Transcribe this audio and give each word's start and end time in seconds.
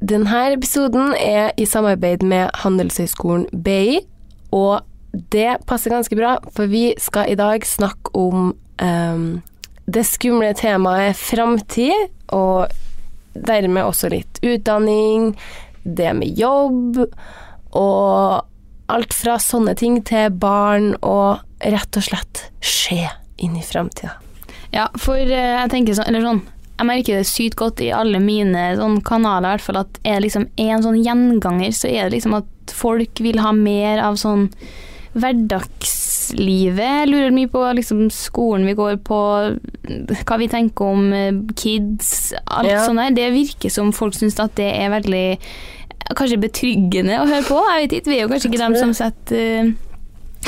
Denne 0.00 0.46
episoden 0.54 1.12
er 1.12 1.50
i 1.60 1.66
samarbeid 1.68 2.22
med 2.24 2.48
Handelshøyskolen 2.62 3.44
BI, 3.52 3.98
og 4.56 4.80
det 5.32 5.58
passer 5.68 5.92
ganske 5.92 6.16
bra, 6.16 6.38
for 6.54 6.70
vi 6.70 6.94
skal 6.98 7.28
i 7.28 7.36
dag 7.36 7.66
snakke 7.66 8.14
om 8.16 8.54
um, 8.80 9.26
det 9.84 10.06
skumle 10.08 10.54
temaet 10.56 11.18
framtid, 11.20 12.08
og 12.32 12.72
dermed 13.34 13.84
også 13.84 14.08
litt 14.14 14.40
utdanning, 14.40 15.34
det 15.84 16.14
med 16.16 16.38
jobb, 16.38 17.02
og 17.76 18.46
alt 18.90 19.14
fra 19.14 19.36
sånne 19.42 19.76
ting 19.78 20.00
til 20.06 20.32
barn 20.32 20.94
og 21.04 21.44
rett 21.60 22.00
og 22.00 22.06
slett 22.08 22.46
skje 22.64 23.04
inn 23.44 23.52
i 23.58 23.64
framtida. 23.64 24.16
Ja, 24.72 24.88
for 25.02 25.18
eh, 25.18 25.58
jeg 25.58 25.70
tenker 25.72 25.98
sånn, 25.98 26.08
eller 26.08 26.24
sånn 26.24 26.42
Jeg 26.80 26.88
merker 26.88 27.18
det 27.20 27.26
sykt 27.28 27.58
godt 27.60 27.82
i 27.84 27.90
alle 27.92 28.16
mine 28.24 28.70
sånn 28.78 29.02
kanaler, 29.04 29.50
i 29.50 29.58
hvert 29.58 29.66
fall 29.66 29.80
at 29.82 29.98
er 30.00 30.14
det 30.16 30.24
liksom 30.30 30.46
en 30.64 30.84
sånn 30.86 31.02
gjenganger, 31.04 31.74
så 31.76 31.90
er 31.90 32.06
det 32.08 32.14
liksom 32.16 32.38
at 32.38 32.72
folk 32.72 33.20
vil 33.20 33.36
ha 33.44 33.50
mer 33.52 34.00
av 34.00 34.16
sånn 34.16 34.46
hverdagslivet. 35.12 36.78
Jeg 37.02 37.10
lurer 37.10 37.34
mye 37.34 37.50
på 37.50 37.62
liksom 37.76 38.06
skolen 38.14 38.64
vi 38.68 38.76
går 38.78 38.96
på, 39.06 39.18
hva 40.24 40.38
vi 40.40 40.48
tenker 40.52 40.92
om 40.94 41.12
eh, 41.12 41.32
kids, 41.58 42.32
alt 42.46 42.70
Ja. 42.70 42.84
sånt 42.86 43.02
der. 43.02 43.10
Det 43.18 43.28
virker 43.34 43.70
som 43.70 43.92
folk 43.92 44.14
syns 44.16 44.38
at 44.40 44.56
det 44.60 44.70
er 44.80 44.90
veldig 44.96 45.26
Kanskje 46.16 46.40
betryggende 46.42 47.20
å 47.20 47.26
høre 47.28 47.44
på. 47.46 47.58
Jeg 47.70 47.82
vet 47.84 47.92
ikke, 48.00 48.10
Vi 48.10 48.16
er 48.16 48.22
jo 48.24 48.30
kanskje 48.32 48.48
ikke 48.50 48.62
dem 48.64 48.74
som 48.80 48.92
setter 48.96 49.36
eh, 49.60 49.68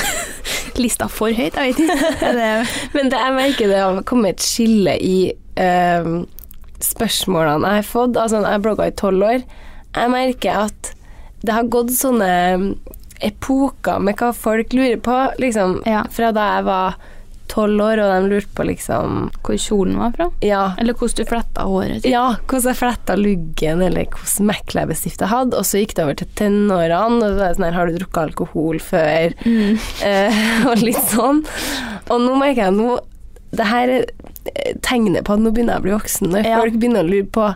lista 0.83 1.07
for 1.11 1.33
høyt. 1.33 1.57
Jeg 1.57 1.73
vet 1.73 1.83
ikke. 1.83 2.13
Men 2.95 3.11
det, 3.11 3.19
jeg 3.19 3.37
merker 3.37 3.71
det 3.71 3.81
har 3.81 4.01
kommet 4.09 4.37
et 4.37 4.45
skille 4.45 4.95
i 4.97 5.17
ehm, 5.61 6.23
spørsmålene 6.83 7.75
jeg 7.75 7.83
har 7.83 7.89
fått. 7.89 8.17
Altså, 8.19 8.41
jeg 8.45 8.65
blogga 8.65 8.89
i 8.89 8.97
tolv 8.99 9.27
år. 9.27 9.45
Jeg 9.93 10.13
merker 10.13 10.65
at 10.65 10.93
det 11.43 11.55
har 11.55 11.69
gått 11.71 11.91
sånne 11.95 12.29
epoker 13.23 14.01
med 14.03 14.17
hva 14.19 14.31
folk 14.35 14.73
lurer 14.75 14.99
på, 15.03 15.17
liksom. 15.39 15.81
Ja. 15.87 16.03
Fra 16.11 16.31
da 16.35 16.47
jeg 16.57 16.67
var 16.67 16.97
tolv 17.51 17.81
år, 17.83 17.99
og 18.01 18.11
de 18.13 18.29
lurte 18.31 18.53
på 18.57 18.65
liksom 18.65 19.29
hvor 19.43 19.57
kjolen 19.61 19.97
var 19.99 20.13
fra? 20.15 20.27
Ja. 20.41 20.61
Eller 20.81 20.93
hvordan 20.97 21.19
du 21.19 21.29
fletta 21.29 21.65
håret. 21.69 22.01
typ. 22.03 22.11
Ja, 22.11 22.25
hvordan 22.47 22.69
jeg 22.71 22.79
fletta 22.79 23.15
luggen, 23.19 23.81
eller 23.85 24.05
hvordan 24.05 24.49
mekkleppestift 24.49 25.21
jeg 25.21 25.29
hadde. 25.33 25.57
Og 25.59 25.65
så 25.69 25.81
gikk 25.83 25.95
det 25.97 26.03
over 26.05 26.15
til 26.21 26.29
tenårene, 26.39 27.19
og 27.19 27.21
så 27.21 27.33
var 27.37 27.47
det 27.47 27.57
sånn 27.59 27.67
her, 27.67 27.77
har 27.77 27.87
du 27.91 27.97
drukket 27.99 28.23
alkohol 28.27 28.79
før? 28.83 29.35
Mm. 29.45 29.77
Eh, 30.03 30.65
og 30.67 30.81
litt 30.83 31.03
sånn. 31.11 31.43
Og 32.11 32.21
nå 32.23 32.33
merker 32.39 32.65
jeg 32.67 32.75
nå 32.75 32.97
Det 33.53 33.65
her 33.69 33.91
er 33.93 34.05
eh, 34.55 35.21
på 35.23 35.33
at 35.35 35.39
nå 35.39 35.51
begynner 35.53 35.77
jeg 35.77 35.83
å 35.83 35.85
bli 35.85 35.93
voksen. 35.93 36.31
Når 36.33 36.45
Ja. 36.49 36.57
folk 36.59 36.73
begynner 36.81 37.05
å 37.05 37.09
lure 37.09 37.29
på 37.29 37.53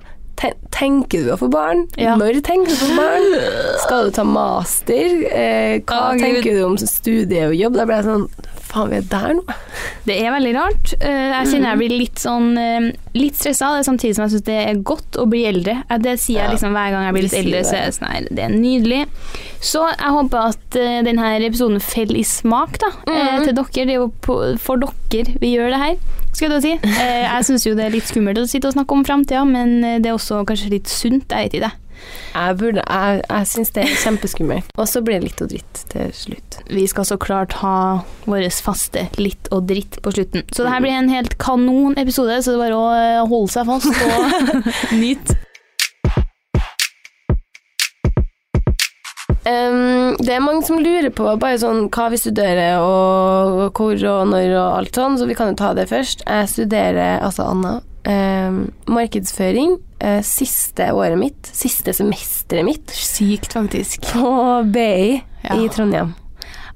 Tenker 0.69 1.23
du 1.25 1.31
å 1.33 1.37
få 1.41 1.47
barn? 1.49 1.87
Ja. 1.97 2.13
Når 2.15 2.37
tenker 2.45 2.69
du 2.69 2.75
å 2.75 2.89
få 2.91 2.95
barn? 2.99 3.23
Skal 3.81 4.05
du 4.05 4.11
ta 4.13 4.23
master? 4.23 5.15
Eh, 5.33 5.79
hva 5.81 6.11
Gud. 6.13 6.21
tenker 6.21 6.53
du 6.53 6.61
om 6.67 6.77
studie 6.77 7.47
og 7.47 7.55
jobb? 7.57 7.73
Da 7.79 7.87
blir 7.89 7.97
jeg 7.97 8.05
sånn 8.05 8.27
Faen, 8.67 8.89
vi 8.91 8.97
er 8.99 9.05
der 9.07 9.33
nå. 9.37 9.43
Det 10.07 10.15
er 10.19 10.31
veldig 10.33 10.51
rart. 10.57 10.93
Eh, 10.99 11.29
Jeg 11.31 11.47
kjenner 11.53 11.69
jeg 11.71 11.79
blir 11.79 11.93
litt 12.01 12.19
sånn 12.19 12.49
eh, 12.59 12.87
Litt 13.17 13.37
stressa, 13.39 13.69
samtidig 13.87 14.15
som 14.17 14.25
jeg 14.25 14.33
syns 14.35 14.43
det 14.47 14.57
er 14.67 14.81
godt 14.85 15.17
å 15.21 15.25
bli 15.31 15.45
eldre. 15.49 15.77
Eh, 15.89 15.97
Det 16.03 16.17
sier 16.19 16.41
jeg 16.43 16.51
liksom 16.57 16.75
hver 16.75 16.91
gang 16.91 17.05
jeg 17.07 17.13
blir 17.15 17.25
litt 17.27 17.37
eldre. 17.39 17.61
det. 17.61 17.65
Så 17.69 17.75
er 17.77 17.85
det 17.85 17.95
sånn, 17.97 18.27
det 18.35 18.43
er 18.43 18.53
nydelig. 18.53 18.99
Så 19.63 19.85
jeg 19.87 20.13
håper 20.17 20.51
at 20.51 20.77
denne 21.07 21.31
episoden 21.47 21.79
faller 21.81 22.19
i 22.19 22.23
smak 22.27 22.77
da, 22.83 22.91
Mhm. 23.07 23.43
til 23.45 23.55
dere. 23.55 23.71
Det 23.73 23.89
er 23.89 24.01
jo 24.01 24.11
for 24.59 24.77
dere 24.77 25.33
vi 25.39 25.55
gjør 25.55 25.71
det 25.71 25.79
her, 25.81 25.95
skal 26.33 26.51
jeg 26.51 26.61
si. 26.61 26.79
Jeg 26.83 27.43
syns 27.47 27.65
jo 27.65 27.73
det 27.75 27.85
er 27.87 27.95
litt 27.95 28.03
skummelt 28.11 28.37
å 28.37 28.47
sitte 28.47 28.67
og 28.67 28.73
snakke 28.75 28.91
om 28.91 29.03
framtida, 29.07 29.45
men 29.47 29.81
det 30.01 30.05
er 30.11 30.13
også 30.17 30.43
kanskje 30.45 30.69
litt 30.69 30.87
sunt. 30.87 31.29
Jeg 31.31 31.51
vet 31.51 31.61
ikke. 31.61 31.71
Jeg, 32.33 32.57
burde, 32.59 32.83
jeg, 32.83 33.23
jeg 33.23 33.49
syns 33.51 33.73
det 33.75 33.85
er 33.85 33.95
kjempeskummelt. 34.03 34.75
Og 34.77 34.89
så 34.89 35.01
blir 35.05 35.19
det 35.19 35.31
litt 35.31 35.43
og 35.45 35.51
dritt 35.53 35.81
til 35.93 36.13
slutt. 36.13 36.59
Vi 36.69 36.85
skal 36.89 37.07
så 37.09 37.17
klart 37.21 37.57
ha 37.63 38.03
vår 38.27 38.47
faste 38.63 39.07
litt 39.17 39.49
og 39.55 39.67
dritt 39.71 39.99
på 40.03 40.13
slutten. 40.13 40.45
Så 40.51 40.65
det 40.65 40.75
her 40.75 40.85
blir 40.85 40.97
en 40.97 41.11
helt 41.11 41.37
kanon 41.41 41.97
episode, 41.97 42.39
så 42.43 42.53
det 42.53 42.59
er 42.59 42.63
bare 42.67 42.79
å 42.79 42.87
eh, 42.93 43.25
holde 43.33 43.53
seg 43.53 43.69
fast 43.69 43.91
og 43.91 44.71
nyte. 45.01 45.43
Um, 49.47 50.17
det 50.19 50.33
er 50.35 50.43
mange 50.43 50.65
som 50.67 50.81
lurer 50.81 51.07
på 51.15 51.23
bare 51.39 51.59
sånn 51.61 51.85
hva 51.93 52.09
vi 52.11 52.19
studerer, 52.19 52.81
og 52.83 53.77
hvor 53.77 53.95
og 53.95 54.25
når 54.33 54.49
og 54.57 54.79
alt 54.81 54.99
sånn, 54.99 55.15
så 55.15 55.27
vi 55.29 55.37
kan 55.39 55.53
jo 55.53 55.59
ta 55.61 55.71
det 55.77 55.87
først. 55.87 56.25
Jeg 56.27 56.49
studerer, 56.51 57.21
altså 57.23 57.47
Anna, 57.47 57.77
um, 58.07 58.61
markedsføring 58.87 59.77
eh, 60.01 60.21
siste 60.25 60.89
året 60.95 61.19
mitt, 61.19 61.49
siste 61.53 61.93
semesteret 61.97 62.65
mitt, 62.67 62.93
Sykt, 62.95 63.53
faktisk. 63.57 64.07
på 64.13 64.31
BI 64.71 65.19
Ja. 65.43 65.55
i 65.59 65.67
Trondheim. 65.69 66.15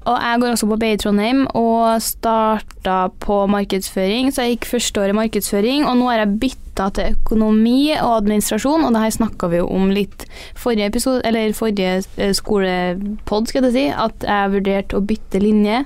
Og 0.02 0.16
jeg 0.18 0.40
går 0.42 0.50
også 0.56 0.66
på 0.66 0.76
BI 0.82 0.96
Trondheim 0.98 1.44
og 1.54 2.00
starta 2.02 3.08
på 3.22 3.36
markedsføring, 3.46 4.32
så 4.34 4.42
jeg 4.42 4.56
gikk 4.56 4.66
første 4.72 4.98
året 5.04 5.14
markedsføring, 5.14 5.84
og 5.86 5.94
nå 6.00 6.08
har 6.10 6.24
jeg 6.24 6.38
bytta 6.42 6.88
til 6.96 7.12
økonomi 7.14 7.92
og 8.00 8.16
administrasjon, 8.16 8.82
og 8.82 8.96
det 8.96 9.02
her 9.04 9.14
snakka 9.14 9.50
vi 9.52 9.60
jo 9.60 9.68
om 9.70 9.92
litt 9.94 10.26
forrige 10.58 10.88
episode, 10.90 11.22
eller 11.28 11.54
forrige 11.54 12.02
eh, 12.18 12.32
skolepod, 12.34 13.46
skal 13.52 13.68
jeg 13.68 13.76
si, 13.76 13.86
at 13.94 14.26
jeg 14.26 14.54
vurderte 14.56 14.98
å 14.98 15.04
bytte 15.06 15.38
linje. 15.42 15.84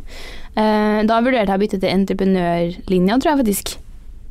Eh, 0.57 1.03
Da 1.05 1.21
vurderte 1.21 1.53
jeg 1.53 1.59
å 1.59 1.65
bytte 1.67 1.81
til 1.85 1.93
entreprenørlinja, 1.93 3.19
tror 3.21 3.35
jeg 3.35 3.43
faktisk. 3.45 3.77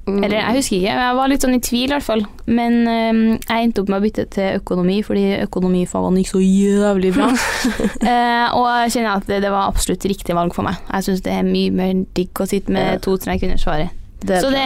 Mm. 0.06 0.20
Eller 0.22 0.38
jeg 0.38 0.58
husker 0.60 0.78
ikke, 0.78 0.96
jeg 1.02 1.18
var 1.18 1.30
litt 1.32 1.46
sånn 1.46 1.56
i 1.58 1.62
tvil 1.66 1.88
i 1.88 1.94
hvert 1.96 2.06
fall. 2.06 2.24
Men 2.46 2.76
um, 2.86 3.22
jeg 3.40 3.66
endte 3.66 3.82
opp 3.82 3.90
med 3.90 3.98
å 3.98 4.06
bytte 4.06 4.28
til 4.36 4.60
økonomi, 4.60 5.00
fordi 5.06 5.24
økonomifagene 5.48 6.22
gikk 6.22 6.32
så 6.32 6.42
jævlig 6.44 7.14
bra. 7.16 7.32
uh, 7.34 8.48
og 8.60 8.68
jeg 8.86 8.96
kjenner 8.98 9.12
at 9.16 9.28
det, 9.32 9.42
det 9.46 9.54
var 9.54 9.72
absolutt 9.72 10.06
riktig 10.12 10.38
valg 10.38 10.54
for 10.58 10.68
meg. 10.68 10.78
Jeg 10.92 11.08
syns 11.10 11.26
det 11.26 11.34
er 11.34 11.48
mye 11.48 11.74
mer 11.74 12.06
digg 12.18 12.42
å 12.42 12.50
sitte 12.50 12.74
med 12.76 13.02
to-tre 13.06 13.40
under 13.40 13.62
svaret. 13.62 14.02
Det 14.26 14.42
Så 14.42 14.54
det 14.54 14.66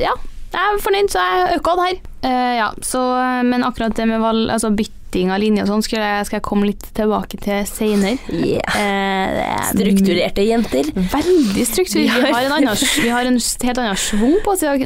Ja, 0.00 0.14
jeg 0.54 0.64
er 0.64 0.82
fornøyd, 0.82 1.10
så 1.10 1.22
jeg 1.22 1.60
øka 1.60 1.78
det 1.78 1.86
her. 1.88 2.02
Uh, 2.26 2.52
ja, 2.58 2.68
så, 2.82 3.04
men 3.46 3.66
akkurat 3.66 3.94
det 3.94 4.10
med 4.10 4.22
valg, 4.26 4.50
altså 4.50 4.74
bytting 5.14 5.30
av 5.32 5.38
linje 5.40 5.62
og 5.62 5.68
sånn, 5.70 5.82
skal 5.84 6.02
skal 6.26 6.38
jeg 6.38 6.44
komme 6.44 6.66
litt 6.68 6.84
tilbake 6.96 7.38
til 7.42 7.62
seinere. 7.68 8.18
Yeah. 8.32 8.74
Eh, 8.74 9.38
er 9.44 9.68
Strukturerte 9.70 10.44
jenter. 10.44 10.90
Veldig 10.94 11.66
strukturerte. 11.68 12.20
Vi 12.24 12.32
har 12.34 12.42
en, 12.44 12.52
annen, 12.58 12.76
vi 13.02 13.08
har 13.12 13.28
en 13.28 13.38
helt 13.38 13.78
annen 13.78 13.96
schwung 14.00 14.36
på 14.44 14.54
oss 14.54 14.64
i 14.64 14.68
dag. 14.68 14.84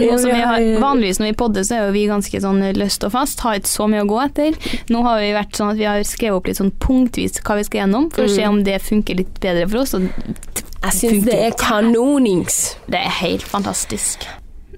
Vanligvis 0.82 1.20
når 1.22 1.30
vi 1.30 1.36
podder, 1.40 1.66
så 1.66 1.78
er 1.78 1.86
jo 1.86 1.94
vi 1.96 2.04
ganske 2.10 2.42
sånn 2.44 2.60
løst 2.76 3.06
og 3.08 3.14
fast, 3.14 3.40
har 3.46 3.58
ikke 3.60 3.72
så 3.72 3.88
mye 3.90 4.04
å 4.04 4.10
gå 4.10 4.20
etter. 4.26 4.58
Nå 4.92 5.02
har 5.06 5.22
vi 5.22 5.32
vært 5.36 5.56
sånn 5.58 5.72
at 5.72 5.80
vi 5.80 5.88
har 5.88 6.04
skrevet 6.06 6.38
opp 6.38 6.50
litt 6.50 6.60
sånn 6.60 6.74
punktvis 6.82 7.40
hva 7.42 7.58
vi 7.58 7.66
skal 7.68 7.84
gjennom, 7.84 8.10
for 8.14 8.28
å 8.28 8.32
se 8.34 8.44
Mm. 8.44 8.50
om 8.50 8.64
det 8.64 8.78
funker 8.82 9.16
litt 9.16 9.40
bedre 9.40 9.68
for 9.68 9.82
oss. 9.82 9.94
Jeg 9.94 10.92
syns 10.94 11.24
det 11.24 11.34
er 11.34 11.50
kanonings. 11.58 12.76
det 12.88 13.00
er 13.00 13.10
helt 13.24 13.42
fantastisk. 13.42 14.24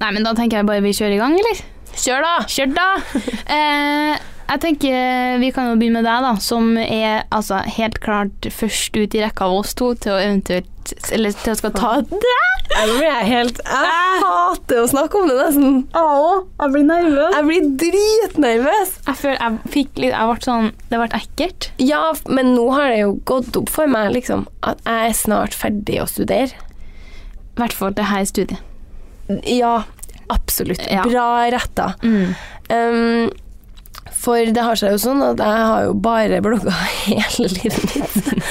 Nei, 0.00 0.12
men 0.12 0.24
da 0.24 0.32
tenker 0.32 0.58
jeg 0.58 0.66
bare 0.66 0.80
vi 0.80 0.92
kjører 0.96 1.14
i 1.14 1.20
gang, 1.20 1.34
eller? 1.36 1.60
Kjør, 2.00 2.22
da! 2.24 2.34
Kjør 2.48 2.74
da! 2.74 2.88
Eh, 3.50 4.16
jeg 4.50 4.60
tenker 4.64 5.38
vi 5.40 5.50
kan 5.54 5.70
jo 5.70 5.78
begynne 5.78 6.00
med 6.00 6.08
deg, 6.08 6.24
da, 6.26 6.34
som 6.42 6.72
er 6.80 7.24
altså 7.30 7.60
helt 7.76 8.00
klart 8.02 8.48
først 8.50 8.96
ut 8.96 9.14
i 9.14 9.22
rekka 9.22 9.46
av 9.46 9.60
oss 9.60 9.76
to 9.78 9.92
til 9.94 10.16
å 10.16 10.20
eventuelt 10.20 10.94
Eller 11.14 11.34
til 11.38 11.52
å 11.52 11.58
skal 11.58 11.74
ta 11.76 11.90
Jeg 12.00 12.94
blir 12.96 13.20
helt 13.28 13.60
Jeg 13.62 14.22
hater 14.24 14.80
å 14.82 14.88
snakke 14.90 15.20
om 15.20 15.28
det, 15.30 15.36
nesten. 15.38 15.76
Jeg 15.94 16.72
blir 16.74 16.86
nervøs. 16.88 17.36
Jeg 17.36 17.46
blir 17.46 17.68
dritnervøs. 17.84 18.94
Jeg 19.06 19.20
føler 19.20 19.38
jeg 19.44 19.74
fikk 19.76 20.02
litt 20.02 20.14
Jeg 20.16 20.30
ble 20.32 20.46
sånn 20.46 20.72
Det 20.90 21.02
ble 21.02 21.10
ekkelt. 21.20 21.70
Ja, 21.82 22.02
men 22.30 22.54
nå 22.56 22.66
har 22.74 22.90
det 22.90 23.04
jo 23.04 23.14
gått 23.28 23.60
opp 23.60 23.70
for 23.70 23.90
meg 23.90 24.10
liksom, 24.16 24.48
at 24.66 24.82
jeg 24.88 25.12
er 25.12 25.16
snart 25.20 25.54
ferdig 25.56 26.00
å 26.02 26.08
studere. 26.10 26.66
I 27.54 27.62
hvert 27.62 27.76
fall 27.76 27.94
det 27.94 28.08
her 28.08 28.26
studiet. 28.26 28.66
Ja, 29.46 29.82
absolutt. 30.32 30.82
Ja. 30.90 31.04
Bra 31.06 31.46
retta. 31.52 31.92
Mm. 32.02 32.34
Um, 32.70 33.30
for 34.20 34.50
det 34.52 34.62
har 34.66 34.76
seg 34.76 34.92
jo 34.94 35.00
sånn 35.00 35.22
at 35.24 35.40
jeg 35.40 35.64
har 35.70 35.86
jo 35.88 35.94
bare 36.04 36.40
blogga 36.44 36.74
hele 37.06 37.48
livet 37.56 37.94
mitt. 37.96 38.44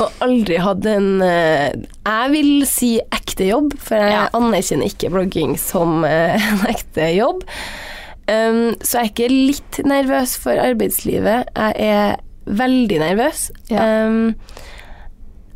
og 0.00 0.22
aldri 0.24 0.56
hatt 0.64 0.86
en 0.88 1.08
eh, 1.26 1.74
Jeg 2.06 2.32
vil 2.32 2.50
si 2.70 2.90
ekte 3.12 3.50
jobb, 3.50 3.74
for 3.78 4.00
jeg 4.00 4.14
Ja. 4.16 4.26
anerkjenner 4.38 4.88
ikke 4.88 5.10
blogging 5.12 5.56
som 5.60 6.04
eh, 6.08 6.40
en 6.40 6.64
ekte 6.72 7.10
jobb. 7.18 7.44
Um, 8.30 8.76
så 8.80 9.00
jeg 9.00 9.02
er 9.02 9.10
ikke 9.10 9.30
litt 9.32 9.78
nervøs 9.90 10.36
for 10.38 10.54
arbeidslivet. 10.62 11.48
Jeg 11.56 11.88
er 11.90 12.20
veldig 12.46 13.00
nervøs. 13.02 13.48
Ja. 13.72 14.06
Um, 14.06 14.36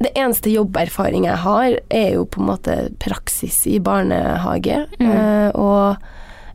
det 0.03 0.11
eneste 0.19 0.51
jobberfaring 0.51 1.25
jeg 1.29 1.39
har, 1.45 1.77
er 1.95 2.09
jo 2.17 2.25
på 2.27 2.43
en 2.43 2.49
måte 2.51 2.75
praksis 3.01 3.61
i 3.71 3.79
barnehage. 3.81 4.83
Mm. 4.99 5.07
Uh, 5.09 5.49
og 5.55 6.11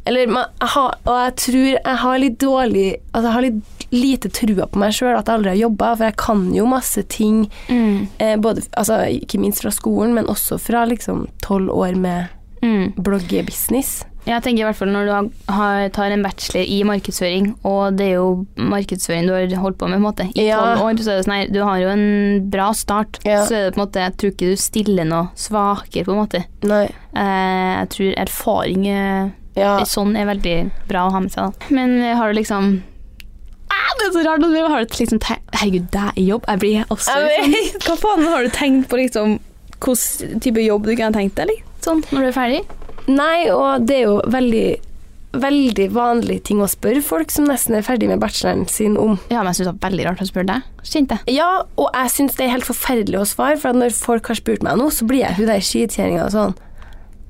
eller 0.10 0.34
har, 0.74 0.96
Og 1.06 1.16
jeg 1.24 1.36
tror 1.46 1.68
jeg 1.70 1.98
har 2.04 2.18
litt 2.22 2.38
dårlig 2.42 2.88
Altså 3.14 3.24
jeg 3.30 3.36
har 3.38 3.46
litt 3.48 3.86
lite 3.90 4.30
trua 4.30 4.68
på 4.70 4.78
meg 4.78 4.92
sjøl, 4.94 5.16
at 5.18 5.26
jeg 5.26 5.40
aldri 5.40 5.50
har 5.56 5.62
jobba, 5.64 5.88
for 5.98 6.06
jeg 6.06 6.16
kan 6.22 6.44
jo 6.54 6.66
masse 6.70 7.02
ting, 7.10 7.40
Mm. 7.70 8.08
eh, 8.22 8.36
både, 8.38 8.62
altså, 8.78 9.00
ikke 9.10 9.40
minst 9.42 9.64
fra 9.64 9.72
skolen, 9.74 10.14
men 10.14 10.28
også 10.30 10.60
fra 10.62 10.84
liksom 10.86 11.24
tolv 11.42 11.72
år 11.74 11.96
med 11.98 12.28
Mm. 12.62 12.94
bloggebusiness. 13.02 14.04
Jeg 14.28 14.44
tenker 14.44 14.62
i 14.62 14.66
hvert 14.68 14.76
fall 14.78 14.92
når 14.94 15.06
du 15.08 15.32
har, 15.56 15.90
tar 15.90 16.12
en 16.14 16.22
bachelor 16.22 16.62
i 16.70 16.84
markedsføring, 16.86 17.56
og 17.66 17.96
det 17.98 18.10
er 18.12 18.16
jo 18.20 18.46
markedsføring 18.58 19.26
du 19.26 19.34
har 19.34 19.64
holdt 19.64 19.80
på 19.80 19.88
med, 19.90 19.98
på 19.98 20.04
en 20.04 20.06
måte, 20.06 20.28
i 20.38 20.46
Ja. 20.50 20.60
tolv 20.76 20.84
år, 20.86 21.02
så 21.02 21.10
er 21.10 21.18
det 21.18 21.26
sånn 21.26 21.34
her, 21.40 21.48
du 21.56 21.64
har 21.64 21.80
jo 21.80 21.88
en 21.90 22.50
bra 22.52 22.72
start. 22.74 23.18
Ja. 23.26 23.46
Så 23.48 23.56
er 23.56 23.66
det 23.66 23.74
på 23.74 23.82
en 23.82 23.88
måte, 23.88 24.04
jeg 24.06 24.18
tror 24.18 24.32
ikke 24.36 24.50
du 24.52 24.56
stiller 24.56 25.06
noe 25.06 25.30
svakere, 25.36 26.06
på 26.06 26.12
en 26.14 26.28
måte. 26.28 26.46
Nei. 26.62 26.86
Eh, 27.16 27.80
jeg 27.80 27.90
tror 27.90 28.14
erfaring 28.28 28.86
Ja. 29.60 29.74
sånn 29.88 30.16
er 30.20 30.30
veldig 30.30 30.56
bra 30.90 31.08
å 31.08 31.14
ha 31.14 31.22
med 31.24 31.34
seg. 31.34 31.52
Da. 31.52 31.74
Men 31.76 32.00
eh, 32.02 32.16
har 32.18 32.32
du 32.32 32.40
liksom 32.40 32.72
ah, 33.70 33.92
Det 34.00 34.10
er 34.10 34.16
så 34.16 34.26
rart 34.28 34.48
har 34.48 34.86
du 34.86 34.98
liksom 35.00 35.22
Herregud, 35.28 35.88
det 35.94 36.08
er 36.08 36.20
jobb. 36.24 36.48
Jeg 36.48 36.64
blir 36.64 36.92
også 36.96 37.16
liksom 37.28 37.86
Hva 37.88 37.98
faen 38.04 38.28
har 38.32 38.44
du 38.48 38.52
tenkt 38.56 38.90
på, 38.92 39.00
liksom 39.02 39.40
hvilken 39.80 40.42
type 40.44 40.60
jobb 40.60 40.88
du 40.90 40.96
kunne 40.96 41.16
tenkt 41.16 41.38
deg, 41.40 41.54
liksom? 41.54 41.76
Sånn, 41.80 42.02
når 42.12 42.26
du 42.26 42.28
er 42.28 42.36
ferdig? 42.36 42.62
Nei, 43.08 43.50
og 43.54 43.86
det 43.88 44.02
er 44.02 44.08
jo 44.10 44.22
veldig 44.28 44.68
Veldig 45.30 45.92
vanlig 45.94 46.40
ting 46.48 46.58
å 46.58 46.66
spørre 46.66 47.04
folk 47.06 47.30
som 47.30 47.46
nesten 47.46 47.76
er 47.78 47.84
ferdig 47.86 48.08
med 48.10 48.18
bacheloren 48.18 48.64
sin 48.66 48.96
om. 48.98 49.12
Ja, 49.30 49.44
men 49.44 49.52
jeg 49.52 49.60
syns 49.60 49.68
det 49.68 49.74
var 49.76 49.92
veldig 49.92 50.06
rart 50.08 50.24
å 50.24 50.26
spørre 50.26 50.48
deg. 50.50 50.80
Kjente 50.82 51.20
jeg. 51.20 51.36
Ja, 51.38 51.50
og 51.78 51.92
jeg 51.94 52.10
syns 52.16 52.34
det 52.40 52.48
er 52.48 52.56
helt 52.56 52.66
forferdelig 52.66 53.20
å 53.22 53.28
svare, 53.30 53.60
for 53.62 53.78
når 53.78 53.94
folk 53.94 54.32
har 54.32 54.40
spurt 54.40 54.66
meg 54.66 54.80
nå, 54.82 54.88
så 54.90 55.06
blir 55.06 55.22
jeg 55.22 55.38
hun 55.38 55.52
der 55.52 55.62
skikjerringa 55.62 56.24
og 56.26 56.34
sånn 56.34 56.58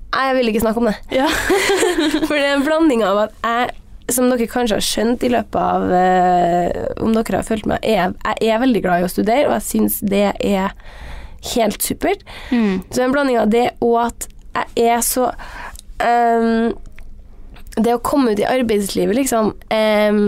jeg 0.09 0.37
vil 0.37 0.49
ikke 0.51 0.63
snakke 0.63 0.81
om 0.81 0.89
det. 0.89 0.95
Ja. 1.13 1.27
For 2.27 2.33
det 2.33 2.45
er 2.47 2.55
en 2.55 2.65
blanding 2.65 3.03
av 3.05 3.25
at 3.27 3.35
jeg, 3.45 3.75
som 4.13 4.29
dere 4.31 4.49
kanskje 4.49 4.79
har 4.79 4.85
skjønt 4.85 5.23
i 5.25 5.29
løpet 5.29 5.59
av 5.61 5.83
uh, 5.85 7.03
Om 7.05 7.13
dere 7.13 7.41
har 7.41 7.45
fulgt 7.45 7.69
meg, 7.69 7.85
er, 7.85 8.15
jeg 8.41 8.55
er 8.55 8.63
veldig 8.63 8.81
glad 8.85 9.03
i 9.03 9.05
å 9.05 9.11
studere, 9.11 9.45
og 9.49 9.57
jeg 9.59 9.67
syns 9.67 9.99
det 10.01 10.25
er 10.33 10.73
helt 11.53 11.85
supert. 11.85 12.25
Mm. 12.49 12.81
Så 12.89 13.03
en 13.03 13.13
blanding 13.13 13.39
av 13.39 13.51
det 13.53 13.69
og 13.85 13.99
at 14.07 14.29
jeg 14.75 14.89
er 14.91 15.03
så 15.05 15.29
um, 16.01 16.71
Det 17.77 17.93
å 17.93 18.01
komme 18.03 18.33
ut 18.33 18.41
i 18.41 18.47
arbeidslivet, 18.49 19.15
liksom 19.15 19.53
um, 19.53 20.23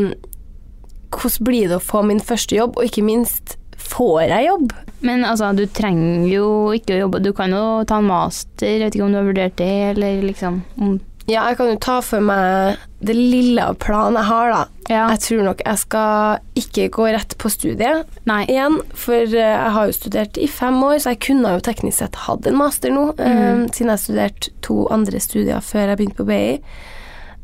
Hvordan 1.11 1.47
blir 1.47 1.71
det 1.71 1.79
å 1.79 1.83
få 1.83 2.05
min 2.07 2.21
første 2.23 2.55
jobb, 2.55 2.77
og 2.77 2.87
ikke 2.87 3.03
minst 3.03 3.57
får 3.91 4.25
jeg 4.29 4.47
jobb? 4.47 4.73
Men 5.01 5.25
altså, 5.25 5.51
du 5.57 5.65
trenger 5.65 6.27
jo 6.29 6.49
ikke 6.77 6.95
å 6.95 7.05
jobbe. 7.05 7.23
Du 7.25 7.31
kan 7.37 7.53
jo 7.53 7.63
ta 7.89 8.01
en 8.01 8.09
master, 8.09 8.67
jeg 8.69 8.83
vet 8.85 8.97
ikke 8.97 9.07
om 9.07 9.15
du 9.15 9.21
har 9.21 9.31
vurdert 9.31 9.57
det, 9.61 9.71
eller 9.93 10.21
liksom 10.25 10.61
om 10.81 10.99
Ja, 11.29 11.45
jeg 11.47 11.59
kan 11.59 11.69
jo 11.69 11.79
ta 11.79 11.99
for 12.03 12.23
meg 12.25 12.79
det 13.05 13.13
lille 13.15 13.63
av 13.71 13.77
planen 13.81 14.17
jeg 14.19 14.27
har, 14.27 14.51
da. 14.51 14.61
Ja. 14.91 15.03
Jeg 15.13 15.21
tror 15.23 15.43
nok 15.45 15.61
jeg 15.63 15.79
skal 15.79 16.41
ikke 16.59 16.87
gå 16.97 17.05
rett 17.13 17.35
på 17.39 17.49
studiet 17.53 18.17
Nei. 18.27 18.41
igjen, 18.51 18.79
for 18.97 19.21
eh, 19.21 19.53
jeg 19.53 19.75
har 19.77 19.87
jo 19.87 19.95
studert 19.95 20.39
i 20.41 20.49
fem 20.51 20.81
år, 20.83 20.97
så 20.99 21.13
jeg 21.13 21.21
kunne 21.29 21.53
jo 21.55 21.63
teknisk 21.63 22.01
sett 22.01 22.17
hatt 22.25 22.49
en 22.49 22.57
master 22.59 22.93
nå, 22.93 23.05
eh, 23.21 23.63
siden 23.71 23.93
jeg 23.93 24.03
studerte 24.03 24.51
to 24.65 24.83
andre 24.93 25.21
studier 25.23 25.63
før 25.65 25.93
jeg 25.93 26.01
begynte 26.01 26.19
på 26.19 26.27
BI. 26.27 26.59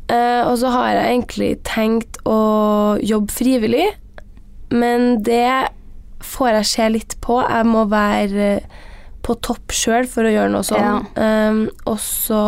Eh, 0.08 0.42
og 0.42 0.58
så 0.60 0.74
har 0.74 0.92
jeg 0.92 1.08
egentlig 1.14 1.50
tenkt 1.68 2.20
å 2.28 2.38
jobbe 3.04 3.32
frivillig, 3.32 3.88
men 4.74 5.22
det 5.24 5.70
får 6.24 6.50
jeg 6.58 6.70
se 6.72 6.88
litt 6.94 7.18
på. 7.24 7.40
Jeg 7.44 7.68
må 7.68 7.84
være 7.90 8.48
eh, 8.58 8.78
på 9.26 9.36
topp 9.44 9.74
sjøl 9.76 10.08
for 10.08 10.26
å 10.26 10.32
gjøre 10.32 10.52
noe 10.54 10.64
sånn. 10.64 11.06
Um, 11.18 11.64
og 11.90 11.98
så 12.00 12.42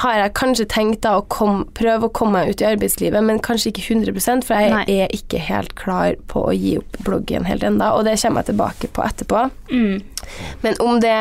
har 0.00 0.14
jeg 0.16 0.32
kanskje 0.38 0.66
tenkt 0.72 1.02
da 1.04 1.18
å 1.18 1.24
kom, 1.28 1.66
prøve 1.76 2.08
å 2.08 2.12
komme 2.16 2.40
meg 2.40 2.54
ut 2.54 2.62
i 2.62 2.68
arbeidslivet, 2.70 3.20
men 3.26 3.42
kanskje 3.44 3.74
ikke 3.74 3.84
100 3.92 4.46
for 4.46 4.56
jeg 4.56 4.72
Nei. 4.72 4.84
er 4.88 5.12
ikke 5.12 5.42
helt 5.50 5.74
klar 5.76 6.16
på 6.32 6.46
å 6.48 6.54
gi 6.56 6.78
opp 6.80 6.96
bloggen 7.04 7.44
helt 7.44 7.66
ennå, 7.66 7.90
og 7.98 8.06
det 8.08 8.16
kommer 8.22 8.40
jeg 8.40 8.54
tilbake 8.54 8.88
på 8.96 9.04
etterpå. 9.04 9.44
Mm. 9.68 10.00
Men 10.64 10.80
om 10.80 11.02
det 11.04 11.18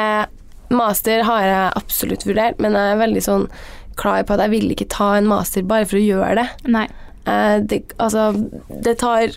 Master 0.71 1.25
har 1.27 1.43
jeg 1.43 1.71
absolutt 1.81 2.23
vurdert, 2.23 2.61
men 2.63 2.77
jeg 2.79 2.93
er 2.93 3.01
veldig 3.01 3.25
sånn 3.25 3.47
klar 3.99 4.23
på 4.23 4.37
at 4.37 4.45
jeg 4.45 4.53
vil 4.53 4.71
ikke 4.71 4.87
ta 4.93 5.09
en 5.17 5.27
master 5.27 5.65
bare 5.67 5.83
for 5.89 5.99
å 5.99 6.03
gjøre 6.05 6.35
det. 6.39 6.47
Nei. 6.71 6.87
Uh, 7.27 7.59
det 7.59 7.83
altså, 7.99 8.31
det 8.71 8.95
tar 9.03 9.35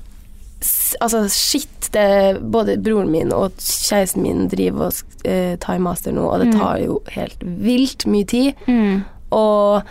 Altså, 1.00 1.28
shit, 1.28 1.68
det 1.94 2.38
Både 2.52 2.76
broren 2.82 3.10
min 3.10 3.32
og 3.32 3.52
kjæresten 3.58 4.22
min 4.22 4.48
driver 4.48 4.86
og 4.86 4.92
eh, 5.24 5.56
tar 5.62 5.78
master 5.78 6.12
nå, 6.12 6.24
og 6.26 6.40
det 6.40 6.48
Mm. 6.52 6.58
tar 6.60 6.78
jo 6.84 7.00
helt 7.14 7.36
vilt 7.42 8.06
mye 8.06 8.24
tid. 8.24 8.52
Mm. 8.68 9.02
Og 9.30 9.82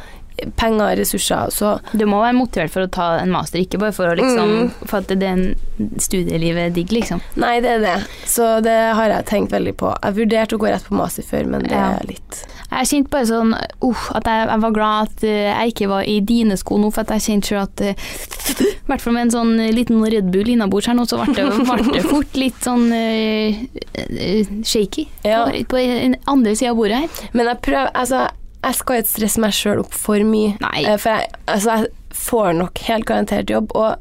penger 0.55 0.91
og 0.93 0.97
ressurser, 0.99 1.51
så 1.53 1.79
Du 1.93 2.05
må 2.09 2.21
være 2.23 2.35
motivert 2.37 2.71
for 2.73 2.85
å 2.85 2.91
ta 2.91 3.07
en 3.21 3.31
master, 3.33 3.59
ikke 3.63 3.79
bare 3.79 3.91
for 3.95 4.11
å 4.11 4.15
liksom 4.17 4.51
Mm. 4.53 4.71
For 4.87 4.97
at 4.99 5.07
det 5.07 5.23
er 5.23 5.55
studielivet 6.01 6.67
er 6.67 6.73
digg, 6.75 6.91
liksom. 6.93 7.21
Nei, 7.39 7.59
det 7.63 7.69
er 7.77 7.79
det. 7.83 7.95
Så 8.29 8.61
det 8.63 8.75
har 8.95 9.09
jeg 9.09 9.25
tenkt 9.29 9.51
veldig 9.53 9.73
på. 9.79 9.93
Jeg 10.03 10.13
vurderte 10.17 10.55
å 10.57 10.59
gå 10.61 10.69
rett 10.69 10.85
på 10.87 10.95
master 10.97 11.23
før, 11.23 11.45
men 11.47 11.63
det 11.63 11.71
Ja. 11.71 11.93
er 11.99 12.05
litt 12.07 12.43
Jeg 12.73 12.87
kjente 12.89 13.09
bare 13.13 13.25
sånn 13.29 13.53
uh, 13.53 14.15
at 14.15 14.23
jeg, 14.25 14.47
jeg 14.49 14.59
var 14.63 14.71
glad 14.73 15.07
at 15.07 15.23
eh, 15.23 15.51
jeg 15.53 15.73
ikke 15.73 15.87
var 15.89 16.03
i 16.09 16.19
dine 16.25 16.57
sko 16.57 16.77
nå, 16.81 16.89
for 16.93 17.01
at 17.01 17.09
jeg 17.13 17.21
kjente 17.27 17.47
sjøl 17.51 17.61
at 17.61 17.81
I 17.81 17.91
uh, 17.93 18.73
hvert 18.87 19.01
fall 19.01 19.13
med 19.13 19.21
en 19.27 19.31
sånn 19.35 19.59
eh, 19.59 19.71
liten 19.71 20.01
Red 20.03 20.31
Bull 20.33 20.49
innabords 20.49 20.87
her 20.89 20.95
nå, 20.97 21.05
så 21.05 21.19
ble 21.21 21.35
det, 21.37 21.45
ble 21.69 21.93
det 21.93 22.03
fort 22.07 22.33
litt 22.35 22.57
sånn 22.65 22.87
uh, 22.89 23.65
eh, 23.93 24.45
shaky 24.65 25.07
Ja. 25.23 25.45
på, 25.45 25.65
på 25.75 25.77
den 25.83 26.15
andre 26.25 26.55
sida 26.55 26.71
av 26.73 26.77
bordet 26.81 27.03
her. 27.03 27.29
Men 27.33 27.45
jeg 27.51 27.61
prøver 27.61 27.91
Altså, 27.93 28.27
jeg 28.63 28.79
skal 28.79 29.01
ikke 29.01 29.11
stresse 29.11 29.43
meg 29.43 29.55
sjøl 29.57 29.81
opp 29.83 29.95
for 29.95 30.23
mye. 30.27 30.55
Nei. 30.63 30.83
Eh, 30.87 30.97
For 31.01 31.17
jeg, 31.17 31.31
altså, 31.51 31.77
jeg 31.83 32.17
får 32.23 32.49
nok 32.59 32.83
helt 32.87 33.07
garantert 33.09 33.51
jobb, 33.51 33.73
og 33.75 33.99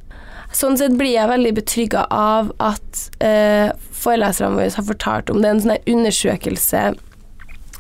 sånn 0.53 0.77
sett 0.77 0.99
blir 1.01 1.15
jeg 1.15 1.31
veldig 1.31 1.55
betrygga 1.57 2.03
av 2.13 2.51
at 2.61 3.07
eh, 3.25 3.71
foreleserne 4.03 4.59
våre 4.59 4.75
har 4.75 4.85
fortalt 4.89 5.31
om 5.33 5.41
det 5.41 5.49
er 5.49 5.55
en 5.57 5.63
sånn 5.65 5.87
undersøkelse 5.95 6.83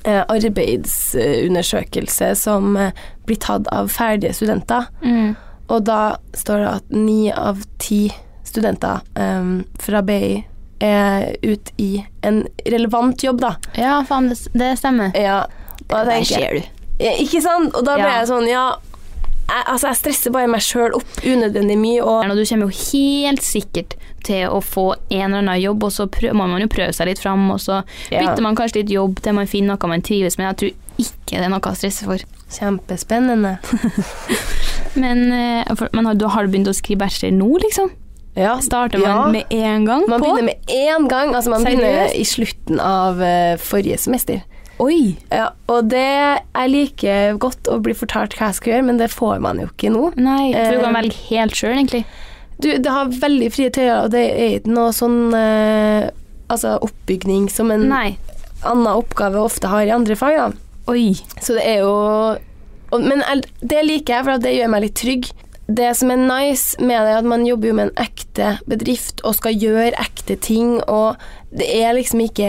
eh, 0.08 0.22
arbeidsundersøkelse 0.32 2.32
som 2.38 2.76
eh, 2.76 2.92
blir 3.26 3.36
tatt 3.42 3.68
av 3.72 3.88
ferdige 3.92 4.32
studenter. 4.36 4.88
Mm. 5.04 5.34
Og 5.72 5.84
da 5.86 6.16
står 6.36 6.58
det 6.64 6.70
at 6.72 6.96
ni 6.96 7.32
av 7.32 7.62
ti 7.82 8.06
studenter 8.48 9.00
eh, 9.20 9.52
fra 9.80 10.02
BI 10.06 10.42
er 10.82 11.36
ute 11.46 11.70
i 11.78 12.04
en 12.26 12.42
relevant 12.66 13.22
jobb, 13.22 13.38
da. 13.44 13.52
Ja, 13.78 14.00
faen, 14.08 14.32
det, 14.32 14.40
det 14.58 14.72
stemmer. 14.80 15.12
Ja, 15.14 15.44
og 15.92 16.06
da 16.06 16.16
tenker 16.16 16.40
jeg- 16.40 16.68
ja, 17.00 17.12
Ikke 17.22 17.42
sant? 17.42 17.74
Og 17.74 17.84
da 17.84 17.94
ble 17.96 18.04
Ja. 18.08 18.18
jeg 18.20 18.28
sånn, 18.28 18.48
ja 18.48 18.76
jeg, 19.48 19.64
Altså, 19.66 19.88
jeg 19.88 19.96
stresser 19.96 20.30
bare 20.32 20.46
meg 20.48 20.60
sjøl 20.60 20.94
opp 20.94 21.16
unødvendig 21.24 21.76
mye, 21.76 22.00
og 22.02 22.24
du 22.36 22.44
kommer 22.46 22.70
jo 22.70 22.90
helt 22.92 23.42
sikkert 23.42 23.94
til 24.24 24.46
å 24.48 24.60
få 24.62 24.94
en 25.10 25.34
eller 25.34 25.38
annen 25.42 25.60
jobb, 25.60 25.82
og 25.84 25.90
så 25.90 26.06
prøv, 26.06 26.32
må 26.32 26.46
man 26.48 26.60
jo 26.62 26.68
prøve 26.68 26.94
seg 26.94 27.06
litt 27.08 27.18
fram, 27.18 27.50
og 27.50 27.58
så 27.58 27.82
Ja. 28.10 28.20
bytter 28.22 28.40
man 28.40 28.54
kanskje 28.56 28.76
litt 28.76 28.90
jobb 28.90 29.20
til 29.20 29.32
man 29.34 29.46
finner 29.46 29.76
noe 29.76 29.88
man 29.88 30.00
trives 30.00 30.38
med. 30.38 30.46
Jeg 30.46 30.56
tror 30.56 30.72
ikke 30.98 31.36
det 31.38 31.44
er 31.44 31.48
noe 31.48 31.60
å 31.60 31.74
stresse 31.76 32.04
for. 32.04 32.18
Kjempespennende. 32.52 33.58
Men, 34.94 35.32
eh, 35.32 35.74
for, 35.74 35.88
men 35.92 36.04
har, 36.06 36.14
du, 36.14 36.26
har 36.28 36.46
begynt 36.46 36.68
å 36.68 36.74
skrive 36.76 36.98
bachelor 36.98 37.32
nå, 37.32 37.48
liksom? 37.62 37.90
Ja. 38.36 38.58
Starter 38.60 38.98
man 38.98 39.10
ja. 39.10 39.26
med 39.32 39.44
en 39.52 39.84
gang 39.84 40.04
Man 40.08 40.20
på? 40.20 40.26
begynner 40.26 40.42
med 40.42 40.66
én 40.68 41.08
gang. 41.08 41.34
Altså, 41.34 41.50
man 41.52 41.64
Seriøst? 41.64 41.80
begynner 41.80 42.14
i 42.16 42.24
slutten 42.24 42.80
av 42.80 43.20
eh, 43.24 43.56
forrige 43.60 43.98
semester. 43.98 44.42
Oi! 44.82 45.14
Ja, 45.30 45.50
og 45.70 45.88
det 45.92 46.02
Jeg 46.02 46.70
liker 46.72 47.36
godt 47.42 47.68
å 47.70 47.76
bli 47.84 47.94
fortalt 47.94 48.34
hva 48.38 48.48
jeg 48.50 48.58
skal 48.58 48.72
gjøre, 48.74 48.86
men 48.88 48.98
det 49.00 49.10
får 49.12 49.38
man 49.44 49.60
jo 49.62 49.68
ikke 49.70 49.92
nå. 49.94 50.08
Nei, 50.18 50.50
for 50.54 50.74
du 50.74 50.82
kan 50.82 50.90
Eh, 50.90 50.98
velge 51.00 51.20
helt 51.28 51.58
sjøl, 51.58 51.76
egentlig. 51.76 52.02
Du, 52.62 52.68
det 52.78 52.90
har 52.94 53.10
veldig 53.10 53.48
frie 53.54 53.70
tøyer, 53.74 54.04
og 54.04 54.10
det 54.14 54.22
er 54.30 54.56
ikke 54.60 54.74
noe 54.74 54.92
sånn 54.94 55.20
eh, 55.34 56.10
Altså 56.52 56.74
oppbygning 56.84 57.46
som 57.50 57.70
en 57.72 57.86
Nei. 57.88 58.16
annen 58.68 58.90
oppgave 58.92 59.40
ofte 59.40 59.70
har 59.72 59.86
i 59.86 59.94
andre 59.94 60.16
fag, 60.18 60.36
da. 60.36 60.50
Oi. 60.92 61.14
Så 61.40 61.54
det 61.56 61.62
er 61.64 61.78
jo 61.80 61.92
og, 62.92 62.98
Men 63.00 63.22
det 63.62 63.80
liker 63.86 64.18
jeg, 64.18 64.26
for 64.26 64.42
det 64.42 64.52
gjør 64.58 64.68
meg 64.74 64.82
litt 64.84 64.98
trygg. 65.00 65.30
Det 65.78 65.92
som 65.96 66.10
er 66.10 66.18
nice 66.20 66.76
med 66.82 66.98
det, 66.98 67.12
er 67.14 67.20
at 67.22 67.28
man 67.28 67.44
jobber 67.46 67.70
jo 67.70 67.76
med 67.78 67.90
en 67.90 68.02
ekte 68.04 68.56
bedrift 68.68 69.22
og 69.24 69.36
skal 69.38 69.54
gjøre 69.56 69.92
ekte 70.02 70.36
ting, 70.42 70.74
og 70.90 71.16
det 71.52 71.68
er 71.82 71.94
liksom 71.96 72.22
ikke 72.24 72.48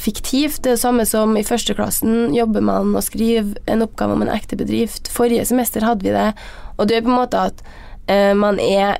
fiktivt. 0.00 0.62
Det 0.64 0.72
er 0.72 0.76
det 0.78 0.82
samme 0.82 1.06
som 1.08 1.36
i 1.38 1.44
førsteklassen 1.46 2.34
jobber 2.36 2.64
man 2.64 2.94
og 2.96 3.04
skriver 3.06 3.54
en 3.70 3.84
oppgave 3.86 4.16
om 4.16 4.24
en 4.26 4.32
ekte 4.34 4.58
bedrift. 4.58 5.10
Forrige 5.12 5.46
semester 5.48 5.84
hadde 5.86 6.06
vi 6.08 6.14
det, 6.16 6.30
og 6.78 6.88
det 6.88 6.98
er 6.98 7.06
på 7.06 7.12
en 7.12 7.20
måte 7.20 7.46
at 7.50 7.62
uh, 8.10 8.34
man 8.38 8.60
er 8.62 8.98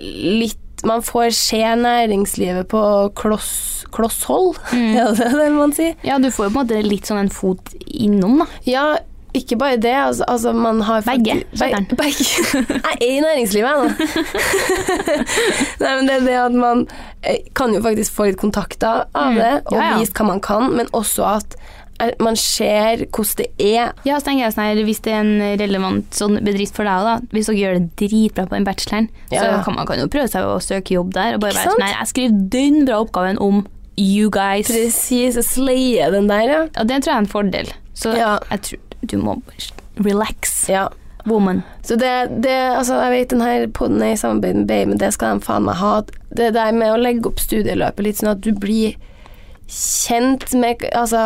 litt 0.00 0.56
Man 0.80 1.02
får 1.04 1.34
se 1.36 1.58
næringslivet 1.76 2.64
på 2.72 2.80
kloss, 3.18 3.84
klosshold, 3.92 4.54
Mm. 4.72 4.94
er 4.96 5.10
det 5.18 5.26
det 5.36 5.48
man 5.52 5.74
sier? 5.76 5.92
Ja, 6.08 6.16
du 6.16 6.30
får 6.32 6.46
jo 6.46 6.52
på 6.54 6.62
en 6.62 6.62
måte 6.62 6.78
litt 6.86 7.04
sånn 7.10 7.18
en 7.20 7.28
fot 7.28 7.74
innom, 7.84 8.38
da. 8.40 8.46
Ja, 8.64 8.84
ikke 9.34 9.56
bare 9.60 9.76
det. 9.80 9.92
Altså, 9.94 10.24
altså 10.28 10.52
man 10.56 10.80
har 10.86 11.02
Begge, 11.06 11.42
skjønner 11.54 11.96
Jeg 12.00 12.96
er 13.00 13.04
i 13.06 13.20
næringslivet, 13.20 13.68
jeg 13.68 13.78
nå. 13.80 13.88
Nei, 15.80 15.92
men 15.96 16.06
det 16.08 16.14
er 16.16 16.24
det 16.26 16.38
at 16.44 16.56
man 16.56 16.86
eh, 17.22 17.42
kan 17.56 17.74
jo 17.74 17.82
faktisk 17.84 18.16
få 18.16 18.30
litt 18.30 18.40
kontakter 18.40 19.04
av 19.14 19.30
Mm. 19.30 19.36
det, 19.38 19.52
og 19.66 19.76
Ja, 19.76 19.90
ja. 19.92 19.98
vise 20.00 20.12
hva 20.16 20.26
man 20.26 20.40
kan, 20.42 20.70
men 20.76 20.86
også 20.96 21.24
at 21.36 21.54
eh, 22.00 22.10
man 22.20 22.36
ser 22.36 23.04
hvordan 23.06 23.36
det 23.38 23.48
er. 23.60 23.92
Ja, 24.08 24.18
så 24.18 24.26
tenker 24.30 24.46
jeg 24.46 24.54
sånn 24.56 24.64
her, 24.70 24.84
Hvis 24.88 25.02
det 25.04 25.12
er 25.12 25.20
en 25.20 25.58
relevant 25.60 26.10
sånn 26.16 26.38
bedrift 26.44 26.74
for 26.76 26.84
deg, 26.88 27.04
da, 27.06 27.18
hvis 27.34 27.46
dere 27.50 27.60
gjør 27.60 27.78
det 27.78 27.90
dritbra 28.10 28.46
på 28.50 28.56
den 28.58 28.64
bacheloren, 28.68 29.10
så 29.30 29.62
kan 29.64 29.76
man 29.76 29.86
kan 29.86 29.98
jo 30.02 30.08
prøve 30.08 30.28
seg 30.32 30.44
å 30.48 30.58
søke 30.64 30.96
jobb 30.96 31.12
der. 31.14 31.34
Og 31.36 31.40
bare 31.44 31.54
være 31.54 31.70
sånn 31.70 31.78
nei, 31.84 31.92
Jeg 31.98 32.10
skriver 32.14 32.48
den 32.56 32.84
bra 32.88 33.00
oppgaven 33.04 33.38
om 33.40 33.66
you 34.00 34.30
guys. 34.32 34.66
Presis, 34.70 35.36
slaye 35.54 36.10
den 36.14 36.26
der, 36.30 36.46
ja. 36.48 36.60
Og 36.80 36.86
det 36.88 37.02
tror 37.04 37.12
jeg 37.12 37.18
er 37.18 37.24
en 37.26 37.34
fordel. 37.34 37.72
Så 37.94 38.16
Ja. 38.16 38.38
jeg 38.50 38.62
tror 38.62 38.78
du 39.06 39.16
må 39.18 39.40
relax, 39.98 40.68
Ja. 40.68 40.88
woman. 41.26 41.62
Så 41.82 41.96
det, 41.98 42.42
det 42.42 42.50
Altså, 42.76 42.94
jeg 43.02 43.10
vet 43.12 43.28
den 43.28 43.40
her 43.40 43.66
podden 43.68 44.02
er 44.02 44.12
i 44.12 44.16
samarbeid 44.16 44.54
med 44.56 44.66
Bay, 44.66 44.84
men 44.86 44.98
det 44.98 45.12
skal 45.12 45.38
de 45.38 45.44
faen 45.44 45.64
meg 45.64 45.74
ha. 45.76 46.02
Det 46.34 46.52
der 46.54 46.72
med 46.72 46.92
å 46.94 47.00
legge 47.00 47.26
opp 47.26 47.38
studieløpet 47.40 48.02
litt 48.04 48.16
sånn 48.16 48.30
at 48.32 48.40
du 48.40 48.52
blir 48.52 48.94
kjent 49.70 50.52
med 50.58 50.82
Altså 50.94 51.20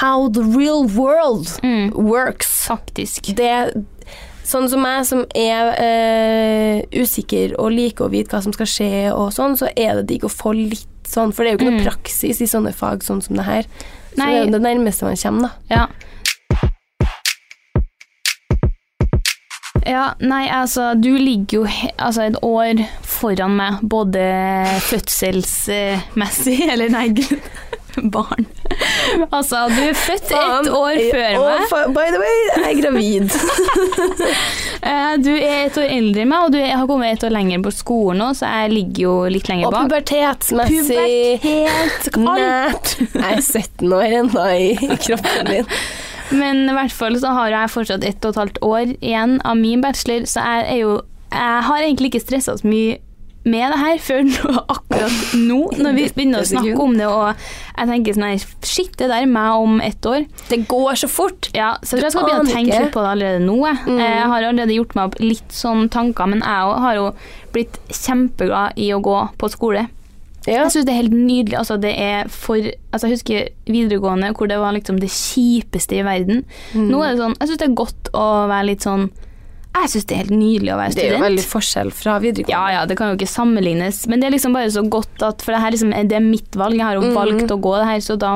how 0.00 0.28
the 0.28 0.42
real 0.42 0.86
world 0.86 1.48
Mm. 1.62 1.90
works. 1.94 2.66
Faktisk. 2.68 3.34
Det 3.36 3.84
Sånn 4.50 4.68
som 4.68 4.80
meg, 4.82 5.04
som 5.06 5.20
er 5.36 5.68
eh, 5.78 6.82
usikker 6.98 7.52
og 7.60 7.70
liker 7.70 8.06
å 8.06 8.10
vite 8.10 8.30
hva 8.34 8.42
som 8.42 8.52
skal 8.52 8.66
skje 8.66 9.12
og 9.14 9.28
sånn, 9.32 9.54
så 9.56 9.68
er 9.76 9.94
det 10.00 10.06
digg 10.08 10.24
å 10.26 10.30
få 10.32 10.50
litt 10.56 10.88
sånn, 11.06 11.30
for 11.32 11.44
det 11.44 11.52
er 11.52 11.54
jo 11.54 11.58
ikke 11.60 11.70
noe 11.70 11.80
Mm. 11.80 11.86
praksis 11.86 12.40
i 12.40 12.46
sånne 12.50 12.72
fag 12.74 13.04
sånn 13.04 13.22
som 13.22 13.36
det 13.36 13.44
her. 13.44 13.62
Så 13.62 14.16
Nei. 14.18 14.26
det 14.26 14.34
er 14.40 14.44
jo 14.46 14.50
det 14.58 14.62
nærmeste 14.62 15.02
man 15.04 15.14
kommer, 15.16 15.42
da. 15.42 15.50
Ja. 15.70 15.86
Ja, 19.86 20.10
nei, 20.20 20.44
altså, 20.52 20.90
du 21.00 21.08
ligger 21.16 21.62
jo 21.62 21.66
altså, 21.96 22.22
et 22.28 22.36
år 22.44 22.82
foran 23.06 23.54
meg, 23.56 23.80
både 23.82 24.20
fødselsmessig 24.90 26.58
Eller 26.72 26.90
nei, 26.92 27.08
gud, 27.16 27.40
barn. 28.12 28.46
Altså, 29.32 29.64
du 29.72 29.80
er 29.82 29.96
født 29.98 30.28
Faen. 30.30 30.66
ett 30.66 30.72
år 30.72 31.00
før 31.10 31.38
meg. 31.42 31.64
Oh, 31.74 31.86
by 31.96 32.06
the 32.14 32.20
way, 32.22 32.36
jeg 32.54 32.64
er 32.70 32.82
gravid. 32.82 33.30
Eh, 34.80 35.16
Du 35.20 35.28
er 35.34 35.66
et 35.66 35.76
år 35.76 35.90
eldre 35.92 36.22
enn 36.22 36.30
meg, 36.30 36.44
og 36.46 36.54
du 36.54 36.56
har 36.64 36.86
kommet 36.88 37.12
et 37.18 37.24
år 37.26 37.32
lenger 37.34 37.60
på 37.66 37.72
skolen 37.74 38.22
nå, 38.22 38.30
så 38.38 38.48
jeg 38.48 38.70
ligger 38.72 39.02
jo 39.02 39.10
litt 39.28 39.50
lenger 39.50 39.68
og 39.68 39.74
bak. 39.74 39.90
pubertetsmessig 39.90 40.86
Pubertet, 41.42 42.08
alt. 42.16 42.16
nært. 42.24 42.94
Jeg 43.12 43.34
er 43.34 43.42
17 43.44 43.92
år 43.98 44.14
ennå 44.22 44.46
i 44.56 44.96
kroppen 45.04 45.50
min. 45.52 45.68
Men 46.30 46.64
i 46.68 46.74
hvert 46.76 46.94
fall 46.94 47.18
så 47.20 47.34
har 47.36 47.52
jeg 47.54 47.74
fortsatt 47.74 48.06
ett 48.06 48.24
og 48.24 48.34
et 48.34 48.42
halvt 48.44 48.58
år 48.66 48.96
igjen 48.98 49.38
av 49.46 49.58
min 49.58 49.82
bachelor, 49.84 50.26
så 50.30 50.44
jeg 50.46 50.66
er 50.74 50.82
jo 50.84 50.98
Jeg 51.30 51.62
har 51.62 51.84
egentlig 51.84 52.10
ikke 52.10 52.24
stressa 52.24 52.56
så 52.58 52.66
mye 52.66 52.98
med 53.44 53.72
det 53.72 53.76
her 53.80 54.00
før 54.02 54.24
nå, 54.26 54.50
akkurat 54.74 55.20
nå, 55.38 55.60
når 55.80 55.94
vi 55.96 56.06
begynner 56.12 56.42
å 56.42 56.48
snakke 56.50 56.74
om 56.82 56.96
det, 56.98 57.06
og 57.08 57.30
jeg 57.30 57.88
tenker 57.88 58.16
sånn 58.16 58.26
her 58.26 58.42
Shit, 58.70 58.90
det 59.00 59.08
der 59.08 59.24
er 59.24 59.30
meg 59.30 59.62
om 59.62 59.78
ett 59.84 60.06
år. 60.06 60.26
Det 60.50 60.58
går 60.68 60.98
så 61.00 61.08
fort. 61.10 61.48
Ja, 61.56 61.72
så 61.80 61.96
jeg 61.96 62.02
tror 62.02 62.08
jeg 62.08 62.14
skal 62.16 62.26
begynne 62.28 62.44
å 62.44 62.52
tenke 62.52 62.82
litt 62.84 62.92
på 62.94 63.04
det 63.04 63.14
allerede 63.14 63.44
nå. 63.46 63.56
Jeg. 63.64 63.80
Mm. 63.86 64.02
Jeg 64.02 64.26
har 64.34 64.48
allerede 64.50 64.76
gjort 64.76 64.98
meg 64.98 65.08
opp 65.08 65.16
litt 65.22 65.56
sånn 65.56 65.88
tanker, 65.92 66.30
men 66.34 66.44
jeg 66.44 66.76
har 66.84 66.98
jo 66.98 67.06
blitt 67.54 67.80
kjempeglad 67.88 68.78
i 68.78 68.90
å 68.94 69.00
gå 69.02 69.16
på 69.40 69.50
skole. 69.54 69.86
Ja. 70.46 70.64
Jeg 70.64 70.74
syns 70.74 70.86
det 70.88 70.94
er 70.94 71.02
helt 71.02 71.16
nydelig. 71.16 71.56
Altså, 71.60 71.76
det 71.80 71.94
er 72.00 72.28
for 72.32 72.56
altså, 72.92 73.08
Jeg 73.08 73.18
husker 73.18 73.48
videregående 73.70 74.32
hvor 74.36 74.48
det 74.50 74.60
var 74.60 74.76
liksom 74.76 75.00
det 75.00 75.10
kjipeste 75.12 76.00
i 76.00 76.04
verden. 76.06 76.44
Mm. 76.74 76.86
Nå 76.92 77.02
er 77.04 77.12
det 77.12 77.24
sånn 77.24 77.36
Jeg 77.36 77.50
syns 77.50 77.60
det 77.60 77.68
er 77.68 77.82
godt 77.82 78.14
å 78.16 78.28
være 78.50 78.68
litt 78.70 78.86
sånn 78.86 79.10
Jeg 79.76 79.92
syns 79.92 80.08
det 80.08 80.16
er 80.16 80.22
helt 80.24 80.34
nydelig 80.34 80.72
å 80.74 80.78
være 80.80 80.94
student. 80.94 81.04
Det 81.04 81.12
er 81.12 81.18
jo 81.18 81.26
veldig 81.26 81.46
forskjell 81.50 81.92
fra 81.94 82.16
videregående. 82.24 82.56
ja, 82.56 82.78
ja, 82.78 82.86
det 82.88 82.96
kan 82.98 83.12
jo 83.12 83.18
ikke 83.18 83.30
sammenlignes, 83.30 84.00
men 84.10 84.22
det 84.22 84.26
er 84.26 84.34
liksom 84.34 84.56
bare 84.56 84.72
så 84.74 84.82
godt 84.96 85.26
at 85.28 85.44
For 85.44 85.54
det 85.54 85.62
her 85.62 85.76
liksom, 85.76 85.94
det 86.10 86.18
er 86.18 86.24
mitt 86.24 86.58
valg, 86.58 86.78
jeg 86.80 86.86
har 86.88 86.98
jo 86.98 87.04
mm. 87.06 87.14
valgt 87.20 87.54
å 87.54 87.60
gå 87.68 87.76
det 87.76 87.86
her, 87.92 88.02
så 88.08 88.16
da 88.18 88.32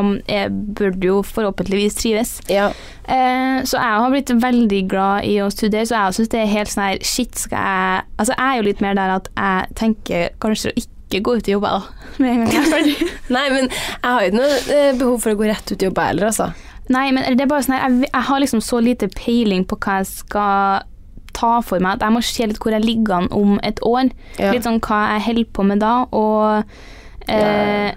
bør 0.79 0.95
du 0.95 1.09
jo 1.09 1.19
forhåpentligvis 1.27 1.99
trives. 1.99 2.37
Ja. 2.53 2.69
Eh, 3.09 3.59
så 3.67 3.81
jeg 3.81 4.01
har 4.05 4.15
blitt 4.15 4.31
veldig 4.45 4.83
glad 4.93 5.27
i 5.29 5.39
å 5.43 5.51
studere, 5.53 5.89
så 5.89 5.99
jeg 5.99 6.21
syns 6.21 6.35
det 6.37 6.45
er 6.45 6.53
helt 6.53 6.71
sånn 6.73 6.87
her 6.87 7.03
Shit, 7.05 7.35
skal 7.37 7.61
jeg 7.61 8.07
Altså, 8.15 8.33
jeg 8.33 8.47
er 8.47 8.57
jo 8.57 8.69
litt 8.69 8.81
mer 8.85 8.97
der 8.97 9.19
at 9.19 9.27
jeg 9.35 9.79
tenker 9.81 10.37
kanskje 10.41 10.71
å 10.71 10.79
ikke 10.79 10.94
gå 11.23 11.37
ut 11.39 11.49
i 11.49 11.55
jobb, 11.55 11.67
da, 11.69 11.83
med 12.23 12.31
en 12.31 12.45
gang 12.45 12.53
jeg 12.53 12.63
er 12.63 12.73
ferdig. 12.73 13.11
Nei, 13.37 13.45
men 13.55 13.69
jeg 13.71 14.09
har 14.09 14.23
jo 14.23 14.31
ikke 14.33 14.41
noe 14.41 14.79
eh, 14.79 14.91
behov 15.01 15.21
for 15.23 15.35
å 15.35 15.41
gå 15.41 15.51
rett 15.51 15.73
ut 15.73 15.83
i 15.85 15.91
jobb 15.91 16.01
heller, 16.03 16.31
altså. 16.33 16.51
Nei, 16.93 17.07
men 17.17 17.39
det 17.39 17.47
er 17.47 17.49
bare 17.49 17.65
sånn 17.65 17.79
her, 17.79 17.87
jeg, 17.89 18.11
jeg 18.11 18.29
har 18.29 18.43
liksom 18.43 18.65
så 18.65 18.81
lite 18.85 19.09
peiling 19.15 19.65
på 19.69 19.79
hva 19.81 20.01
jeg 20.03 20.11
skal 20.11 20.85
ta 21.35 21.59
for 21.65 21.83
meg, 21.83 21.97
at 21.97 22.07
jeg 22.07 22.15
må 22.15 22.23
se 22.25 22.47
litt 22.49 22.61
hvor 22.63 22.75
jeg 22.75 22.85
ligger 22.85 23.19
an 23.19 23.29
om 23.35 23.57
et 23.67 23.81
år. 23.87 24.11
Ja. 24.39 24.53
Litt 24.55 24.67
sånn 24.67 24.83
hva 24.85 25.01
jeg 25.15 25.25
holder 25.29 25.51
på 25.57 25.67
med 25.67 25.83
da, 25.83 25.95
og 26.15 27.31
eh, 27.31 27.91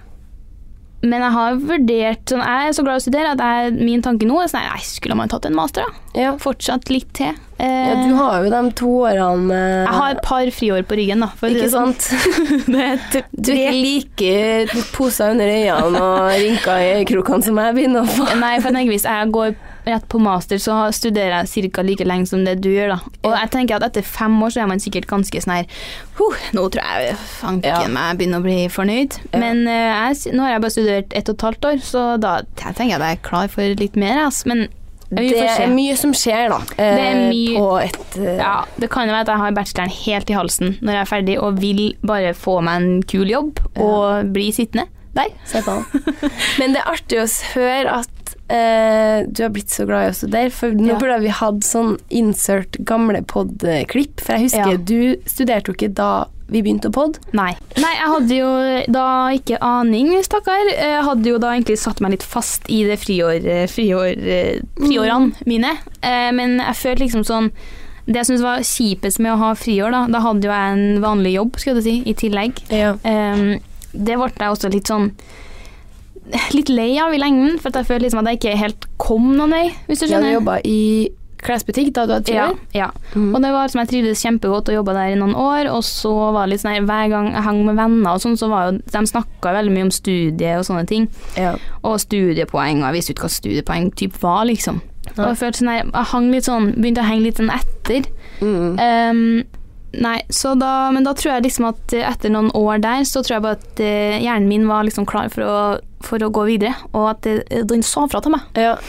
Men 1.00 1.22
jeg 1.22 1.30
har 1.30 1.58
vurdert 1.62 2.30
sånn, 2.32 2.40
Jeg 2.42 2.68
er 2.68 2.72
så 2.74 2.82
glad 2.82 2.96
i 2.98 2.98
å 2.98 3.04
studere 3.04 3.34
at 3.36 3.42
jeg, 3.44 3.74
min 3.86 4.02
tanke 4.02 4.26
nå 4.26 4.40
er 4.42 4.48
sånn 4.50 4.64
Nei, 4.66 4.80
skulle 4.82 5.14
man 5.18 5.30
tatt 5.30 5.46
en 5.46 5.54
master, 5.54 5.86
da? 5.86 6.06
Ja. 6.18 6.32
Fortsatt 6.42 6.90
litt 6.90 7.12
til. 7.14 7.36
Eh, 7.58 7.66
ja, 7.68 7.94
du 8.02 8.16
har 8.18 8.42
jo 8.42 8.50
de 8.50 8.72
to 8.78 8.90
årene 9.06 9.46
med 9.46 9.62
jeg 9.84 9.94
har 9.94 10.16
et 10.16 10.22
par 10.26 10.50
friår 10.56 10.82
på 10.90 10.98
ryggen, 10.98 11.22
da. 11.22 11.30
For 11.38 11.54
Ikke 11.54 11.68
det 11.68 11.70
sånn. 11.74 11.94
sant? 11.94 12.66
Det 12.74 12.82
er 12.82 13.28
Du 13.30 13.52
er 13.54 13.78
ikke 13.78 13.78
like 13.78 14.84
poser 14.96 15.34
under 15.36 15.46
øynene 15.54 16.02
og 16.02 16.32
rynker 16.34 16.82
i 16.82 16.92
øyekrokene 17.00 17.46
som 17.46 17.62
jeg 17.62 17.78
begynner 17.78 18.02
å 18.02 18.10
få. 18.18 18.28
Nei, 18.38 18.56
for 18.58 18.70
jeg 18.70 18.78
tenker 18.80 18.96
hvis 18.96 19.06
jeg 19.06 19.32
går 19.38 19.54
rett 19.88 20.06
på 20.12 20.20
master, 20.22 20.60
så 20.62 20.76
studerer 20.94 21.42
jeg 21.48 21.70
ca. 21.72 21.82
like 21.82 22.04
lenge 22.06 22.28
som 22.30 22.44
det 22.46 22.58
du 22.64 22.68
gjør. 22.70 22.94
da. 22.96 22.98
Og 23.28 23.34
jeg 23.36 23.50
tenker 23.54 23.76
at 23.80 23.88
etter 23.90 24.06
fem 24.06 24.36
år 24.44 24.54
så 24.54 24.62
er 24.62 24.70
man 24.70 24.80
sikkert 24.82 25.08
ganske 25.10 25.42
sånn 25.44 25.54
her 25.58 25.66
«Huh, 26.18 26.34
Nå 26.56 26.64
tror 26.74 26.82
jeg 26.84 27.14
fanken 27.40 27.68
Ja. 27.68 27.84
meg 27.88 28.18
begynner 28.18 28.40
å 28.42 28.46
bli 28.46 28.58
fornøyd. 28.72 29.18
Ja. 29.32 29.38
Men 29.42 29.64
uh, 29.68 29.72
jeg, 30.12 30.34
nå 30.34 30.42
har 30.46 30.56
jeg 30.56 30.64
bare 30.64 30.74
studert 30.74 31.14
ett 31.14 31.28
og 31.30 31.38
et 31.38 31.46
halvt 31.48 31.70
år, 31.72 31.78
så 31.84 32.02
da 32.20 32.36
jeg 32.42 32.74
tenker 32.74 32.92
jeg 32.94 33.00
at 33.00 33.06
jeg 33.08 33.18
er 33.20 33.24
klar 33.28 33.48
for 33.52 33.62
litt 33.82 33.96
mer. 33.96 34.24
altså. 34.24 34.48
Men 34.52 34.66
Det 35.08 35.30
er 35.40 35.70
mye 35.72 35.94
som 35.96 36.10
skjer, 36.12 36.50
da. 36.52 36.58
Det 36.76 36.84
er 36.84 37.14
eh, 37.14 37.30
mye- 37.30 37.56
På 37.56 37.68
et 37.80 38.18
uh... 38.18 38.26
Ja, 38.36 38.54
Det 38.76 38.90
kan 38.92 39.08
jo 39.08 39.14
være 39.14 39.24
at 39.24 39.30
jeg 39.32 39.40
har 39.44 39.54
bacheloren 39.56 39.94
helt 40.04 40.28
i 40.30 40.36
halsen 40.36 40.74
når 40.82 40.92
jeg 40.98 41.00
er 41.06 41.08
ferdig 41.14 41.38
og 41.40 41.60
vil 41.62 41.82
bare 42.04 42.34
få 42.36 42.58
meg 42.66 42.82
en 42.82 43.02
kul 43.08 43.30
jobb 43.32 43.62
og 43.80 44.34
bli 44.34 44.50
sittende 44.52 44.84
der. 45.16 45.30
Men 46.60 46.74
det 46.76 46.82
er 46.82 46.90
artig 46.92 47.18
å 47.22 47.26
høre 47.54 47.94
at 48.02 48.10
eh, 48.48 49.26
du 49.30 49.42
har 49.42 49.50
blitt 49.50 49.70
så 49.70 49.86
glad 49.86 50.06
i 50.06 50.10
å 50.10 50.16
studere, 50.16 50.50
for 50.50 50.70
nå 50.70 50.88
Ja. 50.94 50.98
burde 50.98 51.20
vi 51.20 51.28
hatt 51.28 51.60
sånn 51.66 51.98
insert 52.10 52.78
gamle 52.84 53.22
pod-klipp. 53.24 54.20
For 54.20 54.32
jeg 54.36 54.48
husker 54.50 54.72
Ja. 54.72 54.76
du 54.76 55.16
studerte 55.26 55.68
jo 55.68 55.74
ikke 55.74 55.94
da 55.94 56.26
vi 56.50 56.62
begynte 56.62 56.88
å 56.88 56.92
pod. 56.92 57.18
Nei. 57.34 57.54
Nei, 57.76 57.92
jeg 57.92 58.08
hadde 58.08 58.36
jo 58.38 58.92
da 58.92 59.28
ikke 59.36 59.58
aning, 59.60 60.14
stakkar. 60.24 60.64
Jeg 60.70 61.04
hadde 61.04 61.26
jo 61.28 61.36
da 61.38 61.48
egentlig 61.52 61.76
satt 61.78 62.00
meg 62.00 62.12
litt 62.12 62.22
fast 62.22 62.62
i 62.70 62.84
det 62.84 62.98
friår, 62.98 63.68
friår, 63.68 64.62
friårene 64.80 65.34
mine. 65.46 65.76
Eh, 66.02 66.30
Men 66.32 66.58
jeg 66.58 66.74
følte 66.74 67.04
liksom 67.04 67.24
sånn 67.24 67.50
Det 68.06 68.14
jeg 68.14 68.24
syntes 68.24 68.40
var 68.42 68.58
kjipest 68.64 69.18
med 69.20 69.32
å 69.34 69.36
ha 69.36 69.52
friår, 69.52 69.90
da, 69.92 70.06
da 70.06 70.20
hadde 70.20 70.40
jo 70.44 70.50
jeg 70.50 70.72
en 70.72 71.00
vanlig 71.02 71.34
jobb, 71.34 71.58
skal 71.60 71.74
du 71.74 71.82
si, 71.82 72.02
i 72.06 72.14
tillegg. 72.14 72.56
Ja. 72.70 72.92
Um, 73.04 73.58
det 73.92 74.16
ble 74.16 74.30
jeg 74.32 74.48
også 74.48 74.72
litt 74.72 74.84
sånn 74.88 75.10
Litt 76.54 76.68
lei 76.68 76.98
av 77.00 77.14
i 77.14 77.18
lengden, 77.20 77.58
for 77.60 77.70
jeg 77.72 77.86
følte 77.88 78.04
liksom 78.06 78.20
at 78.20 78.26
jeg 78.32 78.38
ikke 78.40 78.56
helt 78.60 78.86
kom 79.00 79.30
noen 79.36 79.50
vei, 79.54 79.66
hvis 79.88 80.00
du 80.02 80.06
Du 80.06 80.12
hadde 80.14 80.24
skjønner. 80.24 80.36
jobba 80.40 80.56
i 80.64 81.08
klesbutikk 81.38 81.92
da 81.94 82.02
du 82.04 82.12
hadde 82.16 82.32
Ja, 82.34 82.48
ja. 82.74 82.88
Mm. 83.14 83.28
Og 83.34 83.40
det 83.44 83.52
var 83.54 83.68
som 83.70 83.78
jeg 83.80 83.88
trivdes 83.92 84.22
kjempegodt 84.24 84.68
og 84.72 84.74
jobba 84.74 84.92
der 84.96 85.12
i 85.14 85.18
noen 85.20 85.36
år, 85.38 85.68
og 85.70 85.84
så 85.86 86.10
var 86.34 86.46
det 86.46 86.56
litt 86.56 86.62
sånn 86.64 86.74
her 86.74 86.82
hver 86.88 87.08
gang 87.12 87.28
jeg 87.32 87.42
hang 87.46 87.60
med 87.68 87.76
venner 87.78 88.10
og 88.16 88.20
sånn, 88.24 88.34
så 88.36 88.48
var 88.50 88.66
jo 88.72 88.78
De 88.90 89.02
snakka 89.12 89.52
veldig 89.54 89.72
mye 89.76 89.86
om 89.86 89.90
studie 89.94 90.56
og 90.58 90.64
sånne 90.66 90.86
ting, 90.90 91.06
Ja. 91.38 91.54
og 91.84 92.00
studiepoeng, 92.02 92.82
og 92.82 92.88
jeg 92.90 92.96
visste 92.98 93.12
jo 93.12 93.14
ikke 93.14 93.28
hva 93.28 93.36
studiepoeng 93.38 93.90
typ 93.94 94.18
var, 94.20 94.44
liksom. 94.50 94.80
Ja. 95.06 95.22
Og 95.22 95.28
jeg 95.30 95.38
følte 95.40 95.58
sånn 95.62 95.70
her 95.72 95.84
Jeg 95.86 96.04
hang 96.12 96.30
litt 96.32 96.44
sånn 96.44 96.66
Begynte 96.74 97.00
å 97.00 97.08
henge 97.08 97.22
litt 97.22 97.38
sånn 97.38 97.48
etter. 97.54 98.04
Mm. 98.42 98.74
Um, 98.76 99.44
nei, 99.94 100.18
så 100.28 100.52
da 100.58 100.90
Men 100.92 101.04
da 101.06 101.14
tror 101.14 101.32
jeg 101.38 101.44
liksom 101.46 101.68
at 101.70 101.94
etter 101.94 102.28
noen 102.34 102.50
år 102.52 102.82
der, 102.82 103.06
så 103.08 103.22
tror 103.24 103.38
jeg 103.38 103.42
bare 103.46 103.56
at 103.62 103.80
eh, 103.80 104.18
hjernen 104.20 104.48
min 104.50 104.66
var 104.68 104.82
liksom 104.84 105.06
klar 105.06 105.30
for 105.32 105.42
å, 105.46 105.78
for 106.04 106.22
å 106.22 106.30
gå 106.34 106.44
videre, 106.48 106.74
og 106.92 107.10
at 107.16 107.26
den 107.68 107.82
sa 107.86 108.06
fra 108.10 108.22
til 108.24 108.36
meg. 108.36 108.46
ja. 108.58 108.76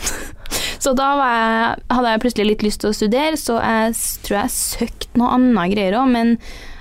Så 0.80 0.94
da 0.96 1.10
var 1.20 1.34
jeg, 1.36 1.82
hadde 1.92 2.12
jeg 2.14 2.22
plutselig 2.24 2.46
litt 2.48 2.64
lyst 2.64 2.82
til 2.82 2.90
å 2.90 2.96
studere, 2.96 3.38
så 3.38 3.58
jeg 3.60 3.96
tror 4.26 4.38
jeg 4.38 4.54
søkte 4.56 5.20
noe 5.20 5.34
annet 5.36 5.74
greier 5.74 5.98
òg, 6.00 6.08
men 6.14 6.32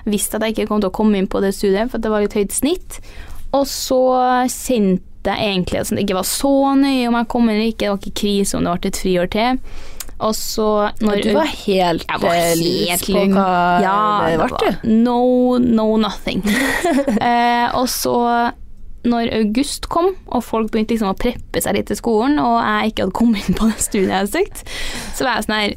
visste 0.08 0.38
at 0.38 0.46
jeg 0.46 0.54
ikke 0.54 0.68
kom 0.70 0.80
til 0.84 0.92
å 0.92 0.94
komme 0.94 1.18
inn 1.18 1.28
på 1.30 1.42
det 1.42 1.50
studiet, 1.56 1.90
for 1.90 2.00
det 2.00 2.12
var 2.12 2.22
litt 2.24 2.36
høyt 2.38 2.54
snitt. 2.54 3.00
Og 3.56 3.66
så 3.68 4.00
kjente 4.54 5.34
jeg 5.34 5.52
egentlig 5.52 5.80
at 5.82 5.92
det 5.92 6.06
ikke 6.06 6.20
var 6.20 6.28
så 6.30 6.54
nøye 6.78 7.10
om 7.10 7.18
jeg 7.18 7.30
kom 7.34 7.50
eller 7.50 7.66
ikke, 7.66 7.84
det 7.84 7.92
var 7.92 8.02
ikke 8.02 8.20
krise 8.22 8.58
om 8.58 8.64
det 8.64 8.74
ble 8.76 8.92
et 8.92 9.02
friår 9.02 9.30
til. 9.34 9.62
Og 10.18 10.34
så 10.34 10.68
når 10.98 11.20
Du 11.22 11.28
var 11.36 11.50
helt, 11.50 12.06
jeg 12.08 12.22
var 12.22 12.34
eh, 12.34 12.62
helt 12.62 13.04
på 13.06 13.20
hva 13.36 13.50
ja, 13.84 13.98
det 14.26 14.38
ble, 14.40 14.48
du. 14.62 14.88
No, 15.04 15.20
no 15.62 15.92
nothing. 16.00 16.42
eh, 17.28 17.68
og 17.78 17.86
så, 17.92 18.16
når 19.06 19.30
august 19.36 19.88
kom, 19.92 20.12
og 20.26 20.42
folk 20.44 20.70
begynte 20.72 20.94
liksom 20.96 21.12
å 21.12 21.18
preppe 21.18 21.60
seg 21.62 21.76
litt 21.78 21.86
til 21.90 21.96
skolen, 22.00 22.38
og 22.42 22.58
jeg 22.58 22.90
ikke 22.92 23.04
hadde 23.06 23.16
kommet 23.20 23.48
inn 23.48 23.54
på 23.58 23.68
det 23.70 23.78
studiet 23.84 24.10
jeg 24.10 24.18
hadde 24.18 24.32
søkt, 24.34 24.62
så 25.14 25.24
var 25.28 25.36
jeg 25.38 25.46
sånn 25.46 25.58
her 25.58 25.74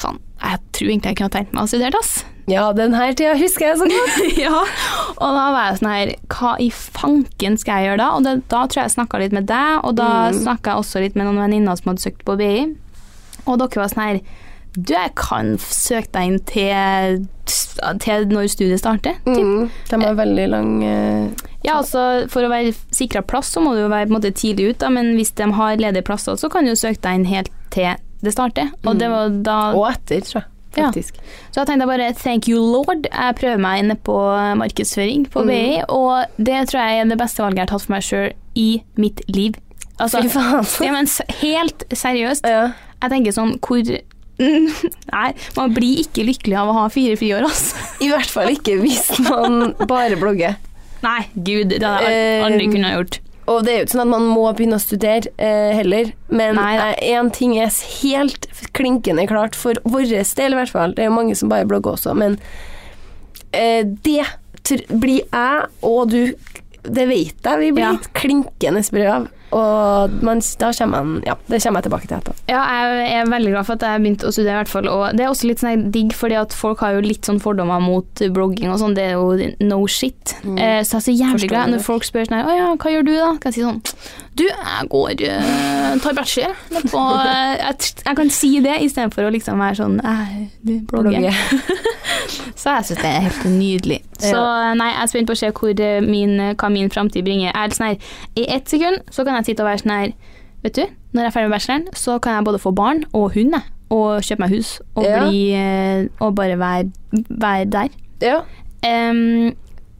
Faen, 0.00 0.18
jeg 0.40 0.60
tror 0.72 0.88
egentlig 0.88 1.10
jeg 1.10 1.16
kunne 1.18 1.34
tenkt 1.34 1.52
meg 1.52 1.66
å 1.66 1.68
studere, 1.68 1.98
ass. 2.00 2.12
Ja, 2.48 2.62
den 2.72 2.94
her 2.96 3.12
tida 3.14 3.34
husker 3.36 3.66
jeg 3.66 3.76
så 3.78 3.86
godt. 3.90 4.20
ja. 4.46 4.62
Og 5.20 5.34
da 5.36 5.42
var 5.52 5.66
jeg 5.68 5.76
sånn 5.82 5.90
her 5.92 6.12
Hva 6.32 6.54
i 6.64 6.70
fanken 6.72 7.58
skal 7.60 7.82
jeg 7.82 7.90
gjøre 7.90 8.00
da? 8.00 8.06
Og 8.16 8.24
det, 8.24 8.32
da 8.50 8.62
tror 8.64 8.80
jeg 8.80 8.88
jeg 8.88 8.94
snakka 8.96 9.20
litt 9.20 9.36
med 9.36 9.46
deg, 9.50 9.84
og 9.84 9.98
da 10.00 10.08
Mm. 10.30 10.38
snakka 10.40 10.72
jeg 10.72 10.80
også 10.86 11.02
litt 11.04 11.18
med 11.20 11.28
noen 11.28 11.42
venninner 11.44 11.76
som 11.78 11.92
hadde 11.92 12.02
søkt 12.06 12.24
på 12.26 12.38
BI. 12.40 12.54
Og 13.44 13.58
dere 13.60 13.82
var 13.82 13.92
sånn 13.92 14.06
her 14.06 14.20
Du, 14.76 14.92
jeg 14.94 15.12
kan 15.18 15.56
søke 15.58 16.08
deg 16.14 16.28
inn 16.30 16.40
til, 16.46 17.24
til 18.04 18.26
når 18.30 18.50
studiet 18.52 18.78
starter. 18.82 19.16
Typ. 19.26 19.40
Mm. 19.42 19.70
De 19.90 19.98
har 20.04 20.18
veldig 20.18 20.44
lang 20.52 20.68
uh, 20.84 21.48
Ja, 21.66 21.78
altså 21.80 22.28
For 22.30 22.46
å 22.46 22.50
være 22.52 22.70
sikra 22.94 23.22
plass, 23.26 23.50
så 23.52 23.60
må 23.64 23.74
du 23.74 23.82
jo 23.82 23.88
være 23.90 24.06
på 24.06 24.14
en 24.14 24.18
måte 24.20 24.30
tidlig 24.36 24.70
ut, 24.74 24.78
da, 24.84 24.88
men 24.94 25.14
hvis 25.18 25.32
de 25.40 25.48
har 25.58 25.80
ledige 25.82 26.06
plasser, 26.06 26.38
så 26.40 26.48
kan 26.52 26.64
du 26.68 26.76
søke 26.78 27.02
deg 27.02 27.18
inn 27.20 27.26
helt 27.32 27.50
til 27.74 27.98
det 28.20 28.32
starter. 28.36 28.70
Og 28.86 28.98
det 29.00 29.08
var 29.10 29.30
da 29.44 29.58
Og 29.74 29.86
etter, 29.90 30.20
tror 30.24 30.42
jeg. 30.42 30.46
Ja. 30.78 30.90
Så 30.94 31.56
jeg 31.64 31.66
tenkte 31.66 31.86
bare 31.90 32.12
thank 32.14 32.46
you 32.46 32.60
lord. 32.62 33.08
Jeg 33.10 33.34
prøver 33.40 33.58
meg 33.58 33.80
inne 33.82 33.96
på 34.06 34.14
markedsføring 34.60 35.24
på 35.32 35.42
Mm. 35.42 35.48
BI, 35.50 35.80
og 35.88 36.28
det 36.38 36.60
tror 36.70 36.78
jeg 36.84 37.00
er 37.00 37.10
det 37.10 37.18
beste 37.18 37.42
valget 37.42 37.58
jeg 37.58 37.66
har 37.66 37.72
tatt 37.72 37.86
for 37.88 37.94
meg 37.96 38.06
sjøl 38.06 38.30
i 38.54 38.68
mitt 39.00 39.24
liv. 39.26 39.58
Altså, 39.98 40.22
Fy 40.22 40.30
faen. 40.30 40.68
ja, 40.86 40.92
men 40.94 41.10
helt 41.42 41.82
seriøst. 41.90 42.46
Ja. 42.46 42.68
Jeg 43.02 43.10
tenker 43.16 43.34
sånn 43.34 43.56
hvor 43.64 43.82
Nei, 45.14 45.30
man 45.56 45.74
blir 45.76 46.02
ikke 46.04 46.24
lykkelig 46.26 46.56
av 46.62 46.70
å 46.72 46.76
ha 46.80 46.84
fire 46.92 47.16
friår, 47.20 47.46
altså. 47.48 47.80
I 48.00 48.10
hvert 48.12 48.30
fall 48.32 48.52
ikke 48.54 48.78
hvis 48.82 49.08
man 49.26 49.74
bare 49.90 50.16
blogger. 50.20 50.56
Nei, 51.04 51.22
gud, 51.34 51.72
det 51.72 51.82
hadde 51.84 52.08
jeg 52.12 52.42
aldri 52.44 52.64
Eh, 52.66 52.72
kunnet 52.74 52.96
gjort. 52.96 53.18
Og 53.50 53.64
det 53.66 53.72
er 53.72 53.78
jo 53.80 53.84
ikke 53.86 53.94
sånn 53.96 54.02
at 54.04 54.10
man 54.12 54.26
må 54.30 54.42
begynne 54.54 54.76
å 54.78 54.82
studere 54.82 55.30
eh, 55.42 55.72
heller, 55.74 56.12
men 56.30 56.58
én 56.60 57.30
ting 57.34 57.56
er 57.58 57.72
helt 58.02 58.46
klinkende 58.76 59.24
klart 59.26 59.56
for 59.58 59.80
vår 59.90 60.06
del, 60.12 60.54
i 60.54 60.58
hvert 60.60 60.70
fall. 60.70 60.94
Det 60.94 61.02
er 61.02 61.08
jo 61.10 61.16
mange 61.16 61.34
som 61.38 61.50
bare 61.50 61.66
blogger 61.66 61.96
også, 61.96 62.14
men 62.14 62.36
eh, 63.56 63.82
det 64.06 64.22
blir 64.92 65.24
jeg 65.24 65.66
og 65.82 66.10
du 66.12 66.20
Det 66.84 67.04
vet 67.10 67.42
jeg 67.44 67.58
vi 67.60 67.72
blir 67.74 67.82
Ja. 67.82 67.96
klinkende 68.16 68.80
sprø 68.86 69.02
av. 69.10 69.26
Og 69.56 70.14
man, 70.22 70.42
da 70.60 70.70
kommer 70.76 71.02
man 71.02 71.24
Ja, 71.26 71.34
det 71.50 71.58
kommer 71.62 71.80
jeg 71.80 71.88
tilbake 71.88 72.06
til 72.06 72.16
etterpå. 72.18 72.36
Ja, 72.50 72.60
jeg 72.70 73.10
er 73.20 73.30
veldig 73.30 73.54
glad 73.54 73.68
for 73.68 73.78
at 73.78 73.86
jeg 73.86 74.02
begynte 74.04 74.30
å 74.30 74.34
studere, 74.34 74.54
i 74.54 74.60
hvert 74.62 74.72
fall. 74.72 74.90
Og 74.92 75.04
det 75.18 75.26
er 75.26 75.32
også 75.32 75.50
litt 75.50 75.62
sånn 75.62 75.88
digg, 75.94 76.14
fordi 76.16 76.38
at 76.40 76.54
folk 76.56 76.84
har 76.84 76.96
jo 76.96 77.04
litt 77.04 77.26
sånn 77.26 77.40
fordommer 77.42 77.82
mot 77.82 78.24
blogging 78.34 78.70
og 78.72 78.80
sånn. 78.82 78.96
Det 78.98 79.08
er 79.10 79.18
jo 79.18 79.50
no 79.66 79.82
shit. 79.90 80.36
Eh, 80.44 80.80
så 80.86 80.98
jeg 80.98 81.00
er 81.00 81.06
så 81.06 81.16
jævlig 81.16 81.50
glad 81.50 81.74
når 81.74 81.84
folk 81.84 82.06
spør 82.06 82.28
sånn 82.28 82.40
Å 82.44 82.54
ja, 82.54 82.68
hva 82.78 82.92
gjør 82.92 83.06
du 83.06 83.12
da? 83.16 83.30
Kan 83.40 83.50
jeg 83.50 83.58
si 83.58 83.64
sånn 83.64 83.80
Du, 84.38 84.44
jeg 84.46 84.88
går 84.92 85.24
uh, 85.26 85.98
tar 86.00 86.20
er 86.20 86.54
på, 86.90 87.00
eh, 87.00 87.54
jeg, 87.58 87.90
jeg 88.06 88.16
kan 88.16 88.30
si 88.32 88.50
det 88.62 88.76
istedenfor 88.86 89.26
å 89.26 89.32
liksom 89.34 89.60
være 89.60 89.78
sånn 89.80 89.98
eh, 90.00 90.36
du 90.66 90.76
blogger. 90.88 91.30
Så 92.60 92.74
jeg 92.74 92.86
syns 92.90 93.00
det 93.00 93.08
er 93.08 93.24
helt 93.24 93.44
nydelig. 93.48 93.98
Så 94.20 94.40
nei, 94.76 94.90
jeg 94.92 95.00
er 95.02 95.10
spent 95.10 95.30
på 95.30 95.36
å 95.36 95.40
se 95.40 95.50
hvor 95.56 95.82
eh, 95.84 96.00
min, 96.04 96.34
hva 96.60 96.70
min 96.72 96.90
framtid 96.92 97.24
bringer. 97.24 97.48
Jeg 97.48 97.56
er 97.56 97.76
sånn 97.76 97.88
her, 97.88 98.10
I 98.36 98.46
ett 98.56 98.72
sekund 98.72 99.12
så 99.12 99.24
kan 99.26 99.38
jeg 99.38 99.39
sitte 99.46 99.60
og 99.64 99.70
være 99.70 99.82
sånn 99.84 99.96
her 99.96 100.12
Vet 100.62 100.74
du, 100.76 100.82
når 101.14 101.22
jeg 101.22 101.26
er 101.30 101.32
ferdig 101.32 101.48
med 101.48 101.54
bacheloren, 101.56 101.86
så 101.96 102.18
kan 102.20 102.34
jeg 102.36 102.44
både 102.44 102.58
få 102.60 102.70
barn 102.76 102.98
og 103.16 103.30
hund, 103.32 103.54
jeg. 103.56 103.62
Og 103.90 104.20
kjøpe 104.22 104.40
meg 104.44 104.50
hus. 104.52 104.74
Og, 104.94 105.04
Ja. 105.06 105.22
bli, 105.24 105.38
eh, 105.56 106.04
og 106.20 106.34
bare 106.36 106.58
være, 106.60 106.90
være 107.30 107.64
der. 107.72 107.88
Ja. 108.20 108.42
Um, 108.84 109.54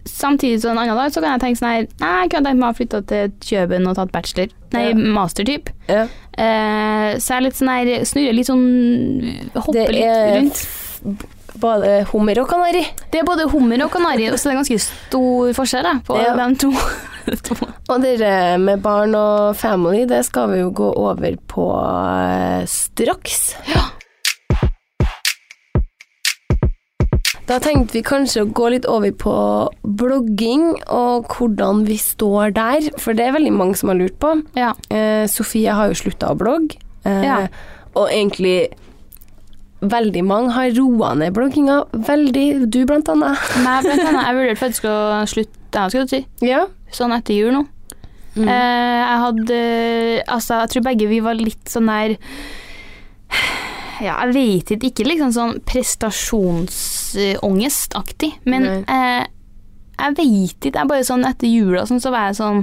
samtidig 0.05 0.61
som 0.61 0.73
en 0.77 0.79
annen 0.83 0.97
dag 0.97 1.11
så 1.13 1.21
kan 1.23 1.33
jeg 1.33 1.41
tenke 1.41 1.59
sånn 1.61 1.69
her 1.73 1.87
Nei, 2.01 2.21
jeg 2.23 2.31
kunne 2.31 2.45
tenkt 2.51 2.61
meg 2.61 2.71
å 2.75 2.77
flytte 2.77 3.01
til 3.09 3.33
Kjøben 3.41 3.89
og 3.89 3.97
tatt 3.97 4.13
bachelor. 4.13 4.49
Nei, 4.73 4.85
Ja. 4.91 4.95
mastertyp. 5.17 5.71
ja. 5.89 6.03
Uh, 6.41 7.17
så 7.21 7.27
jeg 7.35 7.37
er 7.37 7.41
litt 7.49 7.57
sånn 7.57 7.69
her 7.73 8.05
Snurrer 8.05 8.35
litt 8.37 8.47
sånn 8.47 9.51
Hopper 9.57 9.93
litt 9.93 10.37
rundt. 10.37 11.27
Både 11.61 11.93
hummer 12.13 12.41
og 12.43 12.49
kanari. 12.51 12.83
Det 13.13 13.21
er 13.21 13.29
både 13.29 13.49
hummer 13.53 13.85
og 13.85 13.93
kanari, 13.95 14.27
så 14.35 14.49
det 14.49 14.55
er 14.55 14.61
ganske 14.63 14.81
stor 14.85 15.53
forskjell 15.61 15.87
da, 15.89 15.95
på 16.07 16.19
Ja. 16.21 16.35
de 16.37 16.55
to. 16.65 16.73
Og 17.91 18.03
det 18.03 18.17
med 18.61 18.81
barn 18.83 19.15
og 19.15 19.55
family, 19.61 20.05
det 20.09 20.25
skal 20.27 20.49
vi 20.51 20.61
jo 20.65 20.71
gå 20.75 20.91
over 20.97 21.37
på 21.53 21.67
eh, 21.79 22.65
straks. 22.67 23.55
Ja. 23.71 23.87
Da 27.51 27.57
tenkte 27.59 27.97
vi 27.97 28.03
kanskje 28.07 28.45
å 28.45 28.51
gå 28.55 28.69
litt 28.71 28.85
over 28.87 29.11
på 29.19 29.33
blogging 29.83 30.69
og 30.87 31.33
hvordan 31.35 31.81
vi 31.89 31.97
står 31.99 32.53
der, 32.55 32.91
for 33.03 33.17
det 33.19 33.27
er 33.27 33.35
veldig 33.35 33.53
mange 33.57 33.75
som 33.81 33.91
har 33.91 33.99
lurt 33.99 34.15
på. 34.23 34.37
Ja. 34.59 34.71
Eh, 34.95 35.25
Sofie 35.31 35.75
har 35.75 35.91
jo 35.91 35.99
slutta 35.99 36.31
å 36.31 36.39
blogge, 36.39 36.79
eh, 37.05 37.25
Ja. 37.27 37.49
og 37.97 38.07
egentlig 38.09 38.71
veldig 39.81 40.23
mange 40.29 40.51
har 40.53 40.71
roa 40.77 41.15
ned 41.17 41.33
blogginga. 41.37 41.85
Veldig. 41.93 42.71
Du, 42.71 42.85
blant 42.87 43.09
annet. 43.09 43.39
Nei, 43.65 43.81
blant 43.87 44.03
annet. 44.07 44.25
Jeg 44.29 44.35
vurderte 44.39 44.61
faktisk 44.61 44.85
å 44.91 44.95
slutte, 45.31 45.57
jeg 45.73 45.91
skulle 45.95 46.09
si, 46.11 46.21
Ja. 46.45 46.67
sånn 46.93 47.13
etter 47.15 47.35
jul 47.39 47.53
nå. 47.55 47.63
Mm. 48.37 48.47
Eh, 48.47 49.01
jeg 49.01 49.19
hadde 49.25 49.59
Altså, 50.31 50.55
jeg 50.63 50.69
tror 50.71 50.83
begge 50.87 51.07
vi 51.11 51.19
var 51.25 51.35
litt 51.35 51.67
sånn 51.67 51.89
der 51.91 52.11
Ja, 54.01 54.15
jeg 54.25 54.33
vet 54.37 54.71
ikke, 54.77 54.87
ikke 54.93 55.05
liksom 55.09 55.31
sånn 55.35 55.59
prestasjonsångestaktig, 55.67 58.31
men 58.49 58.63
eh, 58.87 59.25
jeg 60.01 60.15
vet 60.17 60.25
ikke. 60.25 60.71
Jeg 60.79 60.89
bare 60.89 61.05
sånn 61.05 61.27
etter 61.29 61.49
jula 61.51 61.83
sånn, 61.91 62.01
så 62.01 62.09
var 62.15 62.23
jeg 62.31 62.39
sånn 62.39 62.63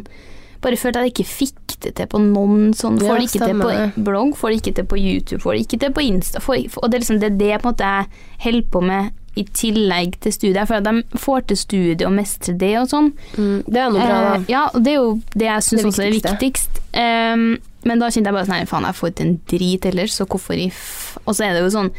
Bare 0.63 0.73
følte 0.79 0.97
at 1.03 1.05
jeg 1.05 1.13
ikke 1.13 1.29
fikk 1.29 1.66
det 1.85 1.93
til 1.97 2.09
på 2.09 2.19
noen 2.23 2.71
sånn 2.77 2.97
Får 3.01 3.19
det 3.19 3.27
ikke 3.29 3.47
til 3.51 3.61
på 3.61 4.03
blogg, 4.07 4.33
får 4.39 4.53
det 4.53 4.59
ikke 4.61 4.75
til 4.79 4.89
på 4.89 4.97
YouTube, 4.97 5.41
får 5.43 5.53
det 5.53 5.63
ikke 5.65 5.79
til 5.83 5.93
på 5.93 6.03
Insta. 6.07 6.41
Får, 6.43 6.65
og 6.81 6.89
det 6.89 6.97
er 6.97 7.03
liksom 7.03 7.21
det, 7.21 7.31
det 7.37 7.53
på 7.61 7.67
en 7.67 7.71
måte 7.71 7.93
jeg 7.93 8.11
holder 8.47 8.69
på 8.73 8.83
med 8.87 9.15
i 9.37 9.45
tillegg 9.53 10.17
til 10.23 10.33
studiet. 10.33 10.67
Føler 10.69 10.81
at 10.81 10.87
de 10.89 11.21
får 11.21 11.47
til 11.51 11.59
studiet 11.61 12.05
og 12.07 12.13
mestrer 12.15 12.57
det 12.57 12.73
og 12.79 12.89
sånn. 12.89 13.11
Mm, 13.37 13.57
det 13.67 13.81
er 13.81 13.93
noe 13.93 14.03
bra, 14.03 14.19
da. 14.25 14.35
Eh, 14.39 14.47
ja, 14.49 14.63
og 14.71 14.85
det 14.85 14.93
er 14.93 14.97
jo 14.97 15.11
det 15.35 15.49
jeg 15.49 15.65
syns 15.67 15.83
Det 15.83 15.89
også 15.91 16.05
er 16.07 16.15
viktigst. 16.15 16.81
Um, 16.97 17.47
men 17.87 18.01
da 18.01 18.09
kjente 18.11 18.31
jeg 18.31 18.37
bare 18.39 18.47
sånn 18.47 18.57
Nei, 18.57 18.69
faen, 18.69 18.87
jeg 18.89 18.97
får 18.97 19.13
ikke 19.13 19.27
en 19.27 19.35
drit 19.53 19.89
ellers, 19.91 20.17
så 20.17 20.27
hvorfor 20.27 20.57
i 20.57 20.69
f... 20.73 21.17
Og 21.23 21.37
så 21.37 21.47
er 21.47 21.55
det 21.55 21.63
jo 21.63 21.73
sånn 21.75 21.91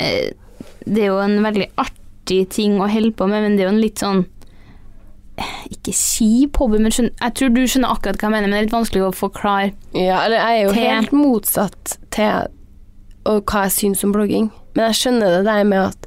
eh, 0.00 0.32
Det 0.82 1.04
er 1.04 1.12
jo 1.12 1.20
en 1.22 1.38
veldig 1.44 1.68
artig 1.80 2.42
ting 2.52 2.80
å 2.82 2.90
holde 2.90 3.14
på 3.16 3.28
med, 3.30 3.46
men 3.46 3.56
det 3.56 3.64
er 3.64 3.70
jo 3.70 3.74
en 3.76 3.84
litt 3.84 4.02
sånn 4.02 4.24
ikke 5.72 5.92
kjip 5.96 6.58
hobby, 6.60 6.78
men 6.82 6.92
skjønner, 6.94 7.14
jeg 7.22 7.34
tror 7.38 7.54
du 7.54 7.62
skjønner 7.64 7.94
akkurat 7.94 8.18
hva 8.20 8.28
jeg 8.28 8.34
mener, 8.34 8.48
men 8.48 8.56
det 8.56 8.58
er 8.60 8.66
litt 8.68 8.74
vanskelig 8.76 9.04
å 9.06 9.12
forklare. 9.16 9.72
Ja, 9.96 10.24
eller 10.26 10.36
jeg 10.36 10.58
er 10.58 10.66
jo 10.66 10.74
Til- 10.76 10.90
helt 10.90 11.14
motsatt 11.16 11.96
til 12.10 12.50
og 13.24 13.44
hva 13.46 13.64
jeg 13.68 13.74
syns 13.78 14.04
om 14.04 14.12
blogging. 14.12 14.50
Men 14.74 14.90
jeg 14.90 14.98
skjønner 15.00 15.36
det 15.38 15.44
der 15.46 15.64
med 15.64 15.78
at 15.92 16.06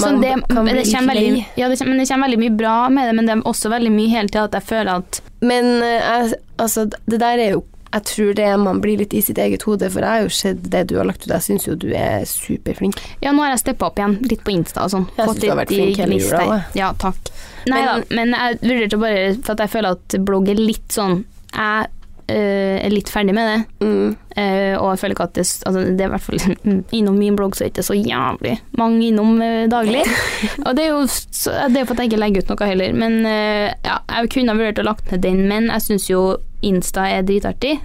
man 0.00 0.20
det, 0.20 0.32
kan 0.50 0.64
bli 0.66 0.72
det 0.74 0.86
veldig, 0.90 1.44
ja, 1.56 1.68
det 1.68 1.78
kommer, 1.78 1.92
men 1.94 1.98
det 2.02 2.08
kommer 2.08 2.26
veldig 2.28 2.40
mye 2.42 2.56
bra 2.58 2.88
med 2.90 3.08
det, 3.08 3.14
men 3.14 3.26
det 3.28 3.34
er 3.36 3.42
også 3.46 3.70
veldig 3.70 3.92
mye 3.94 4.10
hele 4.10 4.28
tida 4.28 4.44
at 4.48 4.56
jeg 4.58 4.66
føler 4.70 4.90
at 4.98 5.20
Men 5.44 5.82
eh, 5.82 6.32
altså, 6.58 6.86
det 7.06 7.20
der 7.20 7.38
er 7.38 7.50
jo 7.54 7.62
Jeg 7.94 8.06
tror 8.10 8.34
det 8.34 8.46
er 8.50 8.58
man 8.58 8.80
blir 8.82 8.98
litt 8.98 9.14
i 9.14 9.22
sitt 9.22 9.38
eget 9.38 9.62
hode, 9.68 9.86
for 9.92 10.02
jeg 10.02 10.10
har 10.10 10.24
jo 10.26 10.32
sett 10.34 10.62
det 10.72 10.84
du 10.90 10.96
har 10.98 11.06
lagt 11.06 11.22
ut. 11.26 11.30
Jeg 11.30 11.46
syns 11.46 11.68
jo 11.68 11.76
du 11.78 11.90
er 11.94 12.26
superflink. 12.26 12.98
Ja, 13.22 13.30
nå 13.30 13.44
har 13.44 13.54
jeg 13.54 13.62
steppa 13.62 13.90
opp 13.90 14.00
igjen, 14.00 14.18
litt 14.26 14.42
på 14.46 14.54
Insta 14.54 14.88
og 14.88 14.94
sånn. 14.96 15.08
Jeg 15.14 15.28
synes 15.28 15.42
du 15.44 15.50
har 15.52 15.60
vært 15.62 15.74
flink 15.74 16.00
hele 16.02 16.18
jula 16.18 16.44
òg. 16.44 16.78
Ja, 16.78 16.92
takk. 16.98 17.34
Nei 17.70 17.82
da, 17.86 17.98
men 18.12 18.34
jeg 18.36 18.60
vurderte 18.60 19.00
bare 19.00 19.20
For 19.38 19.54
at 19.54 19.62
jeg 19.64 19.72
føler 19.72 19.96
at 19.96 20.16
blogg 20.20 20.50
er 20.52 20.58
litt 20.60 20.92
sånn 20.92 21.22
Jeg 21.48 21.86
øh, 22.28 22.76
er 22.76 22.92
litt 22.92 23.08
ferdig 23.08 23.32
med 23.36 23.48
det. 23.48 23.86
Mm. 23.86 24.10
eh, 24.36 24.74
og 24.76 24.90
jeg 24.90 25.00
føler 25.00 25.16
ikke 25.16 25.26
at 25.30 25.34
det 25.38 25.44
altså, 25.46 25.84
Det 25.84 26.04
er 26.04 26.10
i 26.10 26.12
hvert 26.12 26.26
fall 26.26 26.44
innom 26.98 27.18
min 27.20 27.38
blogg, 27.38 27.56
så 27.56 27.64
er 27.64 27.70
det 27.70 27.74
ikke 27.76 27.86
så 27.88 27.96
jævlig 27.98 28.56
mange 28.80 29.08
innom 29.08 29.40
eh, 29.44 29.64
daglig. 29.72 30.04
og 30.66 30.72
det 30.76 30.86
er 30.86 30.92
jo 30.92 31.04
så, 31.08 31.54
det 31.72 31.80
er 31.80 31.88
for 31.88 31.96
at 31.96 32.04
jeg 32.04 32.12
ikke 32.12 32.22
legger 32.24 32.44
ut 32.44 32.52
noe 32.52 32.72
heller. 32.72 32.98
Men 33.04 33.20
eh, 33.30 33.68
ja, 33.86 34.00
jeg 34.18 34.34
kunne 34.34 34.52
ha 34.52 34.60
vurdert 34.60 34.82
å 34.84 34.88
lagt 34.90 35.12
ned 35.12 35.24
den, 35.24 35.46
men 35.50 35.70
jeg 35.72 35.88
syns 35.88 36.10
jo 36.10 36.24
Insta 36.68 37.04
er 37.10 37.26
dritartig. 37.26 37.76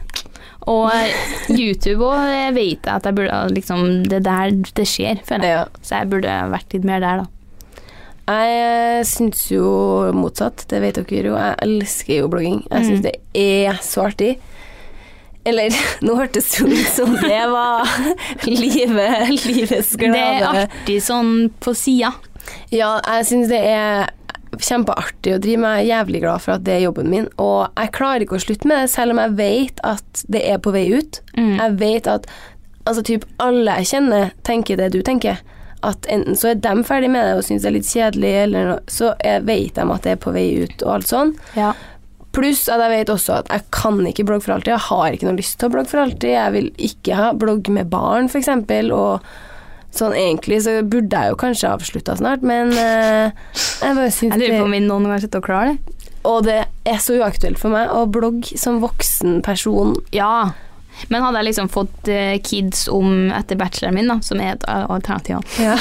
Og 0.70 0.92
YouTube 1.60 2.04
òg 2.06 2.54
vet 2.56 2.84
jeg 2.86 2.94
at 2.94 3.06
jeg 3.08 3.16
burde 3.18 3.38
liksom 3.56 3.84
Det 4.10 4.20
er 4.20 4.26
der 4.28 4.56
det 4.78 4.86
skjer, 4.92 5.22
føler 5.26 5.48
jeg. 5.48 5.58
Ja. 5.58 5.84
Så 5.84 6.00
jeg 6.02 6.10
burde 6.12 6.36
vært 6.54 6.76
litt 6.76 6.88
mer 6.88 7.04
der, 7.04 7.24
da. 7.24 7.28
Jeg 8.30 9.06
syns 9.10 9.48
jo 9.50 9.66
motsatt, 10.14 10.68
det 10.70 10.84
vet 10.84 11.00
dere 11.02 11.32
jo. 11.32 11.38
Jeg 11.40 11.56
elsker 11.66 12.20
jo 12.20 12.28
blogging. 12.30 12.60
Jeg 12.70 12.86
syns 12.86 13.00
Mm. 13.00 13.08
det 13.08 13.16
er 13.34 13.80
så 13.82 14.04
artig. 14.06 14.36
Eller, 15.50 15.74
nå 16.06 16.14
hørtes 16.20 16.52
det 16.52 16.60
jo 16.62 16.68
ut 16.70 16.92
som 16.94 17.16
det 17.24 17.40
var 17.50 17.88
livet, 18.46 19.32
livets 19.48 19.96
glade 19.98 20.14
Det 20.14 20.22
er 20.36 20.68
artig 20.68 21.00
sånn 21.02 21.32
på 21.64 21.74
sida. 21.74 22.12
Ja, 22.76 23.00
jeg 23.08 23.26
syns 23.32 23.50
det 23.50 23.64
er 23.66 24.12
kjempeartig 24.58 25.36
å 25.36 25.42
drive 25.42 25.62
med. 25.62 25.82
Jeg 25.82 25.86
er 25.86 26.00
jævlig 26.00 26.22
glad 26.24 26.44
for 26.44 26.56
at 26.56 26.66
det 26.66 26.76
er 26.76 26.86
jobben 26.88 27.12
min. 27.12 27.28
Og 27.42 27.68
jeg 27.68 27.94
klarer 27.96 28.26
ikke 28.26 28.40
å 28.40 28.44
slutte 28.44 28.70
med 28.70 28.84
det, 28.84 28.94
selv 28.94 29.16
om 29.16 29.22
jeg 29.24 29.36
vet 29.40 29.84
at 29.88 30.24
det 30.32 30.42
er 30.50 30.62
på 30.64 30.74
vei 30.76 30.88
ut. 30.96 31.22
Mm. 31.38 31.54
Jeg 31.60 31.78
vet 31.84 32.10
at 32.10 32.28
altså, 32.86 33.06
typ, 33.06 33.28
alle 33.44 33.78
jeg 33.82 33.92
kjenner, 33.94 34.34
tenker 34.48 34.80
det 34.80 34.92
du 34.96 35.02
tenker. 35.06 35.42
At 35.86 36.10
enten 36.12 36.36
så 36.36 36.52
er 36.52 36.60
de 36.60 36.74
ferdig 36.88 37.12
med 37.14 37.24
det 37.24 37.38
og 37.38 37.46
syns 37.48 37.64
det 37.64 37.70
er 37.70 37.78
litt 37.78 37.92
kjedelig, 37.92 38.34
eller 38.46 38.74
noe, 38.74 38.82
så 38.92 39.14
jeg 39.24 39.46
vet 39.48 39.78
de 39.78 39.86
at 39.86 40.08
det 40.08 40.16
er 40.16 40.24
på 40.26 40.34
vei 40.36 40.48
ut 40.66 40.84
og 40.84 40.96
alt 40.98 41.12
sånn. 41.12 41.36
Ja. 41.56 41.72
Pluss 42.36 42.68
at 42.70 42.82
jeg 42.84 42.94
vet 42.94 43.12
også 43.14 43.40
at 43.40 43.54
jeg 43.54 43.64
kan 43.74 44.02
ikke 44.06 44.26
blogge 44.28 44.46
for 44.46 44.58
alltid. 44.58 44.74
Jeg 44.76 44.88
har 44.90 45.16
ikke 45.16 45.30
noe 45.30 45.40
lyst 45.40 45.56
til 45.60 45.70
å 45.70 45.74
blogge 45.74 45.94
for 45.94 46.04
alltid. 46.04 46.34
Jeg 46.36 46.56
vil 46.58 46.74
ikke 46.90 47.18
ha 47.18 47.30
blogg 47.38 47.72
med 47.74 47.90
barn, 47.94 48.28
for 48.32 48.42
eksempel, 48.42 48.92
og 48.94 49.24
sånn 49.96 50.14
egentlig 50.14 50.62
så 50.66 50.80
burde 50.86 51.18
jeg 51.22 51.34
jo 51.34 51.38
kanskje 51.40 51.72
avslutta 51.74 52.16
snart, 52.20 52.44
men 52.46 52.74
uh, 52.76 53.32
jeg 53.82 53.96
bare 53.98 54.12
syns 54.14 54.36
Jeg 54.36 54.42
lurer 54.44 54.60
på 54.62 54.68
om 54.68 54.76
vi 54.76 54.82
noen 54.86 55.08
gang 55.10 55.22
sitter 55.24 55.42
og 55.42 55.48
klarer 55.50 55.74
det. 55.74 55.96
Og 56.30 56.44
det 56.46 56.58
er 56.90 56.98
så 57.02 57.16
uaktuelt 57.20 57.60
for 57.62 57.74
meg 57.74 57.92
å 57.96 58.04
blogge 58.12 58.58
som 58.60 58.82
voksen 58.84 59.40
person. 59.46 59.96
Ja. 60.16 60.52
Men 61.08 61.24
hadde 61.24 61.40
jeg 61.40 61.48
liksom 61.48 61.70
fått 61.72 62.10
eh, 62.12 62.36
kids 62.44 62.90
om 62.92 63.30
etter 63.32 63.56
bacheloren 63.60 63.96
min, 63.96 64.10
da, 64.12 64.18
som 64.26 64.42
er 64.44 64.58
et 64.58 64.66
alternativ 64.68 65.40
Ja. 65.62 65.78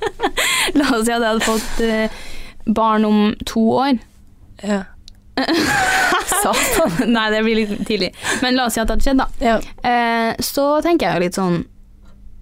La 0.78 0.86
oss 0.96 1.04
si 1.06 1.12
at 1.12 1.20
jeg 1.20 1.26
hadde 1.26 1.44
fått 1.44 1.82
eh, 1.84 2.22
barn 2.66 3.04
om 3.08 3.20
to 3.48 3.66
år. 3.82 4.00
ja. 4.64 4.86
Satan. 6.40 7.12
Nei, 7.12 7.26
det 7.32 7.38
blir 7.44 7.56
litt 7.62 7.84
tidlig. 7.88 8.10
Men 8.42 8.56
la 8.56 8.66
oss 8.68 8.74
si 8.76 8.80
at 8.80 8.88
det 8.88 8.96
hadde 8.96 9.06
skjedd, 9.06 9.20
da. 9.20 9.28
Ja. 9.40 10.34
Så 10.44 10.64
tenker 10.84 11.06
jeg 11.06 11.16
jo 11.16 11.24
litt 11.24 11.38
sånn 11.38 11.62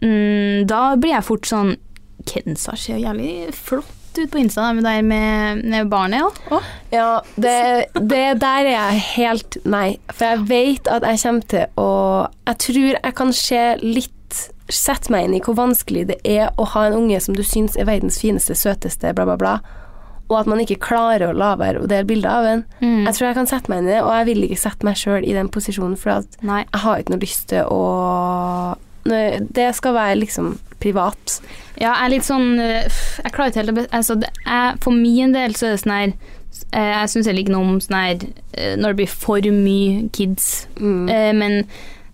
mm, 0.04 0.66
da 0.70 0.82
blir 0.96 1.16
jeg 1.16 1.26
fort 1.26 1.48
sånn 1.48 1.76
Kenza 2.28 2.74
ser 2.76 2.98
jævlig 3.00 3.54
flott 3.56 3.94
ut 4.18 4.30
på 4.32 4.40
Insta, 4.40 4.72
med 4.72 4.84
der 4.84 5.02
med, 5.06 5.64
med 5.64 5.88
barnet 5.90 6.24
òg. 6.50 6.66
Ja, 6.90 7.20
det, 7.36 7.88
det 7.94 8.40
der 8.42 8.66
er 8.66 8.72
jeg 8.72 9.02
helt 9.14 9.58
nei. 9.68 9.98
For 10.10 10.32
jeg 10.32 10.46
vet 10.50 10.90
at 10.90 11.06
jeg 11.06 11.22
kommer 11.22 11.50
til 11.52 11.80
å 11.80 11.90
Jeg 12.48 12.60
tror 12.64 12.88
jeg 12.96 13.18
kan 13.22 13.34
se 13.36 13.64
litt 13.84 14.14
Sette 14.68 15.08
meg 15.08 15.24
inn 15.24 15.38
i 15.38 15.40
hvor 15.40 15.56
vanskelig 15.56 16.02
det 16.10 16.18
er 16.28 16.50
å 16.60 16.66
ha 16.74 16.82
en 16.84 16.98
unge 16.98 17.16
som 17.24 17.32
du 17.32 17.40
syns 17.40 17.78
er 17.78 17.86
verdens 17.88 18.18
fineste, 18.20 18.52
søteste, 18.52 19.14
bla, 19.16 19.24
bla, 19.24 19.36
bla, 19.40 19.54
og 20.28 20.34
at 20.42 20.50
man 20.50 20.60
ikke 20.60 20.76
klarer 20.84 21.30
å 21.30 21.36
la 21.36 21.54
være 21.56 21.80
å 21.80 21.88
dele 21.88 22.04
bilder 22.04 22.28
av 22.28 22.48
en. 22.50 22.64
Mm. 22.82 23.06
Jeg 23.06 23.16
tror 23.16 23.26
jeg 23.30 23.38
kan 23.38 23.48
sette 23.48 23.72
meg 23.72 23.80
inn 23.80 23.88
i 23.88 23.94
det, 23.94 24.02
og 24.04 24.12
jeg 24.12 24.26
vil 24.28 24.44
ikke 24.44 24.60
sette 24.60 24.84
meg 24.84 25.00
sjøl 25.00 25.24
i 25.24 25.32
den 25.38 25.48
posisjonen, 25.52 25.96
for 25.96 26.18
at 26.18 26.36
jeg 26.42 26.82
har 26.82 27.00
ikke 27.00 27.14
noe 27.14 27.24
lyst 27.24 27.46
til 27.54 27.72
å 27.72 27.80
Det 29.04 29.68
skal 29.76 29.94
være 29.94 30.18
liksom 30.22 30.56
privat. 30.82 31.38
Ja, 31.78 31.92
jeg 31.92 32.04
er 32.04 32.12
litt 32.12 32.26
sånn 32.26 32.58
øh, 32.58 32.98
Jeg 33.24 33.34
klarer 33.34 33.52
ikke 33.52 33.62
helt 33.62 33.94
altså, 33.94 34.16
For 34.82 34.94
min 34.94 35.34
del 35.34 35.54
så 35.58 35.68
er 35.68 35.74
det 35.74 35.82
sånn 35.82 35.94
her 35.94 36.08
eh, 36.72 36.90
Jeg 36.94 37.12
syns 37.12 37.30
jeg 37.30 37.38
liker 37.38 37.54
noe 37.54 37.66
om 37.66 37.78
sånn 37.82 37.98
her 37.98 38.26
eh, 38.54 38.74
når 38.78 38.92
det 38.94 38.98
blir 39.00 39.12
for 39.12 39.48
mye 39.54 40.08
kids. 40.14 40.66
Mm. 40.78 41.06
Eh, 41.12 41.30
men 41.38 41.60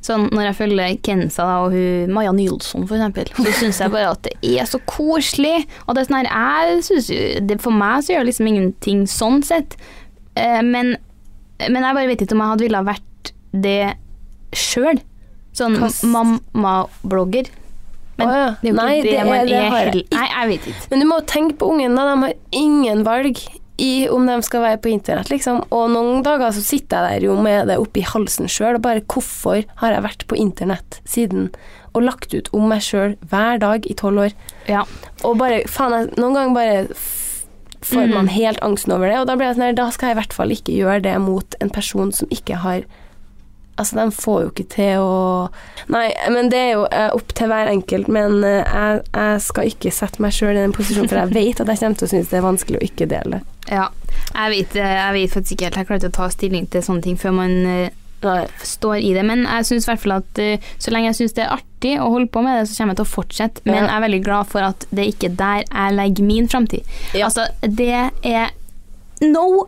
sånn 0.04 0.26
når 0.34 0.50
jeg 0.50 0.58
følger 0.58 0.98
Kenza 1.06 1.46
da, 1.48 1.56
og 1.64 1.72
hun, 1.72 2.12
Maja 2.12 2.34
Nilsson 2.36 2.84
eksempel, 2.84 3.30
så 3.38 3.54
syns 3.56 3.80
jeg 3.80 3.92
bare 3.94 4.12
at 4.12 4.26
det 4.26 4.34
er 4.60 4.68
så 4.68 4.80
koselig. 4.90 5.64
Og 5.86 5.96
det 5.96 6.04
er 6.04 6.10
sånn 6.10 6.20
her 6.20 6.30
jeg 6.30 6.84
synes 6.90 7.10
det, 7.48 7.60
For 7.64 7.74
meg 7.74 8.04
så 8.04 8.14
gjør 8.14 8.26
det 8.26 8.32
liksom 8.32 8.52
ingenting 8.52 9.04
sånn 9.10 9.40
sett. 9.46 9.78
Eh, 10.36 10.60
men, 10.60 10.96
men 11.64 11.80
jeg 11.80 11.98
bare 12.00 12.10
vet 12.10 12.24
ikke 12.24 12.36
om 12.36 12.44
jeg 12.44 12.54
hadde 12.54 12.68
ville 12.68 12.86
vært 12.90 13.34
det 13.64 13.80
sjøl. 14.54 15.00
Sånn 15.54 15.76
mamma-blogger. 16.10 17.50
Men 18.16 18.28
oh, 18.30 18.34
ja. 18.38 18.48
det 18.62 18.70
er 18.70 18.70
jo 18.70 18.74
ikke 18.74 18.78
Nei, 18.78 18.94
det, 19.02 19.10
det 19.10 19.18
er- 19.18 19.24
man 19.26 19.46
det 19.46 19.58
er 19.58 19.70
heller- 19.74 20.08
Nei, 20.14 20.26
jeg 20.30 20.48
vet 20.52 20.66
ikke. 20.70 20.88
Men 20.90 21.00
du 21.00 21.06
må 21.10 21.20
tenke 21.26 21.56
på 21.58 21.68
ungen. 21.72 21.94
De 21.96 22.00
har 22.24 22.34
ingen 22.52 23.04
valg 23.04 23.40
i 23.76 24.08
om 24.08 24.26
de 24.26 24.36
skal 24.46 24.60
være 24.62 24.78
på 24.84 24.90
internett, 24.92 25.30
liksom. 25.30 25.64
Og 25.74 25.88
noen 25.90 26.22
dager 26.22 26.52
så 26.54 26.62
sitter 26.62 27.08
jeg 27.10 27.20
der 27.20 27.26
jo 27.26 27.34
med 27.42 27.66
det 27.66 27.76
oppi 27.82 28.02
halsen 28.06 28.46
sjøl, 28.46 28.76
og 28.76 28.82
bare 28.82 29.00
hvorfor 29.00 29.64
har 29.82 29.90
jeg 29.96 30.02
vært 30.04 30.26
på 30.30 30.36
internett 30.38 31.00
siden 31.04 31.50
og 31.94 32.02
lagt 32.06 32.32
ut 32.34 32.48
om 32.54 32.68
meg 32.68 32.82
sjøl 32.86 33.16
hver 33.26 33.58
dag 33.58 33.84
i 33.90 33.94
tolv 33.94 34.18
år? 34.28 34.32
Ja. 34.68 34.84
Og 35.24 35.38
bare, 35.38 35.64
faen, 35.66 35.90
jeg, 35.92 36.14
noen 36.16 36.34
ganger 36.34 36.54
bare 36.54 36.86
får 37.84 38.06
Mm. 38.08 38.14
man 38.14 38.28
helt 38.28 38.60
angsten 38.62 38.92
over 38.94 39.08
det, 39.10 39.18
og 39.18 39.26
da 39.26 39.34
blir 39.36 39.46
jeg 39.48 39.56
sånn 39.56 39.66
her, 39.66 39.72
da 39.74 39.90
skal 39.90 40.08
jeg 40.08 40.16
i 40.16 40.20
hvert 40.20 40.32
fall 40.32 40.48
ikke 40.54 40.72
gjøre 40.78 41.02
det 41.02 41.20
mot 41.20 41.54
en 41.60 41.68
person 41.70 42.12
som 42.12 42.28
ikke 42.30 42.56
har 42.62 42.84
Altså, 43.76 43.96
de 43.98 44.10
får 44.14 44.42
jo 44.44 44.50
ikke 44.52 44.64
til 44.70 45.00
å 45.02 45.14
Nei, 45.90 46.04
men 46.30 46.46
det 46.52 46.58
er 46.60 46.70
jo 46.76 46.84
eh, 46.86 47.08
opp 47.16 47.32
til 47.34 47.48
hver 47.50 47.66
enkelt, 47.72 48.06
men 48.08 48.36
eh, 48.46 48.62
jeg, 48.62 49.00
jeg 49.12 49.40
skal 49.42 49.66
ikke 49.72 49.90
sette 49.92 50.22
meg 50.22 50.32
sjøl 50.32 50.54
i 50.54 50.60
den 50.62 50.72
posisjonen, 50.76 51.08
for 51.10 51.18
jeg 51.24 51.34
vet 51.34 51.60
at 51.64 51.72
jeg 51.72 51.80
kommer 51.82 51.98
til 51.98 52.06
å 52.06 52.12
synes 52.12 52.30
det 52.30 52.38
er 52.38 52.46
vanskelig 52.46 52.78
å 52.78 52.84
ikke 52.86 53.08
dele 53.10 53.40
det. 53.40 53.42
ja. 53.74 53.88
Jeg 54.34 54.50
vet, 54.54 54.76
eh, 54.78 54.94
jeg 54.94 55.12
vet 55.18 55.34
faktisk 55.34 55.52
ikke 55.56 55.64
helt. 55.68 55.76
Jeg 55.82 55.86
klarer 55.88 56.00
ikke 56.04 56.12
å 56.14 56.16
ta 56.20 56.28
stilling 56.32 56.66
til 56.70 56.82
sånne 56.86 57.02
ting 57.02 57.16
før 57.18 57.34
man 57.36 57.52
Nei. 58.24 58.38
står 58.64 58.96
i 59.04 59.10
det. 59.14 59.24
Men 59.26 59.42
jeg 59.44 59.66
syns 59.68 59.84
i 59.84 59.90
hvert 59.90 60.00
fall 60.04 60.14
at 60.20 60.40
så 60.80 60.94
lenge 60.94 61.10
jeg 61.10 61.18
syns 61.18 61.34
det 61.36 61.44
er 61.44 61.52
artig 61.58 61.96
å 62.00 62.08
holde 62.14 62.30
på 62.32 62.40
med 62.46 62.56
det, 62.60 62.68
så 62.70 62.78
kommer 62.78 62.94
jeg 62.94 63.02
til 63.02 63.08
å 63.08 63.12
fortsette. 63.14 63.64
Men 63.66 63.74
Ja. 63.74 63.82
jeg 63.88 63.96
er 63.98 64.04
veldig 64.06 64.22
glad 64.24 64.48
for 64.54 64.64
at 64.70 64.86
det 64.94 65.06
ikke 65.12 65.32
er 65.32 65.36
der 65.42 65.64
jeg 65.66 65.96
legger 65.98 66.24
min 66.30 66.48
framtid. 66.48 66.86
Ja. 67.12 67.26
Altså, 67.26 67.46
det 67.62 67.90
er 68.22 68.54
no 69.26 69.66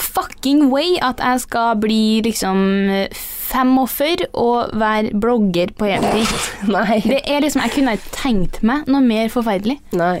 fucking 0.00 0.68
way 0.72 0.96
at 1.02 1.20
jeg 1.22 1.40
skal 1.46 1.76
bli 1.80 2.20
liksom 2.26 2.58
eh, 2.92 3.08
45 3.46 4.26
og 4.34 4.72
være 4.76 5.12
blogger 5.22 5.70
på 5.78 5.88
heltid. 5.88 6.32
Nei. 6.76 6.98
Det 7.04 7.20
er 7.24 7.44
liksom, 7.44 7.62
Jeg 7.64 7.74
kunne 7.76 7.94
ikke 7.96 8.14
tenkt 8.16 8.62
meg 8.66 8.88
noe 8.90 9.04
mer 9.04 9.28
forferdelig. 9.32 9.78
Nei. 9.96 10.18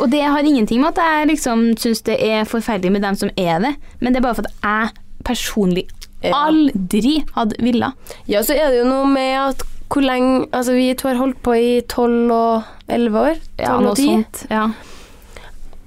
Og 0.00 0.06
det 0.12 0.20
har 0.22 0.44
ingenting 0.44 0.80
med 0.82 0.92
at 0.94 1.00
jeg 1.02 1.28
liksom 1.32 1.70
syns 1.80 2.02
det 2.06 2.18
er 2.22 2.44
forferdelig 2.46 2.92
med 2.94 3.02
dem 3.02 3.16
som 3.18 3.30
er 3.36 3.58
det, 3.64 3.74
men 4.00 4.12
det 4.14 4.20
er 4.20 4.26
bare 4.28 4.38
for 4.38 4.46
at 4.48 4.56
jeg 4.62 5.24
personlig 5.24 5.86
Ja. 6.24 6.32
aldri 6.46 7.18
hadde 7.34 7.56
villa. 7.60 7.92
Ja, 8.28 8.40
så 8.44 8.54
er 8.56 8.70
det 8.72 8.78
jo 8.82 8.88
noe 8.88 9.06
med 9.08 9.34
at 9.40 9.64
hvor 9.92 10.00
lenge 10.02 10.46
Altså, 10.52 10.72
vi 10.72 10.94
to 10.96 11.08
har 11.10 11.18
holdt 11.20 11.42
på 11.44 11.52
i 11.54 11.80
tolv 11.90 12.30
og 12.32 12.62
elleve 12.88 13.20
år. 13.30 13.40
Ja, 13.60 13.76
noe 13.78 13.92
og 13.92 13.96
10. 14.00 14.06
sånt. 14.08 14.44
Ja. 14.50 14.68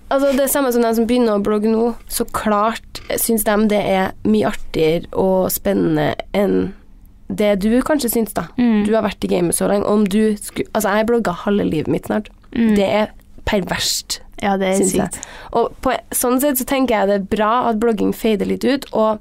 Altså, 0.08 0.32
det 0.38 0.48
samme 0.52 0.72
som 0.72 0.84
de 0.86 0.92
som 0.96 1.08
begynner 1.08 1.36
å 1.36 1.44
blogge 1.44 1.72
nå. 1.72 1.92
Så 2.12 2.28
klart 2.36 3.02
syns 3.20 3.46
de 3.48 3.56
det 3.72 3.80
er 3.80 4.14
mye 4.28 4.52
artigere 4.52 5.10
og 5.18 5.50
spennende 5.54 6.14
enn 6.38 6.74
det 7.28 7.58
du 7.60 7.74
kanskje 7.84 8.14
syns, 8.14 8.32
da. 8.36 8.46
Mm. 8.56 8.86
Du 8.88 8.94
har 8.96 9.04
vært 9.04 9.26
i 9.28 9.32
gamet 9.32 9.56
så 9.58 9.68
lenge. 9.68 9.88
Om 9.88 10.06
du 10.08 10.38
skulle 10.40 10.70
Altså, 10.72 10.96
jeg 10.96 11.10
blogga 11.10 11.36
halve 11.44 11.66
livet 11.68 11.92
mitt 11.92 12.08
snart. 12.08 12.30
Mm. 12.56 12.76
Det 12.80 12.88
er 12.88 13.12
perverst, 13.48 14.22
ja, 14.44 14.56
det 14.60 14.70
er 14.70 14.80
syns 14.80 14.96
jeg. 14.96 15.12
sykt. 15.12 15.28
Og 15.60 15.76
på 15.84 15.96
sånn 16.16 16.40
sett 16.44 16.60
så 16.60 16.68
tenker 16.68 16.96
jeg 16.96 17.10
det 17.12 17.18
er 17.22 17.28
bra 17.36 17.52
at 17.70 17.82
blogging 17.82 18.14
fader 18.16 18.48
litt 18.50 18.64
ut, 18.68 18.88
og 18.96 19.20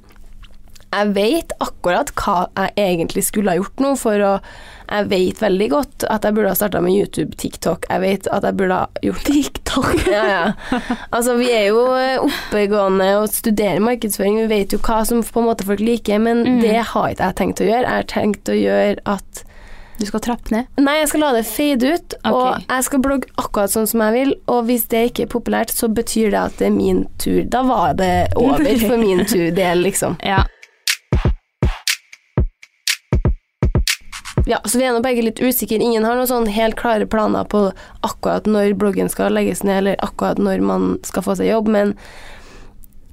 jeg 0.97 1.13
vet 1.17 1.53
akkurat 1.61 2.13
hva 2.17 2.39
jeg 2.55 2.79
egentlig 2.79 3.27
skulle 3.27 3.53
ha 3.53 3.59
gjort 3.59 3.83
nå 3.83 3.93
for 4.01 4.23
å 4.23 4.33
Jeg 4.87 5.09
vet 5.11 5.41
veldig 5.43 5.67
godt 5.73 6.05
at 6.11 6.25
jeg 6.29 6.35
burde 6.37 6.53
ha 6.53 6.55
starta 6.59 6.81
med 6.85 6.95
YouTube, 6.95 7.35
TikTok. 7.41 7.87
Jeg 7.91 8.01
vet 8.05 8.29
at 8.31 8.45
jeg 8.47 8.57
burde 8.61 8.77
ha 8.79 8.87
gjort 9.03 9.25
TikTok. 9.27 10.07
ja, 10.17 10.23
ja. 10.31 10.81
Altså, 11.11 11.35
vi 11.41 11.49
er 11.53 11.67
jo 11.73 11.83
eh, 11.99 12.21
oppegående 12.23 13.09
og 13.21 13.29
studerer 13.35 13.83
markedsføring. 13.83 14.39
Vi 14.45 14.51
vet 14.55 14.73
jo 14.77 14.79
hva 14.87 15.01
som 15.09 15.25
på 15.27 15.43
en 15.43 15.49
måte 15.51 15.67
folk 15.67 15.83
liker, 15.83 16.19
men 16.23 16.45
Mm. 16.47 16.61
det 16.63 16.77
har 16.93 17.11
ikke 17.11 17.27
jeg 17.27 17.37
tenkt 17.41 17.61
å 17.61 17.67
gjøre. 17.67 17.83
Jeg 17.89 17.97
har 17.97 18.09
tenkt 18.13 18.49
å 18.53 18.57
gjøre 18.61 18.97
at 19.17 19.43
Du 19.99 20.05
skal 20.05 20.21
trappe 20.21 20.53
ned. 20.53 20.67
Nei, 20.77 20.99
jeg 20.99 21.09
skal 21.09 21.23
la 21.25 21.31
det 21.33 21.47
fade 21.49 21.89
ut, 21.97 22.15
og 22.29 22.59
jeg 22.69 22.85
skal 22.85 23.01
blogge 23.01 23.31
akkurat 23.41 23.73
sånn 23.73 23.87
som 23.89 24.03
jeg 24.05 24.13
vil. 24.13 24.35
Og 24.53 24.67
hvis 24.69 24.85
det 24.93 25.01
ikke 25.09 25.23
er 25.25 25.31
populært, 25.33 25.73
så 25.73 25.89
betyr 25.89 26.35
det 26.35 26.41
at 26.43 26.59
det 26.61 26.67
er 26.69 26.75
min 26.75 27.07
tur. 27.17 27.39
Da 27.49 27.63
var 27.65 27.95
det 27.97 28.11
over 28.37 28.69
for 28.85 29.01
min 29.01 29.25
tur 29.25 29.49
del, 29.57 29.81
liksom. 29.87 30.19
Ja. 30.21 30.43
Ja, 34.47 34.61
så 34.65 34.79
vi 34.79 34.85
er 34.87 34.93
nå 34.95 35.01
begge 35.03 35.25
litt 35.27 35.41
usikre. 35.43 35.81
Ingen 35.83 36.05
har 36.07 36.15
noen 36.15 36.29
sånn 36.31 36.47
helt 36.55 36.77
klare 36.79 37.07
planer 37.11 37.45
på 37.51 37.65
akkurat 38.07 38.47
når 38.47 38.77
bloggen 38.79 39.09
skal 39.11 39.35
legges 39.35 39.65
ned, 39.67 39.81
eller 39.83 39.97
akkurat 40.07 40.39
når 40.39 40.63
man 40.63 40.85
skal 41.03 41.25
få 41.27 41.35
seg 41.39 41.49
jobb, 41.51 41.67
men 41.75 41.97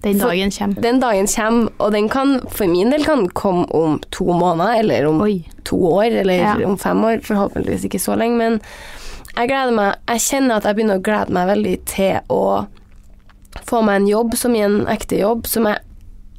Den 0.04 0.20
dagen 0.20 0.52
kommer. 0.52 0.82
den 0.84 1.00
dagen 1.00 1.28
kommer, 1.32 1.72
og 1.80 1.92
den 1.96 2.10
kan 2.12 2.36
for 2.52 2.68
min 2.68 2.92
del 2.92 3.06
kan 3.08 3.26
komme 3.30 3.66
om 3.74 4.00
to 4.12 4.26
måneder, 4.26 4.80
eller 4.84 5.08
om 5.10 5.22
Oi. 5.26 5.46
to 5.66 5.78
år, 5.78 6.12
eller 6.22 6.34
Ja. 6.44 6.56
om 6.68 6.78
fem 6.78 7.02
år. 7.04 7.22
Forhåpentligvis 7.24 7.86
ikke 7.90 8.00
så 8.04 8.18
lenge, 8.18 8.38
men 8.38 8.62
jeg 9.36 9.48
gleder 9.50 9.74
meg 9.74 9.96
Jeg 10.08 10.20
kjenner 10.20 10.58
at 10.58 10.64
jeg 10.66 10.76
begynner 10.76 11.00
å 11.00 11.02
glede 11.04 11.30
meg 11.32 11.48
veldig 11.48 11.86
til 11.86 12.20
å 12.30 12.68
få 13.66 13.82
meg 13.84 14.02
en 14.02 14.08
jobb 14.08 14.36
som 14.38 14.56
er 14.56 14.66
en 14.66 14.86
ekte 14.86 15.18
jobb, 15.20 15.48
som 15.48 15.64
jeg 15.66 15.78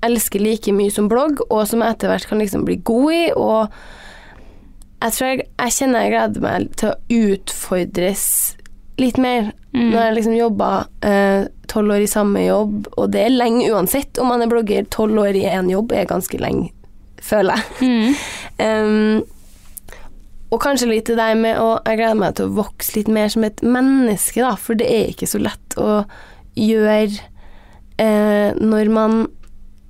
elsker 0.03 0.41
like 0.41 0.71
mye 0.73 0.91
som 0.93 1.09
blogg, 1.09 1.41
og 1.51 1.67
som 1.67 1.81
jeg 1.81 1.91
etter 1.97 2.09
hvert 2.09 2.29
kan 2.29 2.39
liksom 2.39 2.65
bli 2.65 2.77
god 2.77 3.13
i, 3.13 3.33
og 3.35 3.71
jeg 5.05 5.13
tror 5.17 5.29
jeg, 5.29 5.47
jeg 5.61 5.75
kjenner 5.79 6.05
jeg 6.07 6.13
gleder 6.15 6.45
meg 6.45 6.71
til 6.81 6.91
å 6.91 7.25
utfordres 7.35 8.25
litt 9.01 9.19
mer. 9.21 9.51
Mm. 9.75 9.89
Når 9.91 9.99
jeg 10.01 10.15
liksom 10.19 10.37
jobba 10.39 10.69
tolv 11.71 11.95
år 11.97 12.05
i 12.05 12.11
samme 12.11 12.45
jobb, 12.47 12.89
og 12.95 13.11
det 13.13 13.25
er 13.27 13.35
lenge 13.35 13.67
uansett 13.75 14.21
om 14.23 14.31
man 14.31 14.45
er 14.45 14.51
blogger. 14.53 14.87
Tolv 14.95 15.19
år 15.25 15.35
i 15.37 15.47
én 15.51 15.69
jobb 15.73 15.93
er 15.97 16.07
ganske 16.11 16.39
lenge, 16.41 16.71
føler 17.23 17.61
jeg. 17.61 17.89
Mm. 17.91 18.19
Um, 18.55 19.25
og 20.55 20.61
kanskje 20.63 20.87
litt 20.87 21.09
til 21.09 21.17
deg 21.19 21.33
med 21.41 21.57
å 21.59 21.81
Jeg 21.83 21.99
gleder 21.99 22.19
meg 22.21 22.37
til 22.39 22.47
å 22.47 22.53
vokse 22.55 22.93
litt 22.95 23.09
mer 23.11 23.33
som 23.33 23.43
et 23.43 23.59
menneske, 23.67 24.39
da, 24.45 24.53
for 24.55 24.79
det 24.79 24.87
er 24.87 25.09
ikke 25.11 25.27
så 25.27 25.41
lett 25.43 25.75
å 25.75 26.05
gjøre 26.55 27.19
eh, 27.99 28.55
når 28.63 28.93
man 28.95 29.17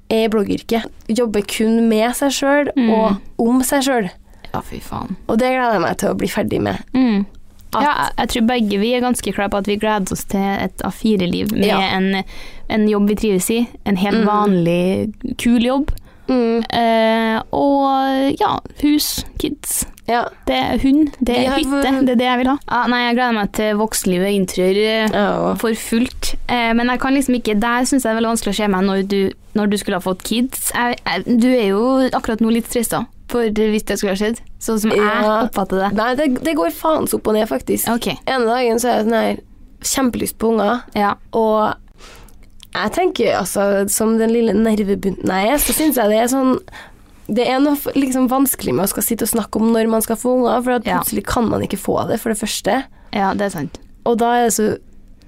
er 0.09 0.25
i 0.25 0.33
bloggyrket. 0.33 0.89
Jobbe 1.13 1.43
kun 1.45 1.83
med 1.91 2.17
seg 2.17 2.33
sjøl 2.33 2.73
Mm. 2.73 2.89
og 2.97 3.45
om 3.45 3.61
seg 3.69 3.85
sjøl. 3.85 4.09
Ja, 4.55 4.61
fy 4.65 4.79
faen. 4.81 5.17
Og 5.29 5.39
det 5.43 5.51
gleder 5.53 5.77
jeg 5.79 5.85
meg 5.85 5.97
til 6.01 6.13
å 6.15 6.19
bli 6.21 6.29
ferdig 6.31 6.61
med. 6.63 6.79
Mm. 6.95 7.27
At- 7.75 7.83
Ja, 7.83 7.95
jeg 8.21 8.29
tror 8.31 8.47
begge 8.47 8.79
vi 8.79 8.93
er 8.95 9.01
ganske 9.03 9.33
klare 9.35 9.51
på 9.51 9.59
at 9.59 9.67
vi 9.67 9.77
gleder 9.83 10.13
oss 10.15 10.25
til 10.31 10.39
et 10.41 10.79
A4-liv 10.87 11.51
med 11.57 11.67
Ja. 11.67 11.81
en, 11.97 12.23
en 12.71 12.87
jobb 12.89 13.09
vi 13.11 13.17
trives 13.19 13.51
i. 13.51 13.69
En 13.85 13.97
helt 13.99 14.23
Mm. 14.23 14.27
vanlig, 14.31 15.37
kul 15.43 15.61
jobb. 15.61 15.91
Mm, 16.29 16.63
Eh, 16.73 17.41
og 17.53 18.33
ja, 18.41 18.59
hus, 18.81 19.25
kids. 19.39 19.85
ja. 20.09 20.23
Det 20.47 20.55
er 20.57 20.79
hund, 20.81 21.11
det 21.21 21.37
er 21.37 21.51
hytte, 21.59 21.83
det 22.07 22.15
er 22.15 22.17
det 22.17 22.25
jeg 22.31 22.39
vil 22.39 22.47
ha. 22.49 22.57
Ah, 22.69 22.87
nei, 22.89 23.03
jeg 23.09 23.17
gleder 23.19 23.35
meg 23.35 23.53
til 23.53 23.75
voksenlivet 23.77 24.33
inntrør 24.33 24.79
oh. 25.21 25.55
for 25.61 25.75
fullt. 25.75 26.35
Eh, 26.49 26.73
men 26.73 26.89
jeg 26.89 27.01
kan 27.01 27.13
liksom 27.13 27.35
ikke 27.37 27.59
Der 27.61 27.85
syns 27.85 28.05
jeg 28.05 28.09
det 28.09 28.13
er 28.15 28.21
veldig 28.23 28.33
vanskelig 28.39 28.55
å 28.55 28.57
se 28.57 28.69
meg 28.69 28.85
når 28.87 29.03
du, 29.09 29.33
når 29.55 29.67
du 29.71 29.77
skulle 29.77 29.97
ha 30.01 30.07
fått 30.07 30.23
kids. 30.25 30.71
Jeg, 30.73 30.97
jeg, 31.05 31.39
du 31.41 31.49
er 31.51 31.69
jo 31.75 32.09
akkurat 32.17 32.41
nå 32.41 32.51
litt 32.55 32.71
stressa 32.73 33.05
for 33.35 33.51
hvis 33.75 33.85
det 33.91 33.99
skulle 34.01 34.15
ha 34.15 34.21
skjedd, 34.23 34.41
sånn 34.63 34.81
som 34.85 34.95
jeg 34.95 35.03
Ja. 35.03 35.35
oppfatter 35.49 35.83
det. 35.83 35.93
Nei, 35.99 36.11
det, 36.21 36.29
det 36.47 36.55
går 36.57 36.71
faens 36.75 37.15
opp 37.19 37.27
og 37.31 37.35
ned, 37.37 37.49
faktisk. 37.51 37.91
Okay. 37.99 38.17
En 38.31 38.47
dagen 38.49 38.79
så 38.83 38.89
er 38.93 39.01
jeg 39.01 39.07
sånn 39.09 39.19
her 39.21 39.41
kjempelyst 39.85 40.39
på 40.41 40.55
unger, 40.55 40.83
ja. 40.97 41.15
og 41.37 41.75
jeg 42.75 42.91
tenker 42.97 43.37
altså 43.39 43.89
som 43.93 44.17
den 44.19 44.33
lille 44.35 44.55
nervebunten 44.57 45.31
jeg 45.31 45.53
er, 45.53 45.61
så 45.63 45.75
syns 45.77 45.99
jeg 46.01 46.11
det 46.11 46.17
er 46.25 46.31
sånn 46.33 46.57
det 47.25 47.47
er 47.49 47.61
noe 47.63 47.77
liksom 47.97 48.27
vanskelig 48.29 48.75
med 48.77 48.85
å 48.85 48.91
skal 48.91 49.05
sitte 49.07 49.25
og 49.25 49.31
snakke 49.31 49.57
om 49.61 49.71
når 49.73 49.89
man 49.89 50.03
skal 50.05 50.19
få 50.21 50.35
unger, 50.43 50.59
for 50.67 50.73
at 50.77 50.85
Ja. 50.89 50.99
plutselig 50.99 51.23
kan 51.25 51.47
man 51.49 51.63
ikke 51.65 51.79
få 51.81 52.07
det, 52.09 52.19
for 52.21 52.29
det 52.35 52.37
første. 52.41 52.85
Ja, 53.17 53.31
det 53.33 53.47
er 53.47 53.55
sant. 53.55 53.79
Og 54.05 54.19
da 54.21 54.33
er 54.41 54.45
det 54.49 54.53
så 54.59 54.67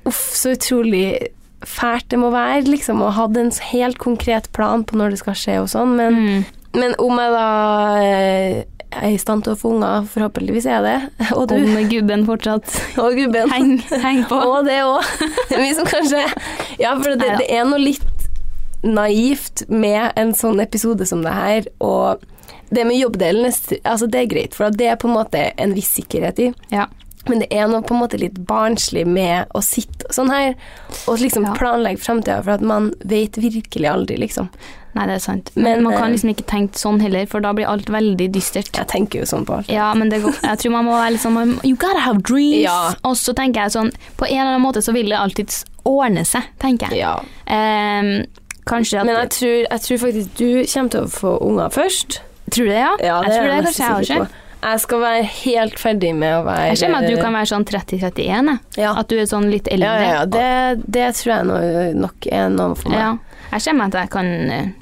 Uff, 0.07 0.21
så 0.37 0.53
utrolig 0.55 1.31
fælt 1.66 2.09
det 2.12 2.19
må 2.21 2.29
være, 2.31 2.62
liksom, 2.69 3.01
å 3.03 3.09
ha 3.11 3.25
en 3.27 3.51
helt 3.73 3.99
konkret 3.99 4.53
plan 4.53 4.85
på 4.85 4.95
når 4.95 5.11
det 5.11 5.19
skal 5.19 5.35
skje 5.35 5.57
og 5.62 5.69
sånn, 5.73 5.97
men, 5.97 6.14
Mm. 6.14 6.45
Men 6.77 6.95
om 7.03 7.19
jeg 7.21 7.33
da 7.35 7.47
eh, 8.03 8.65
er 8.97 9.09
i 9.12 9.19
stand 9.21 9.45
til 9.45 9.53
å 9.57 9.59
få 9.61 9.73
unger, 9.75 10.07
forhåpentligvis 10.12 10.67
er 10.71 10.77
jeg 10.79 10.85
det, 10.87 11.31
og 11.37 11.49
du, 11.51 11.57
Om 11.59 11.89
gubben 11.91 12.27
fortsatt 12.29 12.77
og 13.03 13.17
gubben. 13.19 13.51
heng, 13.53 13.73
heng 14.05 14.23
på. 14.31 14.39
Og 14.39 14.69
det 14.69 14.79
òg. 14.87 15.03
Mye 15.61 15.75
som 15.77 15.89
kanskje 15.91 16.23
Ja, 16.81 16.95
for 17.01 17.17
det, 17.19 17.33
det 17.43 17.49
er 17.57 17.65
noe 17.69 17.81
litt 17.83 18.05
naivt 18.87 19.65
med 19.73 20.12
en 20.21 20.35
sånn 20.37 20.61
episode 20.62 21.07
som 21.09 21.25
det 21.25 21.33
her, 21.35 21.67
og 21.83 22.23
det 22.71 22.85
med 22.87 22.99
jobbdelen, 22.99 23.47
altså 23.87 24.07
det 24.11 24.21
er 24.21 24.31
greit, 24.31 24.55
for 24.55 24.71
det 24.75 24.89
er 24.93 24.99
på 25.01 25.09
en 25.11 25.17
måte 25.17 25.41
en 25.59 25.75
viss 25.75 25.91
sikkerhet 25.97 26.39
i. 26.43 26.49
Ja. 26.75 26.87
Men 27.27 27.41
det 27.43 27.49
er 27.55 27.67
noe 27.71 27.83
på 27.83 27.95
en 27.97 28.03
måte 28.05 28.19
litt 28.21 28.37
barnslig 28.47 29.03
med 29.11 29.51
å 29.57 29.62
sitte 29.65 30.07
sånn 30.15 30.31
her 30.31 30.53
og 31.11 31.19
liksom 31.19 31.47
Ja. 31.49 31.55
planlegge 31.59 32.03
framtida, 32.05 32.41
for 32.47 32.55
at 32.55 32.62
man 32.62 32.93
vet 33.03 33.39
virkelig 33.43 33.89
aldri, 33.91 34.19
liksom. 34.23 34.51
Nei, 34.96 35.04
det 35.11 35.18
er 35.18 35.22
sant. 35.22 35.50
Men, 35.54 35.64
Men 35.66 35.85
man 35.85 35.92
eh, 35.94 36.00
kan 36.00 36.14
liksom 36.14 36.30
ikke 36.32 36.46
tenke 36.48 36.80
sånn 36.80 37.00
heller, 37.04 37.26
for 37.28 37.44
da 37.44 37.52
blir 37.56 37.68
alt 37.68 37.90
veldig 37.92 38.28
dystert. 38.32 38.72
Jeg 38.72 38.88
tenker 38.92 39.22
jo 39.22 39.28
sånn 39.28 39.44
på 39.48 39.59
alt. 39.59 39.70
Ja, 39.72 39.90
men 39.98 40.09
det 40.12 40.22
går, 40.24 40.38
jeg 40.40 40.62
tror 40.62 40.72
man 40.78 40.88
må 40.88 40.96
være 40.96 41.14
litt 41.16 41.24
sånn 41.24 41.56
You 41.66 41.76
gotta 41.76 42.02
have 42.06 42.22
dreams. 42.24 42.64
Ja. 42.64 42.78
Og 43.04 43.18
så 43.20 43.35
tenker 43.37 43.66
jeg 43.66 43.74
sånn 43.76 43.92
På 44.16 44.24
en 44.28 44.38
eller 44.40 44.54
annen 44.54 44.64
måte 44.64 44.80
så 44.85 44.94
vil 44.96 45.12
det 45.12 45.18
alltids 45.20 45.64
ordne 45.87 46.24
seg, 46.26 46.48
tenker 46.62 46.90
jeg. 46.90 47.04
Ja. 47.04 47.18
Um, 47.46 48.24
kanskje 48.66 49.02
at 49.02 49.06
Men 49.09 49.20
jeg 49.20 49.35
tror, 49.37 49.59
jeg 49.68 49.85
tror 49.85 50.00
faktisk 50.06 50.40
du 50.40 50.48
kommer 50.72 50.96
til 50.96 51.04
å 51.04 51.12
få 51.12 51.37
unger 51.46 51.76
først. 51.76 52.18
Tror 52.50 52.66
du 52.66 52.72
det, 52.72 52.80
ja? 52.80 52.96
Ja, 53.02 53.20
det 53.22 53.30
jeg 53.30 53.37
tror 53.37 53.46
det 53.46 53.54
jeg 53.54 53.68
kanskje 53.68 53.87
jeg 53.87 54.02
også. 54.24 54.42
Jeg 54.66 54.80
skal 54.82 55.02
være 55.02 55.26
helt 55.30 55.78
ferdig 55.78 56.11
med 56.16 56.32
å 56.32 56.42
være 56.46 56.70
Jeg 56.72 56.78
ser 56.80 56.90
meg 56.90 57.04
at 57.04 57.12
du 57.12 57.20
kan 57.20 57.35
være 57.37 57.48
sånn 57.52 57.66
30-31, 57.68 58.24
jeg. 58.24 58.59
ja. 58.80 58.94
At 58.98 59.12
du 59.12 59.18
er 59.20 59.28
sånn 59.30 59.46
litt 59.52 59.68
eldre. 59.70 59.92
Ja, 59.92 60.02
ja, 60.02 60.14
ja. 60.16 60.24
Det, 60.26 60.87
det 60.96 61.06
tror 61.20 61.32
jeg 61.37 61.94
nok 62.00 62.28
er 62.32 62.48
noe 62.50 62.74
for 62.78 62.90
meg. 62.90 62.98
Ja. 63.04 63.42
Jeg 63.52 63.62
ser 63.62 63.76
meg 63.78 63.92
at 63.94 64.00
jeg 64.00 64.11
kan 64.16 64.30
eh, 64.50 64.72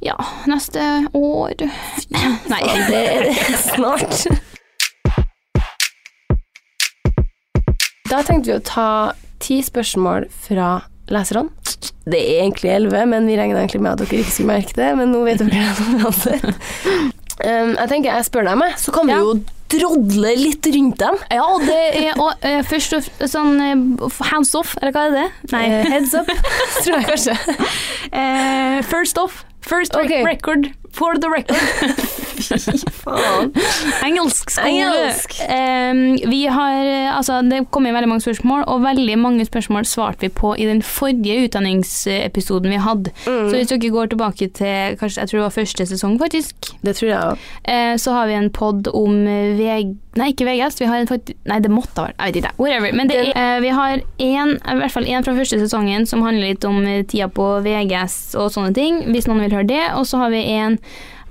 Ja, 0.00 0.16
neste 0.48 0.80
år 1.12 1.52
Nei. 2.48 2.60
Det 2.88 3.00
er 3.00 3.26
snart. 3.60 4.22
Da 8.10 8.22
tenkte 8.26 8.48
vi 8.50 8.56
å 8.56 8.62
ta 8.64 8.86
ti 9.40 9.60
spørsmål 9.64 10.26
fra 10.46 10.70
leserne. 11.12 11.50
Det 12.10 12.18
er 12.18 12.40
egentlig 12.46 12.72
elleve, 12.74 13.04
men 13.12 13.28
vi 13.28 13.36
regner 13.38 13.60
egentlig 13.60 13.82
med 13.84 13.92
at 13.94 14.02
dere 14.02 14.22
ikke 14.24 14.34
skulle 14.34 14.50
merke 14.56 14.74
det. 14.78 14.88
Men 14.98 15.12
nå 15.14 15.20
vet 15.28 15.42
dere 15.44 15.68
det 15.78 16.02
uansett. 16.02 16.50
Um, 17.40 17.70
jeg 17.72 17.88
tenker 17.88 18.10
jeg 18.12 18.24
spør 18.26 18.44
dem, 18.50 18.60
jeg, 18.66 18.74
så 18.76 18.92
kan 18.92 19.06
vi 19.08 19.14
Ja. 19.14 19.20
jo 19.24 19.30
drodle 19.72 20.32
litt 20.38 20.66
rundt 20.74 20.98
dem. 21.00 21.20
Ja, 21.30 21.44
og 21.46 21.66
det 21.66 21.78
er 22.00 22.18
og, 22.20 22.32
uh, 22.44 22.60
først 22.68 22.96
og 22.98 23.28
sånn 23.30 23.60
uh, 23.60 24.22
hands 24.30 24.54
off, 24.58 24.76
eller 24.80 24.94
hva 24.96 25.06
er 25.08 25.16
det? 25.16 25.28
Nei. 25.54 25.64
Eh, 25.68 25.92
heads 25.94 26.16
up, 26.18 26.30
tror 26.82 26.98
jeg 26.98 27.08
kanskje. 27.12 27.38
Uh, 28.10 28.80
first 28.90 29.20
off. 29.20 29.44
First 29.60 29.94
okay. 29.94 30.24
Record 30.24 30.72
for 30.90 31.18
the 31.18 31.30
record. 31.30 32.26
Faen. 32.40 33.52
Engelsk 34.06 34.50
skole. 34.50 34.70
Engelsk. 34.70 35.36
Um, 35.46 36.30
vi 36.30 36.40
har, 36.50 36.78
eh, 36.84 37.10
altså, 37.16 37.40
det 37.46 37.62
kom 37.74 37.86
inn 37.86 37.94
veldig 37.96 38.10
mange 38.10 38.24
spørsmål, 38.24 38.64
og 38.70 38.82
veldig 38.84 39.16
mange 39.20 39.46
spørsmål 39.48 39.86
svarte 39.88 40.26
vi 40.26 40.32
på 40.40 40.54
i 40.60 40.66
den 40.68 40.82
forrige 40.86 41.46
utdanningsepisoden 41.46 42.70
vi 42.74 42.80
hadde. 42.82 43.14
Så 43.24 43.54
hvis 43.54 43.70
dere 43.72 43.92
går 43.94 44.12
tilbake 44.14 44.50
til 44.56 44.96
kanskje, 45.00 45.20
jeg 45.24 45.30
tror 45.32 45.38
det 45.40 45.46
var 45.46 45.56
første 45.60 45.86
sesong, 45.86 46.18
faktisk, 46.20 46.70
Det 46.84 46.96
tror 46.96 47.08
jeg 47.10 47.18
òg. 47.32 47.48
Uh, 47.68 47.96
så 48.00 48.12
har 48.16 48.26
vi 48.30 48.38
en 48.38 48.50
pod 48.50 48.88
om 48.94 49.26
eh, 49.26 49.56
VG... 49.58 49.96
Nei, 50.18 50.32
ikke 50.32 50.42
VGS. 50.48 50.80
Vi 50.80 50.86
har 50.90 50.98
en 50.98 51.06
fakt- 51.06 51.30
Nei, 51.46 51.60
det 51.62 51.70
måtte 51.70 52.00
ha 52.02 52.08
vært 52.08 52.16
Jeg 52.18 52.32
vet 52.32 52.38
ikke. 52.40 52.50
Whatever. 52.58 52.92
Men 52.98 53.08
det 53.10 53.18
eh, 53.30 53.60
vi 53.62 53.68
har 53.76 54.00
en, 54.00 54.50
i 54.58 54.78
hvert 54.80 54.90
fall 54.94 55.06
en 55.06 55.22
fra 55.26 55.36
første 55.36 55.60
sesongen 55.60 56.06
som 56.10 56.24
handler 56.26 56.50
litt 56.50 56.66
om 56.66 56.80
eh, 56.82 57.04
tida 57.06 57.28
på 57.30 57.46
VGS 57.62 58.34
og 58.40 58.50
sånne 58.50 58.74
ting, 58.74 58.98
hvis 59.14 59.28
noen 59.30 59.44
vil 59.44 59.54
høre 59.60 59.68
det. 59.70 59.84
Og 59.94 60.08
så 60.10 60.18
har 60.24 60.32
vi 60.34 60.42
en 60.56 60.80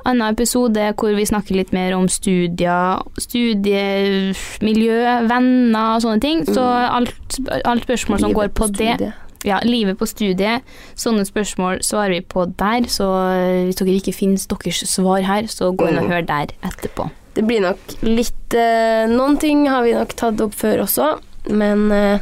annen 0.05 0.33
episode 0.33 0.93
hvor 0.99 1.15
vi 1.17 1.25
snakker 1.25 1.55
litt 1.57 1.71
mer 1.75 1.95
om 1.97 2.07
studier, 2.11 2.99
studiemiljø, 3.19 4.99
venner 5.29 5.95
og 5.95 6.03
sånne 6.05 6.21
ting. 6.23 6.43
Så 6.47 6.63
alt, 6.63 7.39
alt 7.65 7.83
spørsmål 7.87 8.19
som 8.23 8.33
går 8.35 8.51
på, 8.55 8.67
det 8.77 9.11
ja, 9.47 9.59
livet 9.63 9.95
på 9.99 10.07
studiet. 10.09 10.65
Sånne 10.99 11.23
spørsmål 11.27 11.79
svarer 11.85 12.17
vi 12.17 12.21
på 12.27 12.43
der, 12.59 12.87
så 12.91 13.07
eh, 13.31 13.61
hvis 13.69 13.77
dere 13.79 13.95
ikke 14.01 14.11
finner 14.17 14.41
deres 14.51 14.81
svar 14.91 15.23
her, 15.23 15.47
så 15.47 15.71
gå 15.71 15.87
inn 15.87 15.97
og 16.01 16.09
Mm. 16.09 16.11
hør 16.11 16.25
der 16.27 16.51
etterpå. 16.67 17.09
Det 17.35 17.45
blir 17.47 17.61
nok 17.63 17.77
litt 18.03 18.53
eh, 18.57 19.05
Noen 19.07 19.37
ting 19.39 19.67
har 19.69 19.83
vi 19.85 19.93
nok 19.95 20.11
tatt 20.17 20.41
opp 20.43 20.53
før 20.59 20.81
også, 20.83 21.13
men 21.55 21.91
eh, 21.91 22.19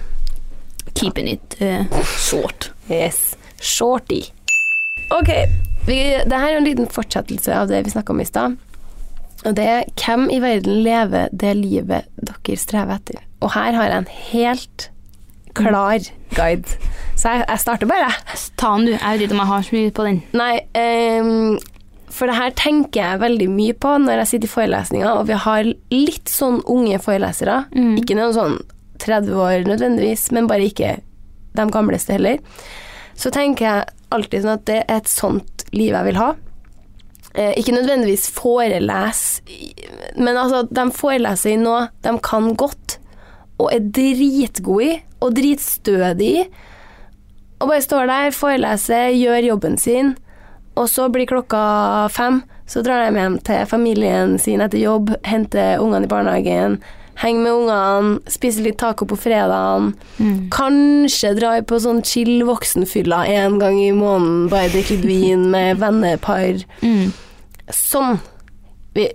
Keeping 0.94 1.28
it 1.30 1.56
eh, 1.62 1.86
short. 2.18 2.72
Yes. 2.90 3.36
Shorty. 3.62 4.22
Ok, 5.14 5.30
vi, 5.88 6.00
det 6.28 6.40
her 6.40 6.54
er 6.54 6.60
en 6.60 6.68
liten 6.68 6.90
fortsettelse 6.92 7.54
av 7.56 7.72
det 7.72 7.86
vi 7.86 7.94
snakka 7.94 8.14
om 8.14 8.22
i 8.24 8.28
stad. 8.28 8.58
Og 9.46 9.56
det 9.56 9.66
er 9.70 9.90
hvem 10.02 10.28
i 10.34 10.42
verden 10.44 10.82
lever 10.84 11.32
det 11.32 11.54
livet 11.60 12.08
dere 12.18 12.60
strever 12.60 12.98
etter? 12.98 13.24
Og 13.44 13.54
her 13.54 13.76
har 13.78 13.92
jeg 13.92 14.04
en 14.04 14.14
helt 14.32 14.88
klar 15.58 16.04
guide. 16.36 16.78
Så 17.18 17.34
jeg, 17.34 17.46
jeg 17.48 17.62
starter 17.64 17.90
bare. 17.90 18.12
Ta 18.60 18.74
den, 18.76 18.88
du. 18.90 18.94
Jeg 18.94 19.20
vet 19.20 19.26
ikke 19.26 19.38
om 19.38 19.44
jeg 19.44 19.52
har 19.52 19.66
så 19.66 19.76
mye 19.78 19.94
på 19.98 20.06
den. 20.08 20.22
Nei, 20.38 20.54
um, 21.22 21.58
for 22.14 22.30
det 22.30 22.38
her 22.38 22.56
tenker 22.58 23.02
jeg 23.02 23.22
veldig 23.22 23.48
mye 23.52 23.76
på 23.78 23.94
når 24.02 24.24
jeg 24.24 24.32
sitter 24.32 24.50
i 24.50 24.54
forelesninger, 24.54 25.10
og 25.12 25.30
vi 25.30 25.38
har 25.46 25.70
litt 25.94 26.32
sånn 26.32 26.60
unge 26.70 27.00
forelesere. 27.04 27.62
Mm. 27.76 27.96
Ikke 28.02 28.18
noen 28.18 28.36
sånn 28.38 28.60
30 29.04 29.38
år 29.38 29.68
nødvendigvis, 29.70 30.30
men 30.36 30.50
bare 30.50 30.70
ikke 30.70 30.98
de 31.58 31.66
gamleste 31.74 32.18
heller. 32.18 32.42
Så 33.18 33.32
tenker 33.34 33.66
jeg 33.66 33.88
alltid 34.14 34.44
sånn 34.44 34.60
at 34.60 34.68
det 34.70 34.82
er 34.86 35.00
et 35.02 35.10
sånt 35.12 35.66
liv 35.74 35.96
jeg 35.96 36.08
vil 36.08 36.20
ha. 36.22 36.30
Eh, 37.38 37.54
ikke 37.60 37.76
nødvendigvis 37.76 38.30
forelese, 38.34 39.44
men 40.18 40.38
altså, 40.38 40.64
de 40.70 40.88
foreleser 40.96 41.54
i 41.54 41.60
noe 41.62 41.88
de 42.06 42.14
kan 42.26 42.54
godt, 42.58 42.98
og 43.58 43.72
er 43.74 43.90
dritgode 43.94 44.88
i, 44.88 44.96
og 45.22 45.36
dritstødige 45.38 46.46
i. 46.46 46.48
Og 47.58 47.72
bare 47.72 47.82
står 47.82 48.10
der, 48.10 48.36
foreleser, 48.38 49.10
gjør 49.18 49.50
jobben 49.52 49.78
sin, 49.82 50.14
og 50.78 50.90
så 50.90 51.08
blir 51.10 51.30
klokka 51.30 51.62
fem. 52.14 52.44
Så 52.70 52.84
drar 52.86 53.06
de 53.06 53.18
hjem 53.18 53.38
til 53.48 53.66
familien 53.70 54.36
sin 54.42 54.62
etter 54.62 54.82
jobb, 54.82 55.14
henter 55.26 55.82
ungene 55.82 56.06
i 56.06 56.12
barnehagen, 56.12 56.82
henger 57.18 57.42
med 57.44 57.54
ungene, 57.54 58.20
spise 58.30 58.62
litt 58.66 58.78
taco 58.82 59.08
på 59.10 59.18
fredagen. 59.18 59.94
Mm. 60.20 60.50
Kanskje 60.54 61.34
drar 61.38 61.62
på 61.68 61.80
sånn 61.82 62.04
chill 62.06 62.44
voksenfylla 62.48 63.24
en 63.34 63.58
gang 63.62 63.80
i 63.82 63.92
måneden, 63.96 64.50
bare 64.52 64.70
drikke 64.74 64.98
litt 65.00 65.08
vin 65.10 65.48
med 65.54 65.80
vennepar. 65.82 66.62
Mm. 66.82 67.12
Sånn. 67.74 68.20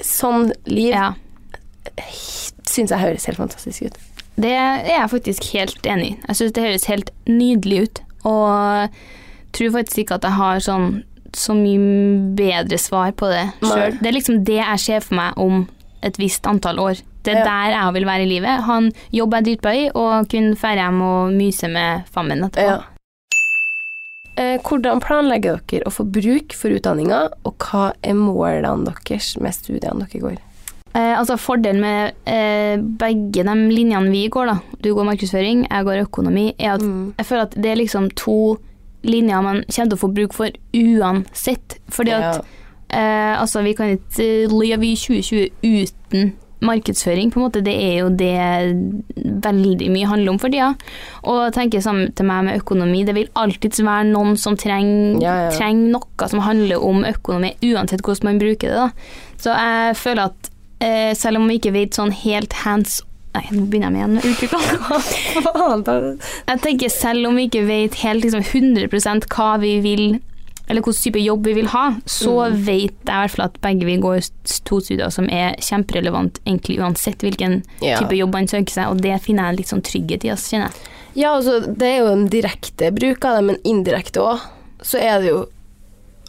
Sånn 0.07 0.51
liv 0.67 0.93
Ja. 0.95 1.13
syns 2.67 2.91
jeg 2.91 2.99
høres 3.03 3.27
helt 3.27 3.39
fantastisk 3.39 3.83
ut. 3.89 3.97
Det 4.41 4.51
er 4.55 4.85
jeg 4.89 5.11
faktisk 5.13 5.49
helt 5.53 5.83
enig 5.87 6.13
i. 6.13 6.19
Jeg 6.29 6.37
syns 6.39 6.53
det 6.57 6.63
høres 6.65 6.87
helt 6.89 7.11
nydelig 7.29 7.83
ut. 7.83 8.01
Og 8.25 8.89
tror 9.53 9.73
faktisk 9.75 9.99
ikke 10.05 10.15
at 10.15 10.23
jeg 10.29 10.39
har 10.39 10.63
sånn 10.65 11.03
så 11.37 11.55
mye 11.57 12.35
bedre 12.37 12.79
svar 12.81 13.13
på 13.17 13.29
det 13.33 13.45
sjøl. 13.65 13.99
Det 14.01 14.09
er 14.11 14.17
liksom 14.17 14.43
det 14.45 14.59
jeg 14.61 14.81
ser 14.85 15.01
for 15.05 15.15
meg 15.17 15.39
om 15.41 15.67
et 16.05 16.19
visst 16.21 16.47
antall 16.49 16.81
år. 16.83 17.01
Det 17.25 17.37
er 17.37 17.45
der 17.45 17.71
jeg 17.77 17.95
vil 17.95 18.07
være 18.07 18.23
i 18.23 18.31
livet. 18.31 18.63
Ha 18.67 18.77
en 18.83 18.93
jobb 19.13 19.35
er 19.35 19.43
dritbra 19.47 19.75
i, 19.79 19.85
og 19.95 20.29
kunne 20.33 20.55
dra 20.59 20.73
hjem 20.75 21.03
og 21.07 21.33
myse 21.37 21.69
med 21.71 22.05
fammen 22.13 22.45
etterpå. 22.49 22.79
Ja. 22.79 22.81
Eh, 24.41 24.57
hvordan 24.65 25.01
planlegger 25.05 25.59
dere 25.69 25.91
å 25.91 25.93
få 25.93 26.07
bruk 26.09 26.55
for 26.57 26.73
utdanninga, 26.73 27.27
og 27.45 27.59
hva 27.67 27.91
er 28.03 28.17
målene 28.17 28.95
deres 29.05 29.35
med 29.43 29.53
studiene 29.53 30.07
dere 30.09 30.23
går? 30.23 30.39
Eh, 30.95 31.13
altså 31.19 31.37
Fordelen 31.41 31.81
med 31.81 32.15
eh, 32.29 32.77
begge 33.01 33.45
de 33.45 33.55
linjene 33.73 34.11
vi 34.13 34.27
går, 34.33 34.47
da, 34.49 34.57
du 34.85 34.91
går 34.97 35.07
markedsføring, 35.11 35.67
jeg 35.69 35.85
går 35.89 36.03
økonomi, 36.07 36.55
er 36.59 36.75
at 36.75 36.81
Mm. 36.85 37.15
jeg 37.19 37.27
føler 37.27 37.43
at 37.43 37.55
det 37.63 37.71
er 37.73 37.77
liksom 37.81 38.11
to 38.17 38.59
linjer 39.05 39.43
man 39.43 39.63
kommer 39.69 39.89
til 39.91 39.97
å 39.99 40.01
få 40.01 40.13
bruk 40.15 40.33
for 40.33 40.51
uansett. 40.75 41.79
Fordi 41.91 42.13
at 42.13 42.41
Ja. 42.41 42.43
eh, 42.99 43.41
altså 43.41 43.63
vi 43.65 43.73
kan 43.75 43.89
ikke 43.99 44.49
leve 44.49 44.85
i 44.87 44.95
2020 44.97 45.51
uten 45.63 46.33
markedsføring, 46.63 47.31
på 47.35 47.41
en 47.41 47.45
måte. 47.49 47.63
Det 47.67 47.75
er 47.75 47.97
jo 48.01 48.09
det 48.15 48.33
veldig 49.45 49.89
mye 49.93 50.09
handler 50.11 50.33
om 50.35 50.39
for 50.43 50.53
tida. 50.53 50.71
Og 51.29 51.53
tenker 51.57 51.83
sammen 51.85 52.13
til 52.17 52.29
meg 52.29 52.47
med 52.49 52.61
økonomi, 52.63 53.03
det 53.09 53.15
vil 53.19 53.31
alltids 53.39 53.83
være 53.83 54.09
noen 54.13 54.37
som 54.41 54.57
trenger 54.61 55.21
Ja, 55.23 55.37
ja. 55.47 55.53
trenger 55.57 55.93
noe 55.99 56.29
som 56.31 56.43
handler 56.47 56.83
om 56.83 57.05
økonomi, 57.09 57.55
uansett 57.73 58.03
hvordan 58.07 58.31
man 58.31 58.43
bruker 58.43 58.69
det. 58.73 58.77
da. 58.77 58.91
Så 59.43 59.55
jeg 59.59 59.97
føler 59.99 60.31
at 60.31 60.51
eh, 60.83 61.13
selv 61.19 61.41
om 61.43 61.49
vi 61.51 61.59
ikke 61.61 61.75
vet 61.75 61.99
sånn 61.99 62.15
helt 62.25 62.53
hands 62.65 63.03
Nei, 63.33 63.47
nå 63.57 63.63
begynner 63.65 63.95
jeg 63.97 64.11
med 64.13 64.27
uttrykkene. 64.29 64.99
Jeg 66.51 66.61
tenker 66.61 66.91
selv 66.93 67.31
om 67.31 67.39
vi 67.41 67.47
ikke 67.49 67.63
vet 67.65 67.95
helt 68.03 68.27
liksom 68.27 68.43
100% 68.45 69.25
hva 69.33 69.47
vi 69.63 69.71
vil 69.81 70.03
eller 70.69 70.81
hvilken 70.83 71.03
type 71.03 71.21
jobb 71.21 71.47
vi 71.47 71.53
vil 71.59 71.67
ha, 71.73 71.85
så 72.07 72.35
vet 72.55 72.95
jeg 72.95 73.09
i 73.09 73.23
hvert 73.25 73.31
fall 73.35 73.45
at 73.49 73.57
begge 73.65 73.85
vi 73.89 73.97
går 74.01 74.21
to 74.65 74.79
studier 74.81 75.11
som 75.13 75.27
er 75.29 75.57
kjemperelevant 75.61 76.39
egentlig 76.47 76.79
uansett 76.81 77.19
hvilken 77.25 77.63
Ja. 77.83 77.99
type 77.99 78.17
jobb 78.17 78.33
man 78.33 78.47
søker 78.49 78.71
seg, 78.73 78.89
og 78.91 79.03
det 79.03 79.21
finner 79.25 79.51
jeg 79.51 79.59
litt 79.63 79.73
sånn 79.73 79.83
trygghet 79.83 80.25
i, 80.25 80.31
altså, 80.31 80.55
kjenner 80.55 80.71
jeg. 80.71 80.93
Ja, 81.15 81.35
altså, 81.37 81.59
det 81.67 81.89
er 81.91 81.99
jo 81.99 82.13
en 82.13 82.29
direkte 82.33 82.93
bruk 82.95 83.25
av 83.29 83.37
det, 83.37 83.45
men 83.51 83.59
indirekte 83.69 84.23
òg, 84.23 84.41
så 84.83 84.99
er 85.03 85.21
det 85.21 85.29
jo 85.35 85.43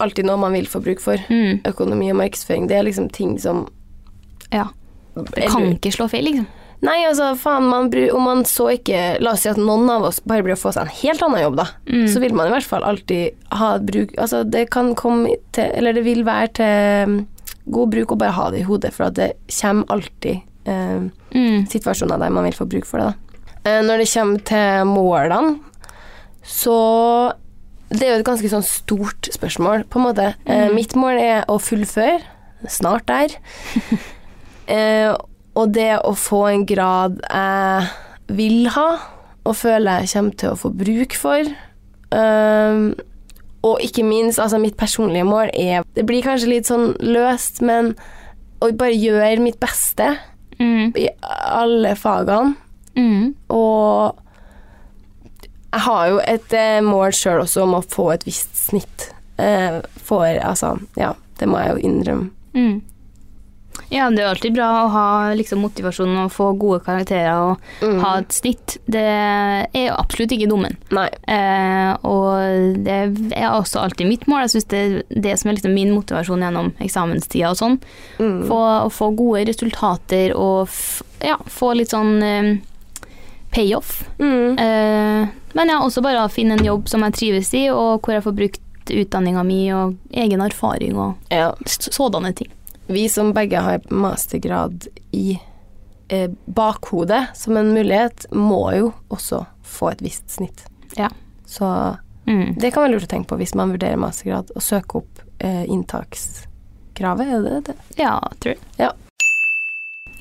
alltid 0.02 0.26
noe 0.26 0.36
man 0.36 0.52
vil 0.52 0.66
få 0.66 0.82
bruk 0.82 1.00
for. 1.00 1.16
Mm, 1.30 1.62
Økonomi 1.64 2.10
og 2.10 2.18
markedsføring, 2.18 2.66
det 2.68 2.76
er 2.76 2.84
liksom 2.90 3.08
ting 3.14 3.38
som 3.40 3.68
ja. 4.52 4.66
Det 5.14 5.46
kan 5.48 5.70
ikke 5.72 5.92
slå 5.94 6.08
feil, 6.10 6.24
liksom. 6.26 6.46
Nei, 6.82 7.04
altså, 7.08 7.30
faen, 7.38 7.64
man, 7.70 7.90
om 8.12 8.22
man 8.26 8.42
så 8.44 8.66
ikke 8.74 9.18
La 9.22 9.32
oss 9.32 9.40
si 9.44 9.48
at 9.48 9.56
noen 9.56 9.88
av 9.90 10.02
oss 10.02 10.18
bare 10.26 10.42
blir 10.42 10.54
å 10.56 10.60
få 10.60 10.72
seg 10.74 10.82
en 10.84 10.96
helt 11.02 11.22
annen 11.22 11.40
jobb, 11.42 11.56
da. 11.56 11.66
Mm. 11.88 12.08
Så 12.12 12.20
vil 12.20 12.34
man 12.34 12.46
i 12.48 12.50
hvert 12.50 12.66
fall 12.68 12.84
alltid 12.84 13.34
ha 13.52 13.78
bruk 13.78 14.12
Altså, 14.18 14.42
det 14.44 14.66
kan 14.70 14.94
komme 14.94 15.36
til 15.54 15.70
Eller 15.78 15.92
det 15.96 16.04
vil 16.04 16.24
være 16.24 16.48
til 16.58 17.04
um, 17.08 17.14
god 17.72 17.90
bruk 17.94 18.12
å 18.12 18.18
bare 18.20 18.34
ha 18.36 18.50
det 18.50 18.60
i 18.60 18.66
hodet, 18.68 18.92
for 18.92 19.06
at 19.06 19.14
det 19.16 19.30
kommer 19.60 19.86
alltid 19.94 20.40
eh, 20.66 21.06
Mm. 21.34 21.64
situasjoner 21.66 22.18
der 22.20 22.30
man 22.30 22.44
vil 22.44 22.52
få 22.54 22.66
bruk 22.68 22.84
for 22.86 23.00
det. 23.00 23.06
Da. 23.64 23.70
Eh, 23.70 23.80
Når 23.82 23.98
det 24.02 24.10
kommer 24.12 24.44
til 24.44 24.84
målene, 24.86 25.56
så 26.44 27.32
Det 27.90 28.02
er 28.02 28.12
jo 28.14 28.20
et 28.20 28.26
ganske 28.26 28.48
sånn 28.50 28.64
stort 28.66 29.28
spørsmål, 29.32 29.84
på 29.88 29.98
en 30.00 30.04
måte. 30.08 30.34
Eh, 30.46 30.68
Mm. 30.68 30.74
Mitt 30.74 30.94
mål 30.94 31.18
er 31.20 31.44
å 31.48 31.58
fullføre. 31.60 32.20
Snart 32.68 33.06
der. 33.06 33.28
eh, 34.68 35.14
og 35.54 35.72
det 35.74 35.92
å 36.02 36.14
få 36.18 36.46
en 36.50 36.66
grad 36.66 37.20
jeg 37.30 37.88
vil 38.34 38.68
ha, 38.74 38.88
og 39.44 39.56
føler 39.56 40.02
jeg 40.04 40.14
kommer 40.14 40.38
til 40.40 40.52
å 40.54 40.58
få 40.58 40.70
bruk 40.74 41.16
for. 41.20 41.50
Um, 42.14 42.94
og 43.64 43.80
ikke 43.82 44.04
minst, 44.06 44.38
altså 44.38 44.58
mitt 44.60 44.76
personlige 44.76 45.24
mål 45.26 45.48
er 45.56 45.82
Det 45.96 46.04
blir 46.06 46.22
kanskje 46.22 46.50
litt 46.52 46.68
sånn 46.68 46.92
løst, 47.00 47.62
men 47.64 47.94
å 48.62 48.68
bare 48.76 48.94
gjøre 48.94 49.42
mitt 49.42 49.60
beste 49.60 50.14
Mm. 50.58 50.92
i 50.96 51.08
alle 51.50 51.96
fagene. 51.98 52.54
Mm. 52.96 53.34
Og 53.50 54.14
jeg 55.72 55.80
har 55.82 56.08
jo 56.08 56.20
et 56.22 56.52
eh, 56.54 56.80
mål 56.84 57.10
sjøl 57.10 57.42
også 57.42 57.64
om 57.64 57.74
å 57.74 57.82
få 57.82 58.12
et 58.14 58.26
visst 58.26 58.54
snitt. 58.68 59.08
Eh, 59.38 59.80
for 59.98 60.26
altså, 60.26 60.76
ja, 60.96 61.14
det 61.40 61.48
må 61.50 61.58
jeg 61.58 61.74
jo 61.74 61.88
innrømme. 61.88 62.30
Mm. 62.54 62.76
Ja, 63.90 64.08
det 64.10 64.22
er 64.24 64.30
alltid 64.32 64.54
bra 64.56 64.68
å 64.84 64.88
ha 64.90 65.06
liksom, 65.36 65.60
motivasjon 65.62 66.16
og 66.24 66.30
få 66.32 66.52
gode 66.58 66.80
karakterer 66.86 67.36
og 67.36 67.60
Mm. 67.84 68.00
ha 68.02 68.18
et 68.18 68.32
snitt. 68.32 68.76
Det 68.88 69.02
er 69.04 69.90
absolutt 69.94 70.32
ikke 70.32 70.48
dummen. 70.50 70.76
Eh, 71.28 71.96
og 72.02 72.82
det 72.84 72.96
er 73.36 73.50
også 73.50 73.82
alltid 73.82 74.08
mitt 74.08 74.26
mål. 74.26 74.40
Jeg 74.46 74.50
synes 74.54 74.68
det 74.68 74.78
er 74.78 75.20
det 75.20 75.38
som 75.38 75.50
er 75.50 75.54
liksom 75.58 75.74
min 75.74 75.92
motivasjon 75.94 76.40
gjennom 76.42 76.72
eksamenstida 76.80 77.50
og 77.50 77.56
sånn. 77.56 77.78
Mm. 78.18 78.46
Få, 78.48 78.60
å 78.86 78.90
få 78.90 79.10
gode 79.16 79.46
resultater 79.48 80.34
og 80.36 80.66
f 80.68 81.02
ja, 81.22 81.36
få 81.46 81.74
litt 81.76 81.90
sånn 81.94 82.22
eh, 82.22 82.56
payoff. 83.54 84.04
Mm. 84.18 84.58
Eh, 84.58 85.28
men 85.54 85.68
ja, 85.70 85.78
også 85.80 86.02
bare 86.02 86.28
finne 86.32 86.58
en 86.58 86.64
jobb 86.66 86.88
som 86.90 87.02
jeg 87.06 87.14
trives 87.20 87.52
i, 87.54 87.68
og 87.70 88.00
hvor 88.02 88.14
jeg 88.16 88.24
får 88.24 88.36
brukt 88.40 88.60
utdanninga 88.90 89.44
mi 89.46 89.60
og 89.72 89.94
egen 90.12 90.40
erfaring 90.44 90.96
og 90.98 91.14
Ja. 91.30 91.52
sådanne 91.64 92.34
ting. 92.34 92.50
Vi 92.86 93.08
som 93.08 93.32
begge 93.32 93.60
har 93.64 93.80
mastergrad 93.90 94.86
i 95.16 95.38
eh, 96.08 96.30
bakhodet 96.46 97.26
som 97.34 97.56
en 97.56 97.72
mulighet, 97.74 98.26
må 98.32 98.62
jo 98.76 98.90
også 99.08 99.46
få 99.64 99.92
et 99.94 100.02
visst 100.04 100.30
snitt. 100.30 100.66
Ja. 100.96 101.08
Så 101.46 101.96
Mm. 102.26 102.54
det 102.58 102.70
kan 102.72 102.82
være 102.82 102.94
lurt 102.94 103.04
å 103.04 103.08
tenke 103.10 103.28
på 103.28 103.36
hvis 103.36 103.54
man 103.54 103.68
vurderer 103.74 103.98
mastergrad, 104.00 104.48
og 104.56 104.62
søke 104.64 104.96
opp 105.02 105.18
eh, 105.44 105.64
inntakskravet, 105.68 107.26
er 107.28 107.42
det 107.44 107.58
det? 107.66 107.74
Ja, 108.00 108.14
tror 108.40 108.54
jeg. 108.54 108.60
Ja. 108.80 108.92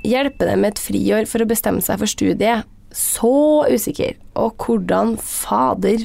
Hjelper 0.03 0.49
det 0.51 0.57
med 0.59 0.73
et 0.73 0.81
friår 0.83 1.27
for 1.31 1.39
å 1.39 1.47
bestemme 1.47 1.79
seg 1.81 2.01
for 2.01 2.11
studiet? 2.11 2.65
Så 2.91 3.63
usikker. 3.71 4.17
Og 4.35 4.57
hvordan 4.59 5.15
fader 5.17 6.03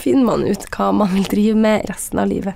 finner 0.00 0.24
man 0.24 0.46
ut 0.48 0.64
hva 0.72 0.88
man 0.96 1.12
vil 1.12 1.28
drive 1.28 1.60
med 1.60 1.84
resten 1.90 2.18
av 2.18 2.28
livet? 2.32 2.54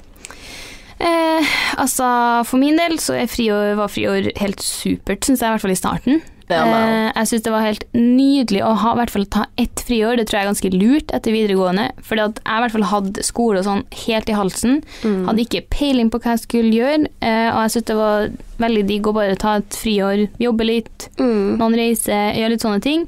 Eh, 1.00 1.46
altså, 1.80 2.06
for 2.48 2.60
min 2.60 2.76
del 2.76 2.98
så 3.00 3.14
er 3.16 3.30
friår, 3.30 3.74
var 3.78 3.88
friår 3.92 4.32
helt 4.40 4.60
supert, 4.64 5.24
syns 5.24 5.40
jeg, 5.40 5.48
i 5.48 5.54
hvert 5.54 5.64
fall 5.64 5.72
i 5.76 5.80
starten. 5.80 6.20
Ja, 6.50 6.64
eh, 6.66 7.12
jeg 7.14 7.28
syns 7.30 7.44
det 7.46 7.52
var 7.54 7.62
helt 7.62 7.84
nydelig 7.94 8.58
å 8.66 8.72
ha, 8.82 8.92
i 8.92 8.98
hvert 8.98 9.12
fall 9.14 9.24
ta 9.30 9.44
ett 9.62 9.84
friår. 9.86 10.16
Det 10.18 10.24
tror 10.26 10.36
jeg 10.40 10.44
er 10.46 10.50
ganske 10.50 10.70
lurt 10.74 11.12
etter 11.14 11.30
videregående. 11.36 11.84
For 12.02 12.18
jeg 12.18 12.40
i 12.42 12.58
hvert 12.64 12.74
fall 12.74 12.88
hadde 12.90 13.22
skole 13.22 13.60
og 13.62 13.68
sånn 13.68 13.84
helt 14.02 14.28
i 14.32 14.34
halsen. 14.34 14.80
Mm. 15.06 15.20
Hadde 15.28 15.44
ikke 15.46 15.62
peiling 15.70 16.10
på 16.10 16.18
hva 16.24 16.34
jeg 16.34 16.42
skulle 16.48 16.74
gjøre. 16.74 17.06
Eh, 17.22 17.48
og 17.54 17.60
jeg 17.62 17.74
syns 17.76 17.88
det 17.92 17.98
var 18.00 18.28
veldig 18.66 18.84
digg 18.90 19.06
å 19.06 19.14
bare 19.16 19.38
ta 19.40 19.54
et 19.62 19.78
friår, 19.78 20.26
jobbe 20.42 20.66
litt, 20.66 21.08
Mm. 21.22 21.56
noen 21.62 21.78
reiser, 21.78 22.34
gjøre 22.34 22.50
litt 22.56 22.66
sånne 22.66 22.82
ting. 22.82 23.06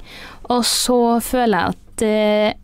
Og 0.48 0.62
så 0.64 1.00
føler 1.20 1.59
jeg 1.59 1.74
at 1.74 2.02
eh, 2.07 2.55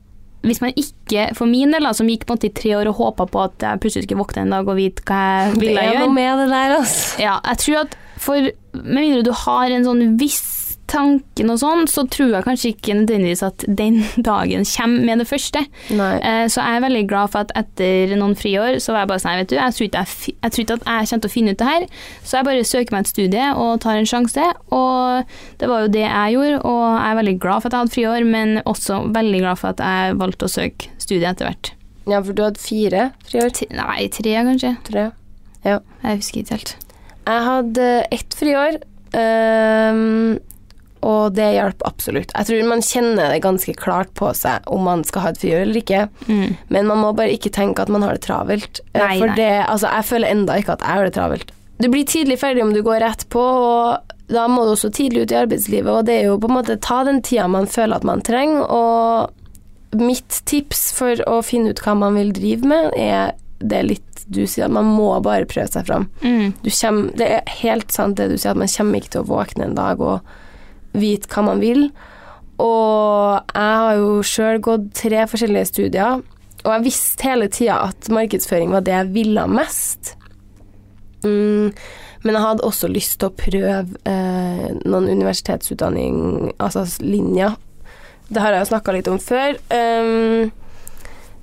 hvis 0.47 0.61
man 0.63 0.75
ikke, 0.79 1.29
for 1.35 1.51
min 1.51 1.73
del, 1.75 1.87
da, 1.89 1.95
som 1.97 2.09
gikk 2.11 2.27
på 2.27 2.35
en 2.35 2.39
måte 2.39 2.51
i 2.51 2.55
tre 2.55 2.77
år 2.79 2.91
og 2.93 3.01
håpa 3.01 3.27
på 3.31 3.41
at 3.43 3.65
jeg 3.65 3.81
plutselig 3.83 4.07
skulle 4.07 4.23
våkne 4.23 4.45
en 4.47 4.55
dag 4.55 4.69
og 4.71 4.79
vite 4.79 5.03
hva 5.09 5.23
jeg 5.49 5.57
Det 5.59 5.73
er 5.73 5.89
gjøre 5.89 6.05
noe 6.05 6.15
med 6.15 6.45
det 6.45 6.47
der, 6.53 6.77
altså. 6.77 7.19
Ja, 7.23 7.39
jeg 7.51 7.63
tror 7.65 7.81
at 7.87 7.99
for 8.19 8.49
Med 8.79 9.03
mindre 9.03 9.23
du 9.27 9.33
har 9.35 9.71
en 9.71 9.87
sånn 9.87 10.17
viss 10.21 10.58
tanke 10.89 11.45
og 11.49 11.59
sånn, 11.61 11.85
så 11.91 12.03
tror 12.11 12.33
jeg 12.35 12.45
kanskje 12.47 12.71
ikke 12.75 12.95
nødvendigvis 12.99 13.43
at 13.47 13.65
den 13.79 14.01
dagen 14.31 14.65
kommer 14.69 15.05
med 15.09 15.23
det 15.23 15.27
første. 15.31 15.63
Eh, 15.93 16.45
Så 16.49 16.63
jeg 16.65 16.77
er 16.79 16.85
veldig 16.87 17.03
glad 17.11 17.31
for 17.35 17.45
at 17.47 17.53
etter 17.61 18.15
noen 18.19 18.35
friår 18.39 18.79
så 18.83 18.93
var 18.97 19.05
jeg 19.05 19.11
bare 19.13 19.23
sånn, 19.25 19.37
vet 19.43 19.53
du, 19.53 19.57
jeg 19.59 19.77
tror 19.77 19.87
ikke 19.89 20.03
jeg, 20.03 20.35
jeg, 20.43 20.53
tror 20.57 20.65
ikke 20.65 20.79
at 20.79 20.87
jeg 20.89 21.09
kommer 21.13 21.23
til 21.27 21.31
å 21.31 21.35
finne 21.37 21.55
ut 21.55 21.63
det 21.63 21.69
her, 21.71 21.87
så 22.25 22.37
jeg 22.41 22.49
bare 22.51 22.65
søker 22.73 22.97
meg 22.97 23.07
et 23.07 23.13
studie 23.15 23.49
og 23.55 23.73
tar 23.85 24.01
en 24.01 24.09
sjanse. 24.09 24.49
Og 24.75 25.35
det 25.61 25.69
var 25.73 25.85
jo 25.87 25.93
det 25.99 26.05
jeg 26.07 26.37
gjorde, 26.39 26.61
og 26.65 26.85
jeg 26.89 27.09
er 27.13 27.19
veldig 27.23 27.37
glad 27.45 27.63
for 27.63 27.69
at 27.69 27.77
jeg 27.79 27.85
hadde 27.85 27.97
friår, 27.99 28.29
men 28.35 28.57
også 28.65 29.01
veldig 29.17 29.43
glad 29.45 29.59
for 29.63 29.75
at 29.77 29.85
jeg 29.85 30.19
valgte 30.25 30.49
å 30.49 30.55
søke 30.59 30.91
studie 30.99 31.29
etter 31.31 31.49
hvert. 31.51 31.73
Ja, 32.09 32.23
for 32.25 32.33
du 32.33 32.41
hadde 32.47 32.61
fire 32.63 33.09
friår? 33.29 33.51
T- 33.59 33.67
Nei, 33.77 34.07
tre 34.09 34.37
kanskje. 34.47 34.75
Tre. 34.87 35.09
ja. 35.69 35.79
Jeg 36.05 36.21
husker 36.23 36.41
ikke 36.41 36.55
helt. 36.57 36.77
Jeg 37.29 37.43
hadde 37.45 37.89
ett 38.17 38.33
friår, 38.39 38.79
øhm, 39.13 40.39
og 41.03 41.35
det 41.37 41.47
hjalp 41.55 41.83
absolutt. 41.87 42.33
Jeg 42.35 42.47
tror 42.49 42.69
man 42.69 42.83
kjenner 42.85 43.33
det 43.35 43.43
ganske 43.45 43.75
klart 43.79 44.11
på 44.19 44.33
seg 44.35 44.67
om 44.67 44.83
man 44.89 45.05
skal 45.05 45.23
ha 45.27 45.29
et 45.35 45.39
friår 45.43 45.63
eller 45.67 45.81
ikke, 45.83 46.09
Mm. 46.29 46.57
men 46.69 46.87
man 46.87 46.99
må 46.99 47.15
bare 47.17 47.33
ikke 47.37 47.51
tenke 47.55 47.81
at 47.83 47.89
man 47.89 48.03
har 48.03 48.15
det 48.19 48.25
travelt. 48.27 48.81
Eh, 48.95 49.01
Nei, 49.01 49.19
For 49.19 49.35
det, 49.37 49.51
altså, 49.69 49.89
jeg 49.93 50.05
føler 50.05 50.29
enda 50.35 50.59
ikke 50.59 50.73
at 50.79 50.81
jeg 50.87 50.89
har 50.99 51.05
det 51.05 51.15
travelt. 51.15 51.51
Du 51.81 51.89
blir 51.89 52.05
tidlig 52.05 52.39
ferdig 52.41 52.63
om 52.63 52.73
du 52.75 52.83
går 52.83 53.01
rett 53.01 53.29
på, 53.31 53.39
og 53.41 53.99
da 54.29 54.47
må 54.51 54.65
du 54.67 54.73
også 54.75 54.91
tidlig 54.93 55.23
ut 55.23 55.33
i 55.33 55.39
arbeidslivet, 55.45 55.89
og 55.89 56.05
det 56.07 56.17
er 56.21 56.25
jo 56.27 56.39
på 56.43 56.49
en 56.51 56.57
måte 56.59 56.75
ta 56.83 57.05
den 57.05 57.23
tida 57.23 57.47
man 57.49 57.67
føler 57.71 57.97
at 57.97 58.05
man 58.05 58.21
trenger, 58.21 58.67
og 58.69 59.31
mitt 59.97 60.43
tips 60.45 60.93
for 60.93 61.17
å 61.31 61.39
finne 61.47 61.71
ut 61.73 61.81
hva 61.81 61.95
man 61.97 62.15
vil 62.19 62.33
drive 62.37 62.67
med, 62.69 62.91
er 62.99 63.33
det 63.59 63.85
litt 63.87 64.05
du 64.29 64.43
sier, 64.47 64.67
at 64.67 64.75
man 64.75 64.85
må 64.85 65.09
bare 65.25 65.47
prøve 65.49 65.71
seg 65.73 65.87
fram. 65.89 66.05
Mm. 66.21 66.53
Du 66.63 66.69
kjem, 66.69 66.99
det 67.17 67.31
er 67.39 67.55
helt 67.63 67.91
sant 67.95 68.19
det 68.21 68.27
du 68.29 68.37
sier, 68.37 68.51
at 68.53 68.61
man 68.61 68.69
kommer 68.69 69.01
ikke 69.01 69.15
til 69.15 69.23
å 69.25 69.31
våkne 69.31 69.65
en 69.71 69.79
dag 69.79 70.03
og 70.05 70.21
vite 71.03 71.31
hva 71.33 71.45
man 71.51 71.63
vil. 71.63 71.89
Og 72.59 73.55
jeg 73.55 73.79
har 73.83 74.01
jo 74.01 74.19
sjøl 74.27 74.61
gått 74.65 74.91
tre 74.99 75.23
forskjellige 75.31 75.71
studier, 75.71 76.25
og 76.65 76.73
jeg 76.75 76.87
visste 76.89 77.29
hele 77.29 77.47
tida 77.55 77.79
at 77.87 78.11
markedsføring 78.11 78.75
var 78.75 78.83
det 78.87 78.97
jeg 78.97 79.13
ville 79.15 79.47
mest. 79.51 80.15
Mm, 81.23 81.71
men 82.25 82.35
jeg 82.35 82.43
hadde 82.43 82.67
også 82.67 82.91
lyst 82.91 83.21
til 83.21 83.31
å 83.31 83.37
prøve 83.39 83.87
eh, 84.11 84.67
noen 84.83 85.07
universitetsutdanning, 85.07 86.53
altså 86.59 86.85
linjer. 87.05 87.55
Det 88.29 88.43
har 88.43 88.53
jeg 88.53 88.65
jo 88.65 88.71
snakka 88.73 88.95
litt 88.97 89.09
om 89.09 89.21
før. 89.23 89.57
Um, 89.73 90.51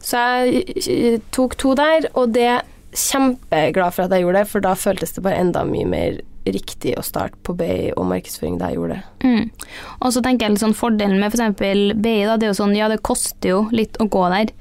så 0.06 0.22
jeg 0.22 0.66
eh, 0.86 1.20
tok 1.34 1.56
to 1.62 1.74
der, 1.80 2.10
og 2.14 2.36
det 2.36 2.48
er 2.58 2.66
kjempeglad 2.96 3.96
for 3.96 4.06
at 4.06 4.14
jeg 4.14 4.26
gjorde 4.26 4.44
det, 4.44 4.52
for 4.52 4.68
da 4.68 4.76
føltes 4.78 5.16
det 5.16 5.24
bare 5.26 5.42
enda 5.42 5.64
mye 5.68 5.88
mer 5.90 6.20
riktig 6.46 6.96
å 7.00 7.04
starte 7.06 7.40
på 7.46 7.56
BI 7.58 7.92
og 7.96 8.08
markedsføring 8.12 8.60
da 8.62 8.70
jeg 8.70 8.80
gjorde 8.80 8.98
det. 8.98 9.28
Mm. 9.28 9.78
Og 10.00 10.14
så 10.14 10.24
tenker 10.26 10.46
jeg 10.46 10.56
litt 10.56 10.66
sånn 10.66 10.78
fordelen 10.78 11.22
med 11.22 11.34
f.eks. 11.34 11.58
BI, 11.60 12.18
da, 12.28 12.38
det 12.38 12.50
er 12.50 12.52
jo 12.52 12.60
sånn, 12.62 12.76
ja 12.78 12.90
det 12.92 13.02
koster 13.06 13.56
jo 13.56 13.62
litt 13.76 14.00
å 14.02 14.10
gå 14.12 14.26
der, 14.34 14.54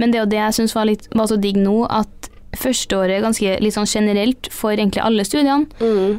men 0.00 0.12
det 0.12 0.20
er 0.20 0.24
jo 0.24 0.32
det 0.32 0.42
jeg 0.42 0.58
syns 0.60 0.76
var, 0.76 0.90
var 1.16 1.30
så 1.30 1.38
digg 1.40 1.58
nå, 1.60 1.82
at 1.88 2.30
førsteåret 2.58 3.14
er 3.14 3.22
ganske 3.22 3.56
litt 3.62 3.76
sånn 3.76 3.88
generelt 3.88 4.48
for 4.52 4.74
egentlig 4.74 5.02
alle 5.04 5.24
studiene. 5.26 5.68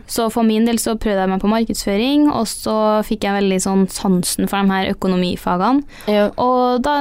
Så 0.07 0.30
for 0.32 0.47
min 0.47 0.67
del 0.67 0.80
så 0.80 0.95
prøvde 0.95 1.26
jeg 1.26 1.32
meg 1.34 1.43
på 1.43 1.51
markedsføring, 1.51 2.30
og 2.32 2.47
så 2.47 2.76
fikk 3.07 3.28
jeg 3.28 3.38
veldig 3.41 3.59
sånn 3.63 3.86
sansen 3.91 4.47
for 4.47 4.61
de 4.61 4.72
her 4.72 4.93
økonomifagene. 4.93 5.84
Ja. 6.11 6.30
Og 6.39 6.84
da 6.86 6.95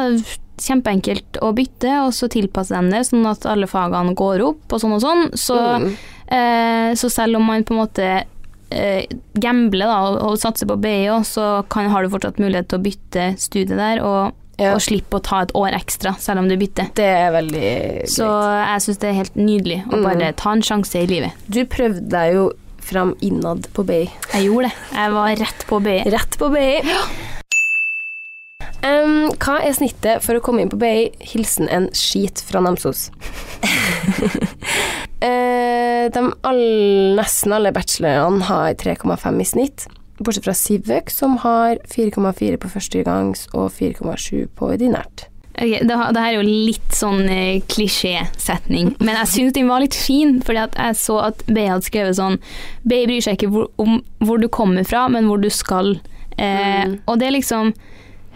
kjempeenkelt 0.60 1.38
å 1.42 1.52
bytte, 1.56 1.92
og 2.04 2.12
så 2.16 2.28
tilpasse 2.32 2.74
dem 2.76 2.90
det, 2.92 3.04
sånn 3.08 3.26
at 3.30 3.46
alle 3.48 3.66
fagene 3.70 4.14
går 4.18 4.42
opp, 4.46 4.66
og 4.72 4.80
sånn 4.82 4.96
og 4.98 5.00
sånn. 5.04 5.30
Så, 5.38 5.56
Mm. 5.80 5.94
eh, 6.28 6.90
så 6.94 7.10
selv 7.10 7.36
om 7.36 7.44
man 7.46 7.64
på 7.64 7.74
en 7.74 7.80
måte 7.86 8.24
eh, 8.72 9.06
gambler 9.34 9.86
da, 9.90 9.96
og, 10.06 10.20
og 10.22 10.36
satser 10.38 10.68
på 10.70 10.76
BI 10.78 11.08
også, 11.10 11.32
så 11.32 11.68
kan, 11.68 11.88
har 11.90 12.04
du 12.06 12.08
fortsatt 12.12 12.38
mulighet 12.38 12.68
til 12.70 12.78
å 12.78 12.82
bytte 12.84 13.24
studie 13.38 13.74
der. 13.76 13.98
Og 14.04 14.36
Ja. 14.60 14.74
og 14.74 14.80
slippe 14.84 15.16
å 15.16 15.22
ta 15.24 15.38
et 15.40 15.52
år 15.56 15.72
ekstra, 15.72 16.12
selv 16.20 16.38
om 16.42 16.48
du 16.48 16.54
bytter. 16.60 16.90
Det 16.94 17.02
er 17.02 17.30
veldig 17.32 18.04
Så 18.12 18.26
jeg 18.28 18.82
syns 18.84 18.98
det 19.00 19.08
er 19.08 19.16
helt 19.16 19.34
nydelig 19.34 19.78
å 19.88 19.96
Mm. 19.96 20.02
bare 20.04 20.32
ta 20.36 20.52
en 20.52 20.60
sjanse 20.60 21.00
i 21.00 21.06
livet. 21.06 21.32
Du 21.48 21.64
prøvde 21.64 22.06
deg 22.10 22.34
jo 22.34 22.52
fram 22.78 23.14
innad 23.22 23.66
på 23.72 23.86
BI. 23.86 24.10
Jeg 24.34 24.44
gjorde 24.50 24.68
det. 24.68 24.72
Jeg 24.92 25.12
var 25.12 25.28
rett 25.34 25.66
på 25.66 25.82
BI. 25.82 26.02
Rett 26.12 26.36
på 26.38 26.52
BI. 26.52 27.39
Em, 28.86 29.28
hva 29.36 29.58
er 29.60 29.74
snittet 29.76 30.24
for 30.24 30.38
å 30.38 30.42
komme 30.44 30.62
inn 30.64 30.70
på 30.72 30.78
BI? 30.80 31.10
Hilsen 31.32 31.68
en 31.68 31.90
skit 31.96 32.40
fra 32.48 32.62
Namsos. 32.64 33.08
uh, 35.20 36.06
de 36.14 36.22
all, 36.48 36.62
nesten 37.18 37.52
alle 37.56 37.72
bachelorene 37.76 38.46
har 38.48 38.76
3,5 38.80 39.40
i 39.44 39.48
snitt, 39.48 39.86
bortsett 40.20 40.46
fra 40.48 40.56
Sivøk, 40.56 41.12
som 41.12 41.36
har 41.44 41.76
4,4 41.92 42.56
på 42.60 42.70
førstegangs 42.72 43.46
og 43.52 43.68
4,7 43.76 44.48
på 44.56 44.72
ordinært. 44.72 45.26
Okay, 45.60 45.82
det, 45.84 45.92
det 45.92 46.22
her 46.22 46.30
er 46.30 46.36
jo 46.38 46.44
litt 46.46 46.94
sånn 46.96 47.26
eh, 47.28 47.58
klisjésetning, 47.68 48.94
men 49.02 49.16
jeg 49.18 49.28
syns 49.34 49.56
den 49.56 49.68
var 49.68 49.82
litt 49.82 49.96
fin, 49.98 50.38
fordi 50.46 50.62
at 50.62 50.78
jeg 50.78 50.96
så 51.02 51.18
at 51.26 51.42
BI 51.50 51.66
hadde 51.68 51.84
skrevet 51.84 52.16
sånn 52.16 52.38
BI 52.88 53.02
bryr 53.10 53.24
seg 53.26 53.36
ikke 53.36 53.50
hvor, 53.52 53.66
om 53.82 53.98
hvor 54.24 54.40
du 54.40 54.46
kommer 54.48 54.86
fra, 54.88 55.04
men 55.12 55.28
hvor 55.28 55.42
du 55.42 55.50
skal. 55.52 55.98
Eh, 56.38 56.86
Mm. 56.88 56.94
Og 57.04 57.18
det 57.20 57.26
er 57.26 57.34
liksom 57.34 57.74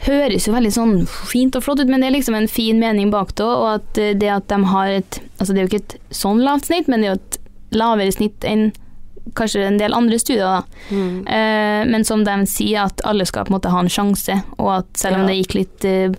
høres 0.07 0.47
jo 0.49 0.53
veldig 0.55 0.73
sånn 0.75 0.95
fint 1.09 1.57
og 1.57 1.65
flott 1.65 1.81
ut, 1.81 1.89
men 1.91 2.03
det 2.03 2.11
er 2.11 2.17
liksom 2.19 2.37
en 2.39 2.49
fin 2.51 2.79
mening 2.81 3.11
bak 3.13 3.35
det 3.39 3.47
og 3.47 3.67
at 3.71 4.01
eh, 4.01 4.15
det 4.19 4.31
at 4.33 4.49
de 4.53 4.59
har 4.73 4.93
et 5.01 5.21
Altså 5.41 5.53
det 5.53 5.61
er 5.61 5.67
jo 5.67 5.71
ikke 5.73 5.83
et 5.83 6.15
sånn 6.15 6.41
lavt 6.45 6.69
snitt, 6.69 6.87
men 6.89 7.03
det 7.03 7.09
er 7.09 7.15
jo 7.15 7.21
et 7.21 7.39
lavere 7.75 8.13
snitt 8.15 8.45
enn 8.49 8.69
kanskje 9.37 9.65
en 9.67 9.79
del 9.81 9.97
andre 9.97 10.19
studier, 10.21 10.45
da. 10.45 10.95
Eh, 10.95 11.83
men 11.91 12.05
som 12.07 12.23
de 12.25 12.35
sier, 12.47 12.85
at 12.85 13.03
alle 13.09 13.27
skal 13.27 13.45
på 13.45 13.53
en 13.53 13.57
måte 13.57 13.73
ha 13.73 13.81
en 13.83 13.91
sjanse, 13.91 14.37
og 14.59 14.71
at 14.77 15.01
selv 15.01 15.19
om 15.19 15.25
Ja. 15.25 15.27
det 15.33 15.37
gikk 15.41 15.55
litt 15.59 15.85
eh, 15.89 16.15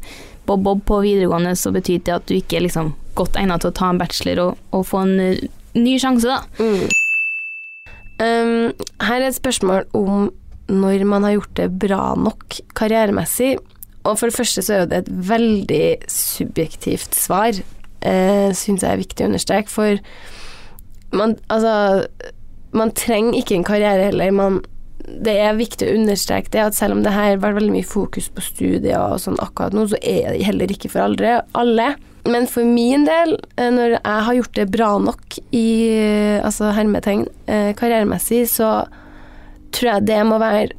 bob-bob 0.46 0.84
på 0.86 1.00
videregående, 1.06 1.56
så 1.56 1.72
betyr 1.72 2.04
det 2.04 2.14
at 2.14 2.26
du 2.28 2.36
ikke 2.36 2.58
er 2.58 2.66
liksom 2.68 2.94
godt 3.16 3.38
egnet 3.40 3.62
til 3.64 3.72
å 3.72 3.78
ta 3.78 3.90
en 3.90 4.02
bachelor 4.02 4.42
og, 4.44 4.58
og 4.76 4.86
få 4.90 5.06
en 5.06 5.20
uh, 5.20 5.48
ny 5.78 5.96
sjanse, 6.02 6.28
da. 6.28 6.42
Mm. 6.60 6.90
Um, 8.20 8.74
her 9.06 9.22
er 9.22 9.30
et 9.30 9.38
spørsmål 9.38 9.88
om 9.94 10.30
når 10.68 11.06
man 11.08 11.24
har 11.24 11.38
gjort 11.38 11.56
det 11.60 11.70
bra 11.80 12.16
nok 12.18 12.60
karrieremessig. 12.78 13.56
Og 14.06 14.20
for 14.20 14.30
det 14.30 14.38
første 14.38 14.64
så 14.64 14.74
er 14.74 14.84
jo 14.84 14.92
det 14.92 15.02
et 15.04 15.12
veldig 15.30 15.86
subjektivt 16.12 17.18
svar, 17.18 17.58
eh, 18.06 18.50
syns 18.54 18.86
jeg 18.86 18.92
er 18.92 19.02
viktig 19.02 19.26
å 19.26 19.30
understreke. 19.32 19.72
For 19.72 20.00
man, 21.16 21.38
altså 21.50 22.08
Man 22.76 22.92
trenger 22.92 23.38
ikke 23.40 23.56
en 23.56 23.64
karriere 23.64 24.10
heller. 24.10 24.32
Man, 24.36 24.58
det 25.08 25.38
er 25.40 25.54
viktig 25.56 25.88
å 25.88 25.94
understreke 25.96 26.52
det 26.52 26.60
at 26.60 26.76
selv 26.76 26.98
om 26.98 27.04
det 27.06 27.14
her 27.16 27.30
har 27.30 27.40
vært 27.40 27.56
veldig 27.56 27.72
mye 27.72 27.88
fokus 27.88 28.28
på 28.28 28.44
studier 28.44 29.00
og 29.00 29.22
sånn 29.24 29.40
akkurat 29.40 29.72
nå, 29.72 29.86
så 29.88 30.00
er 30.02 30.34
det 30.34 30.44
heller 30.44 30.74
ikke 30.74 30.92
for 30.92 31.06
aldri, 31.06 31.38
alle. 31.56 31.94
Men 32.28 32.50
for 32.52 32.68
min 32.68 33.06
del, 33.08 33.38
eh, 33.56 33.70
når 33.72 33.96
jeg 33.96 34.26
har 34.28 34.38
gjort 34.40 34.60
det 34.60 34.68
bra 34.74 34.90
nok 34.98 35.40
i 35.56 35.68
eh, 35.94 36.44
altså 36.44 36.74
hermetegn 36.76 37.28
eh, 37.46 37.72
karrieremessig, 37.78 38.44
så 38.50 38.72
tror 39.76 39.92
jeg 39.92 40.08
det 40.10 40.22
må 40.28 40.42
være 40.42 40.74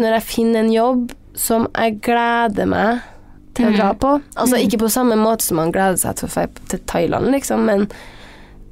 når 0.00 0.18
jeg 0.18 0.28
finner 0.28 0.62
en 0.62 0.72
jobb 0.72 1.12
som 1.36 1.68
jeg 1.76 2.00
gleder 2.06 2.66
meg 2.70 3.04
til 3.56 3.70
å 3.70 3.76
dra 3.76 3.92
på. 3.96 4.10
Altså 4.36 4.56
Mm. 4.56 4.62
ikke 4.66 4.78
på 4.84 4.90
samme 4.92 5.16
måte 5.16 5.42
som 5.46 5.56
man 5.56 5.72
gleder 5.72 5.96
seg 6.00 6.16
til 6.16 6.28
å 6.28 6.32
dra 6.32 6.68
til 6.68 6.78
Thailand, 6.86 7.30
liksom, 7.32 7.64
men 7.64 7.86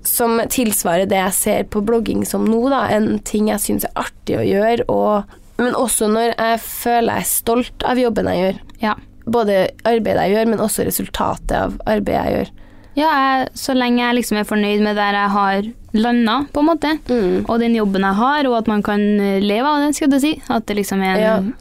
som 0.05 0.39
tilsvarer 0.53 1.07
det 1.09 1.17
jeg 1.17 1.33
ser 1.33 1.63
på 1.65 1.81
blogging 1.85 2.25
som 2.29 2.45
nå, 2.45 2.69
da. 2.69 2.87
En 2.93 3.19
ting 3.25 3.49
jeg 3.49 3.61
syns 3.61 3.85
er 3.89 3.95
artig 3.97 4.37
å 4.39 4.45
gjøre, 4.45 4.85
og 4.89 5.25
Men 5.57 5.73
også 5.79 6.09
når 6.11 6.35
jeg 6.37 6.59
føler 6.61 7.13
jeg 7.15 7.23
er 7.23 7.31
stolt 7.31 7.85
av 7.87 7.97
jobben 7.97 8.27
jeg 8.27 8.41
gjør. 8.43 8.57
Ja. 8.83 8.95
Både 9.25 9.71
arbeidet 9.85 10.25
jeg 10.27 10.35
gjør, 10.35 10.49
men 10.51 10.59
også 10.59 10.85
resultatet 10.85 11.53
av 11.53 11.77
arbeidet 11.87 12.25
jeg 12.25 12.35
gjør. 12.35 12.51
Ja, 12.97 13.09
jeg, 13.11 13.49
så 13.59 13.75
lenge 13.75 13.99
jeg 14.05 14.15
liksom 14.21 14.39
er 14.39 14.45
fornøyd 14.47 14.83
med 14.85 14.95
der 14.97 15.17
jeg 15.19 15.31
har 15.35 15.63
landa, 15.95 16.37
på 16.53 16.61
en 16.63 16.67
måte, 16.69 16.91
Mm. 17.09 17.45
og 17.49 17.59
den 17.61 17.75
jobben 17.75 18.03
jeg 18.03 18.15
har, 18.19 18.47
og 18.47 18.57
at 18.59 18.67
man 18.71 18.83
kan 18.83 19.01
leve 19.43 19.67
av 19.67 19.81
det, 19.83 19.95
skal 19.97 20.11
du 20.11 20.19
si, 20.21 20.41
at 20.51 20.67
det 20.67 20.77
liksom 20.77 21.03
er 21.03 21.23
en, 21.27 21.53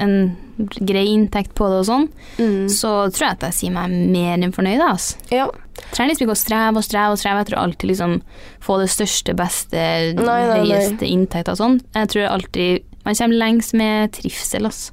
en 0.00 0.36
grei 0.58 1.06
inntekt 1.14 1.54
på 1.54 1.68
det 1.68 1.78
og 1.82 1.86
sånn, 1.88 2.08
Mm. 2.38 2.66
så 2.68 3.08
tror 3.12 3.26
jeg 3.28 3.36
at 3.38 3.46
jeg 3.48 3.52
sier 3.58 3.70
meg 3.72 3.90
mer 3.90 4.36
enn 4.38 4.52
fornøyd, 4.52 4.80
altså. 4.80 5.16
Ja. 5.32 5.46
Trenger 5.92 6.10
liksom 6.14 6.26
ikke 6.26 6.36
å 6.36 6.42
streve 6.44 6.76
og 6.76 6.84
streve 6.84 7.12
og 7.12 7.18
streve 7.20 7.40
etter 7.44 7.56
å 7.56 7.62
alltid 7.64 7.88
liksom 7.92 8.20
få 8.60 8.78
det 8.80 8.88
største, 8.90 9.34
beste, 9.36 10.14
Nei, 10.16 10.24
nei, 10.48 10.60
høyeste 10.66 11.06
inntekt 11.08 11.48
og 11.52 11.56
sånn. 11.60 11.80
Jeg 11.94 12.08
tror 12.08 12.28
alltid 12.28 12.82
man 13.04 13.14
kommer 13.14 13.36
lengst 13.40 13.72
med 13.74 14.12
trivsel, 14.12 14.64
altså. 14.68 14.92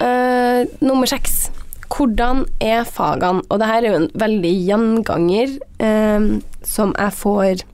Uh, 0.00 0.64
nummer 0.84 1.06
seks. 1.08 1.50
Hvordan 1.92 2.44
er 2.60 2.84
fagene? 2.88 3.44
Og 3.48 3.60
det 3.60 3.70
her 3.70 3.82
er 3.82 3.92
jo 3.92 4.02
en 4.02 4.10
veldig 4.14 4.52
gjenganger 4.66 5.56
eh, 5.82 6.28
som 6.66 6.94
jeg 6.98 7.16
får 7.20 7.64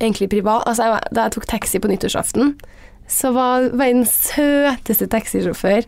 egentlig 0.00 0.30
privat. 0.32 0.66
Altså, 0.66 0.90
jeg, 0.90 1.14
da 1.16 1.26
jeg 1.26 1.36
tok 1.36 1.48
taxi 1.50 1.80
på 1.80 1.90
nyttårsaften, 1.90 2.54
så 3.10 3.32
var 3.34 3.70
verdens 3.74 4.12
søteste 4.30 5.08
taxisjåfør 5.10 5.86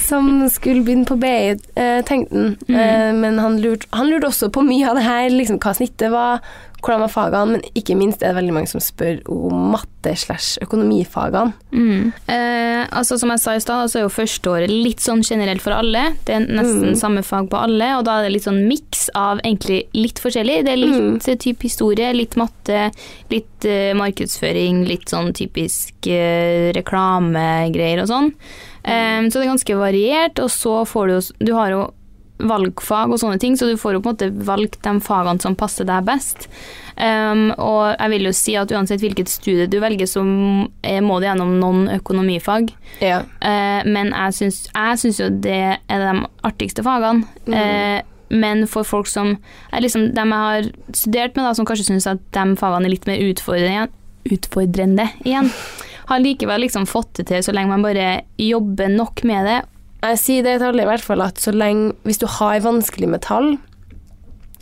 som 0.00 0.46
skulle 0.52 0.84
begynne 0.86 1.08
på 1.08 1.18
BI, 1.20 1.56
eh, 1.76 1.98
tenkte 2.06 2.36
han. 2.36 2.54
Eh, 2.68 3.10
men 3.16 3.38
han 3.42 3.58
lurte, 3.60 3.88
han 3.92 4.08
lurte 4.10 4.30
også 4.30 4.48
på 4.54 4.64
mye 4.64 4.88
av 4.88 4.96
det 4.96 5.04
her, 5.04 5.28
liksom 5.34 5.60
hva 5.60 5.74
snittet 5.76 6.14
var, 6.14 6.40
hvordan 6.82 7.00
var 7.00 7.08
fagene, 7.10 7.52
men 7.56 7.62
ikke 7.74 7.96
minst 7.98 8.22
er 8.22 8.32
det 8.34 8.36
veldig 8.42 8.52
mange 8.54 8.68
som 8.70 8.80
spør 8.80 9.22
om 9.32 9.72
matte 9.72 10.12
slash 10.16 10.58
økonomifagene. 10.62 11.52
Mm. 11.72 12.12
Eh, 12.30 12.86
altså 12.94 13.18
Som 13.18 13.30
jeg 13.30 13.40
sa 13.42 13.54
i 13.56 13.60
stad, 13.64 13.90
så 13.90 13.98
er 13.98 14.04
jo 14.04 14.12
førsteåret 14.14 14.70
litt 14.70 15.00
sånn 15.02 15.22
generelt 15.26 15.60
for 15.64 15.72
alle. 15.72 16.14
Det 16.24 16.34
er 16.36 16.46
nesten 16.46 16.92
Mm. 16.92 16.96
samme 17.00 17.22
fag 17.24 17.48
på 17.50 17.58
alle, 17.58 17.88
og 17.98 18.04
da 18.04 18.18
er 18.20 18.24
det 18.28 18.32
litt 18.36 18.44
sånn 18.46 18.68
miks 18.68 19.08
av 19.14 19.40
egentlig 19.40 19.86
litt 19.94 20.20
forskjellig. 20.22 20.64
Det 20.64 20.72
er 20.72 20.76
litt 20.76 21.00
Mm. 21.00 21.28
eh, 21.28 21.34
type 21.36 21.62
historie, 21.62 22.12
litt 22.14 22.36
matte, 22.36 22.92
litt 23.30 23.64
eh, 23.64 23.92
markedsføring, 23.94 24.86
litt 24.86 25.06
sånn 25.10 25.32
typisk 25.32 26.06
eh, 26.06 26.72
reklamegreier 26.72 28.02
og 28.02 28.08
sånn. 28.08 28.32
Eh, 28.84 29.22
så 29.26 29.32
det 29.40 29.46
er 29.46 29.52
ganske 29.54 29.76
variert, 29.76 30.38
og 30.38 30.50
så 30.50 30.84
får 30.86 31.06
du 31.06 31.12
jo 31.14 31.46
Du 31.46 31.52
har 31.54 31.70
jo 31.70 31.92
valgfag 32.38 33.12
og 33.12 33.20
sånne 33.20 33.40
ting, 33.40 33.56
så 33.56 33.68
du 33.68 33.78
får 33.80 33.96
jo 33.96 34.02
på 34.04 34.12
en 34.12 34.16
måte 34.16 34.46
valgt 34.48 34.82
de 34.84 34.92
fagene 35.04 35.42
som 35.42 35.56
passer 35.58 35.88
deg 35.88 36.04
best. 36.08 36.48
Um, 36.96 37.50
og 37.60 37.92
jeg 37.92 38.12
vil 38.14 38.28
jo 38.28 38.32
si 38.36 38.54
at 38.56 38.72
uansett 38.72 39.02
hvilket 39.02 39.28
studie 39.28 39.68
du 39.68 39.78
velger, 39.82 40.08
så 40.08 40.22
eh, 40.86 41.02
må 41.04 41.18
du 41.20 41.28
gjennom 41.28 41.56
noen 41.60 41.86
økonomifag. 41.98 42.72
Ja. 43.04 43.22
Uh, 43.40 43.84
men 43.88 44.12
jeg 44.14 44.36
syns, 44.40 44.62
jeg 44.72 45.00
syns 45.02 45.20
jo 45.20 45.30
det 45.30 45.62
er 45.76 46.04
de 46.06 46.14
artigste 46.46 46.84
fagene. 46.86 47.26
Mm. 47.48 47.56
Uh, 47.56 47.98
men 48.36 48.64
for 48.66 48.86
folk 48.86 49.06
som 49.06 49.36
er 49.70 49.84
liksom 49.84 50.08
dem 50.16 50.32
jeg 50.34 50.46
har 50.50 50.70
studert 50.96 51.36
med, 51.36 51.44
da, 51.46 51.52
som 51.54 51.68
kanskje 51.68 51.90
syns 51.92 52.08
at 52.10 52.22
de 52.34 52.56
fagene 52.58 52.88
er 52.88 52.96
litt 52.96 53.06
mer 53.08 53.22
utfordrende, 53.22 53.92
utfordrende 54.26 55.06
igjen, 55.22 55.52
har 56.06 56.22
likevel 56.22 56.64
liksom 56.64 56.88
fått 56.90 57.20
det 57.20 57.28
til 57.30 57.44
så 57.44 57.54
lenge 57.54 57.74
man 57.74 57.84
bare 57.86 58.08
jobber 58.40 58.90
nok 58.92 59.22
med 59.26 59.46
det. 59.46 59.60
Jeg 60.12 60.18
sier 60.22 60.46
det 60.46 60.58
til 60.60 60.68
alle 60.70 60.84
i 60.86 60.90
hvert 60.90 61.04
fall 61.04 61.22
at 61.24 61.40
så 61.42 61.52
lenge 61.54 61.94
Hvis 62.06 62.20
du 62.22 62.26
har 62.38 62.60
vanskelig 62.64 63.08
med 63.10 63.22
tall, 63.26 63.56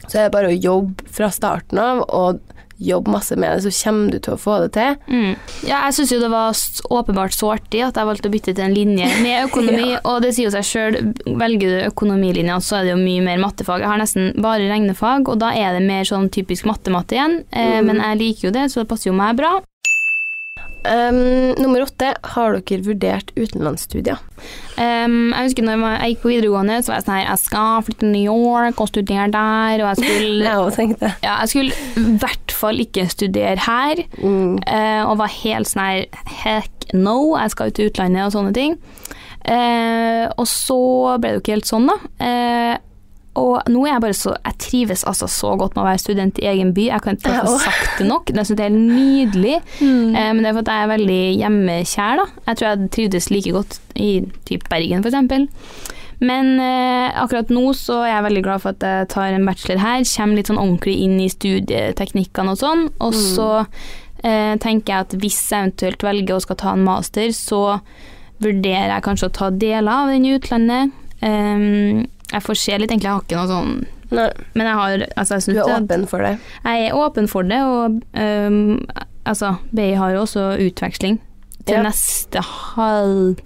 så 0.09 0.19
er 0.19 0.27
det 0.27 0.35
bare 0.35 0.51
å 0.53 0.57
jobbe 0.59 1.07
fra 1.13 1.31
starten 1.33 1.79
av 1.81 2.03
og 2.13 2.41
jobbe 2.85 3.13
masse 3.15 3.37
med 3.39 3.53
det, 3.55 3.71
så 3.71 3.71
kommer 3.85 4.11
du 4.11 4.19
til 4.19 4.35
å 4.35 4.41
få 4.43 4.57
det 4.65 4.73
til. 4.75 4.97
Mm. 5.07 5.37
Ja, 5.65 5.85
jeg 5.87 5.95
syns 5.95 6.11
jo 6.13 6.19
det 6.21 6.29
var 6.33 6.59
åpenbart 6.99 7.33
så 7.33 7.53
artig 7.55 7.85
at 7.87 7.97
jeg 7.97 8.09
valgte 8.09 8.29
å 8.29 8.33
bytte 8.35 8.53
til 8.53 8.65
en 8.67 8.75
linje 8.75 9.07
med 9.23 9.47
økonomi, 9.47 9.95
og 10.11 10.19
det 10.25 10.33
sier 10.35 10.51
jo 10.51 10.53
seg 10.57 10.67
sjøl. 10.67 10.99
Velger 11.39 11.71
du 11.71 11.87
økonomilinja, 11.87 12.59
så 12.61 12.81
er 12.81 12.89
det 12.89 12.93
jo 12.97 12.99
mye 13.01 13.23
mer 13.25 13.39
mattefag. 13.47 13.85
Jeg 13.87 13.93
har 13.93 14.03
nesten 14.03 14.35
bare 14.43 14.67
regnefag, 14.69 15.31
og 15.31 15.39
da 15.41 15.53
er 15.55 15.79
det 15.79 15.85
mer 15.87 16.05
sånn 16.11 16.27
typisk 16.35 16.67
matte-matte 16.69 17.17
igjen. 17.17 17.39
Eh, 17.55 17.79
Mm. 17.79 17.87
Men 17.93 18.03
jeg 18.03 18.21
liker 18.21 18.49
jo 18.51 18.53
det, 18.59 18.67
så 18.75 18.83
det 18.83 18.91
passer 18.91 19.11
jo 19.13 19.17
meg 19.17 19.39
bra. 19.39 19.55
Um, 20.85 21.55
nummer 21.63 21.87
åtte, 21.87 22.11
har 22.35 22.59
dere 22.59 22.85
vurdert 22.85 23.31
utenlandsstudier? 23.39 24.21
Um, 24.77 25.33
jeg 25.33 25.49
husker 25.49 25.65
når 25.65 25.81
jeg 25.81 26.13
gikk 26.13 26.23
på 26.25 26.33
videregående, 26.33 26.77
så 26.83 26.93
var 26.93 26.99
jeg 26.99 27.07
sånn 27.07 27.15
her 27.15 27.29
Jeg 27.29 27.41
skal 27.41 27.85
flytte 27.87 28.03
til 28.03 28.13
New 28.13 28.25
York 28.27 28.83
og 28.83 28.91
studere 28.91 29.29
der, 29.33 29.85
og 29.85 29.89
jeg 29.89 30.01
skulle 30.03 30.53
Jeg 30.53 30.77
tenkte 30.77 31.13
Ja, 31.25 31.39
jeg 31.41 31.53
skulle 31.55 31.79
i 32.03 32.17
hvert 32.21 32.57
fall 32.59 32.85
ikke 32.85 33.09
studere 33.13 33.57
her. 33.65 34.05
mm. 34.19 34.59
uh, 34.67 35.03
og 35.09 35.19
var 35.23 35.33
helt 35.41 35.71
sånn 35.71 35.85
her 35.87 36.25
Heck 36.43 36.91
no, 36.93 37.35
jeg 37.39 37.55
skal 37.55 37.71
ut 37.71 37.79
til 37.79 37.89
utlandet 37.89 38.27
og 38.27 38.35
sånne 38.35 38.53
ting. 38.57 38.75
Uh, 39.45 40.29
og 40.41 40.47
så 40.49 40.81
ble 41.21 41.31
det 41.31 41.39
jo 41.39 41.43
ikke 41.43 41.57
helt 41.57 41.69
sånn, 41.69 41.89
da. 41.91 41.97
Eh, 42.25 42.75
og 43.35 43.71
nå 43.71 43.81
er 43.85 43.95
jeg 43.95 44.03
bare 44.05 44.17
så 44.17 44.33
Jeg 44.37 44.59
trives 44.63 45.03
altså 45.11 45.27
så 45.31 45.55
godt 45.59 45.75
med 45.75 45.83
å 45.83 45.89
være 45.89 46.03
student 46.03 46.39
i 46.39 46.47
egen 46.53 46.71
by. 46.77 46.85
Jeg 46.93 47.03
kan 47.03 47.17
ikke 47.19 47.33
Jeg 47.35 47.47
få 47.49 47.57
sagt 47.65 47.99
det 47.99 48.07
nok. 48.07 48.31
Det 48.31 48.43
er 48.43 48.47
så 48.47 48.59
helt 48.61 48.79
nydelig. 48.79 49.57
Eh, 49.81 50.31
men 50.31 50.43
det 50.43 50.51
er 50.51 50.55
for 50.55 50.63
at 50.63 50.71
jeg 50.71 50.85
er 50.85 50.93
veldig 50.93 51.23
hjemmekjær, 51.41 52.23
da. 52.23 52.29
Jeg 52.47 52.61
tror 52.61 52.69
jeg 52.69 52.93
trivdes 52.95 53.29
like 53.33 53.57
godt 53.57 53.81
i 53.99 54.13
typ 54.47 54.69
Bergen, 54.71 55.03
f.eks. 55.03 55.91
Men 56.25 56.55
eh, 56.63 57.11
akkurat 57.21 57.51
nå 57.53 57.67
så 57.77 58.01
er 58.05 58.13
jeg 58.13 58.27
veldig 58.29 58.45
glad 58.47 58.63
for 58.63 58.77
at 58.77 58.87
jeg 58.87 59.11
tar 59.13 59.35
en 59.35 59.47
bachelor 59.49 59.83
her, 59.83 60.07
kommer 60.15 60.39
litt 60.39 60.51
sånn 60.51 60.63
ordentlig 60.63 60.97
inn 61.05 61.19
i 61.21 61.29
studieteknikkene 61.33 62.55
og 62.55 62.61
sånn, 62.61 62.87
og 63.03 63.17
så 63.19 63.49
eh, 64.23 64.55
tenker 64.63 64.95
jeg 64.95 65.09
at 65.09 65.17
hvis 65.21 65.41
jeg 65.51 65.67
eventuelt 65.67 66.07
velger 66.07 66.39
å 66.39 66.45
skal 66.45 66.61
ta 66.63 66.75
en 66.75 66.87
master, 66.87 67.35
så 67.35 67.63
vurderer 68.45 68.95
jeg 68.95 69.07
kanskje 69.07 69.31
å 69.31 69.37
ta 69.41 69.51
deler 69.51 69.91
av 69.91 70.13
den 70.13 70.27
i 70.27 70.35
utlandet. 70.39 70.95
Ehm, 71.25 72.05
jeg 72.35 72.43
får 72.45 72.59
se 72.61 72.79
litt, 72.83 72.91
egentlig. 72.91 73.09
Jeg 73.09 73.15
har 73.15 73.27
ikke 73.29 73.41
noe 73.41 73.51
sånn 73.53 73.75
Nei, 74.15 74.27
Men 74.55 74.67
jeg 74.69 74.77
har 74.79 75.05
altså, 75.19 75.39
jeg, 75.41 75.55
du 75.57 75.61
er 75.65 75.73
åpen 75.81 76.05
for 76.11 76.23
det. 76.23 76.35
jeg 76.65 76.85
er 76.91 76.99
åpen 76.99 77.27
for 77.31 77.47
det, 77.49 77.61
og 77.65 77.97
um, 78.15 78.59
altså, 79.27 79.55
BI 79.75 79.89
har 79.99 80.13
jo 80.15 80.21
også 80.27 80.45
utveksling 80.69 81.17
til 81.65 81.79
Ja. 81.79 81.83
neste 81.87 82.43
halv 82.45 83.41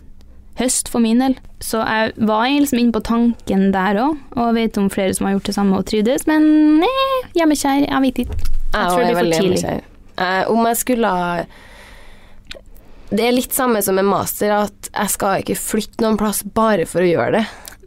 høst 0.58 0.88
for 0.90 0.98
min 1.00 1.20
del. 1.22 1.36
Så 1.62 1.78
jeg 1.86 2.12
var 2.26 2.48
liksom 2.50 2.80
inne 2.82 2.92
på 2.96 3.00
tanken 3.06 3.68
der 3.72 4.00
òg, 4.02 4.18
og 4.34 4.56
vet 4.58 4.76
om 4.82 4.90
flere 4.90 5.14
som 5.14 5.28
har 5.28 5.36
gjort 5.36 5.46
det 5.52 5.54
samme 5.54 5.78
og 5.78 5.86
trivdes, 5.86 6.26
men 6.26 6.48
nei, 6.82 7.06
hjemmekjær, 7.38 7.86
jeg 7.86 8.02
vet 8.08 8.20
ikke. 8.24 8.38
Jeg 8.74 8.90
tror 8.90 8.98
det 8.98 9.12
er 9.12 9.20
for 9.20 9.30
tidlig. 9.38 9.78
Eh, 10.18 10.42
om 10.50 10.66
jeg 10.66 10.76
skulle 10.82 11.08
ha 11.14 11.44
Det 13.08 13.24
er 13.24 13.32
litt 13.32 13.54
samme 13.56 13.80
som 13.86 13.96
en 14.02 14.04
master, 14.10 14.50
at 14.66 14.90
jeg 14.92 15.14
skal 15.14 15.40
ikke 15.40 15.56
flytte 15.56 16.04
noen 16.04 16.18
plass 16.20 16.42
bare 16.42 16.84
for 16.90 17.00
å 17.00 17.08
gjøre 17.08 17.38
det. 17.38 17.46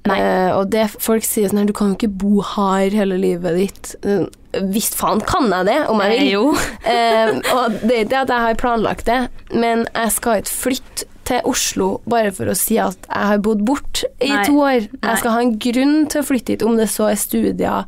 Eh, 0.10 0.49
og 0.58 0.72
det 0.74 0.88
folk 0.97 1.26
sier 1.28 1.52
sånn 1.52 1.60
her, 1.62 1.68
du 1.70 1.76
kan 1.78 1.91
jo 1.91 1.97
ikke 1.99 2.16
bo 2.24 2.41
her 2.56 2.89
hele 2.95 3.20
livet 3.22 3.58
ditt. 3.60 3.91
Uh, 4.06 4.26
Visst 4.74 4.97
faen 4.99 5.22
kan 5.24 5.45
jeg 5.54 5.68
det, 5.70 5.78
om 5.88 6.02
jeg 6.04 6.18
vil. 6.18 6.26
Eh, 6.26 6.32
jo. 6.34 6.47
Eh, 6.91 7.30
og 7.54 7.76
det 7.86 7.93
er 7.95 8.02
ikke 8.08 8.24
at 8.26 8.34
jeg 8.34 8.45
har 8.47 8.58
planlagt 8.60 9.06
det, 9.08 9.20
men 9.54 9.86
jeg 9.93 10.12
skal 10.18 10.41
ikke 10.41 10.56
flytte 10.64 11.06
til 11.30 11.45
Oslo 11.47 11.91
bare 12.10 12.34
for 12.36 12.49
å 12.52 12.56
si 12.58 12.76
at 12.82 12.97
jeg 13.06 13.30
har 13.30 13.39
bodd 13.45 13.62
bort 13.68 14.02
i 14.20 14.32
Nei. 14.34 14.41
to 14.49 14.58
år. 14.60 14.88
Nei. 14.89 15.04
Jeg 15.06 15.22
skal 15.22 15.36
ha 15.38 15.43
en 15.45 15.54
grunn 15.62 15.95
til 16.12 16.24
å 16.24 16.28
flytte 16.28 16.56
dit, 16.56 16.66
om 16.68 16.76
det 16.82 16.89
så 16.91 17.12
er 17.12 17.22
studier. 17.22 17.86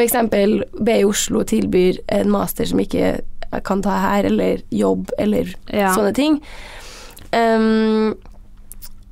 Eksempel 0.00 0.62
BI 0.80 1.00
Oslo 1.04 1.42
tilbyr 1.44 1.98
en 2.16 2.30
master 2.32 2.70
som 2.70 2.80
ikke 2.80 3.02
jeg 3.50 3.64
kan 3.66 3.82
ta 3.84 3.98
her, 4.06 4.30
eller 4.30 4.62
jobb, 4.70 5.10
eller 5.18 5.50
Ja. 5.74 5.90
sånne 5.92 6.14
ting. 6.14 6.38
Um, 7.34 8.14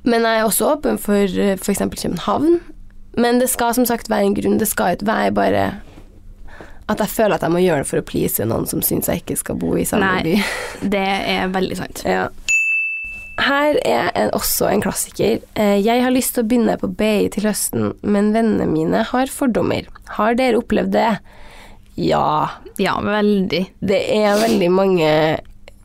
men 0.09 0.25
jeg 0.25 0.39
er 0.41 0.47
også 0.47 0.73
åpen 0.75 0.97
for 1.01 1.25
f.eks. 1.29 1.61
for 1.63 1.73
eksempel 1.75 2.01
København. 2.01 2.59
Men 3.19 3.39
det 3.41 3.49
skal 3.51 3.73
som 3.75 3.85
sagt 3.89 4.09
være 4.11 4.27
en 4.29 4.35
grunn. 4.37 4.59
Det 4.61 4.67
skal 4.69 4.95
ikke 4.97 5.07
være 5.09 5.31
bare 5.35 5.63
at 6.89 7.01
jeg 7.03 7.11
føler 7.13 7.35
at 7.37 7.43
jeg 7.45 7.53
må 7.53 7.59
gjøre 7.61 7.83
det 7.83 7.87
for 7.89 8.01
å 8.01 8.05
please 8.05 8.45
noen 8.49 8.65
som 8.69 8.81
syns 8.81 9.09
jeg 9.11 9.21
ikke 9.21 9.35
skal 9.37 9.57
bo 9.61 9.75
i 9.77 9.83
samme 9.85 10.07
Nei. 10.09 10.21
by. 10.25 10.37
Det 10.95 11.07
er 11.33 11.51
veldig 11.53 11.77
sant. 11.77 12.01
Ja. 12.07 12.27
Her 13.39 13.77
er 13.87 14.09
en, 14.19 14.31
også 14.35 14.67
en 14.71 14.81
klassiker. 14.83 15.37
Eh, 15.55 15.77
Jeg 15.85 16.01
har 16.03 16.11
lyst 16.11 16.33
til 16.35 16.43
å 16.43 16.47
begynne 16.49 16.75
på 16.81 16.89
BI 16.99 17.29
til 17.35 17.45
høsten, 17.47 17.91
men 18.01 18.33
vennene 18.35 18.65
mine 18.67 19.03
har 19.11 19.29
fordommer. 19.31 19.85
Har 20.17 20.33
dere 20.39 20.59
opplevd 20.59 20.91
det? 20.97 21.11
Ja. 21.99 22.49
Ja, 22.81 22.97
veldig. 23.05 23.61
Det 23.85 24.01
er 24.17 24.41
veldig 24.41 24.71
mange 24.73 25.11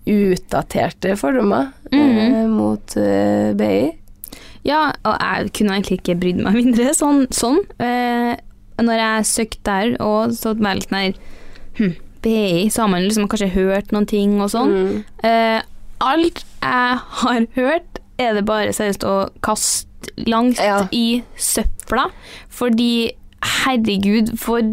utdaterte 0.08 1.14
fordommer 1.20 1.70
eh, 1.92 2.44
mot 2.50 2.96
eh, 3.00 3.52
BI. 3.56 3.92
Ja, 4.64 4.92
og 5.04 5.16
jeg 5.20 5.52
kunne 5.58 5.76
egentlig 5.76 5.98
ikke 6.00 6.16
brydd 6.20 6.40
meg 6.44 6.56
mindre 6.56 6.94
sånn. 6.96 7.26
sånn. 7.34 7.60
Eh, 7.78 8.32
når 8.80 9.00
jeg 9.00 9.26
søkte 9.30 9.64
der 9.68 9.96
og 10.02 10.32
så 10.34 10.54
den 10.56 10.66
her 10.96 11.12
hm, 11.78 11.92
BI, 12.24 12.68
så 12.72 12.84
har 12.84 12.88
man 12.94 13.04
liksom 13.04 13.28
kanskje 13.28 13.52
hørt 13.54 13.92
noen 13.92 14.08
ting 14.08 14.38
og 14.40 14.48
sånn. 14.54 14.72
Mm. 14.72 15.02
Eh, 15.28 15.60
alt 16.04 16.40
jeg 16.62 17.02
har 17.20 17.46
hørt, 17.58 18.00
er 18.18 18.34
det 18.38 18.44
bare 18.48 18.72
seriøst 18.72 19.04
å 19.04 19.14
kaste 19.44 19.90
langt 20.28 20.60
Ja. 20.62 20.86
i 20.92 21.22
søpla. 21.36 22.08
Fordi 22.48 23.12
herregud, 23.44 24.34
for 24.40 24.64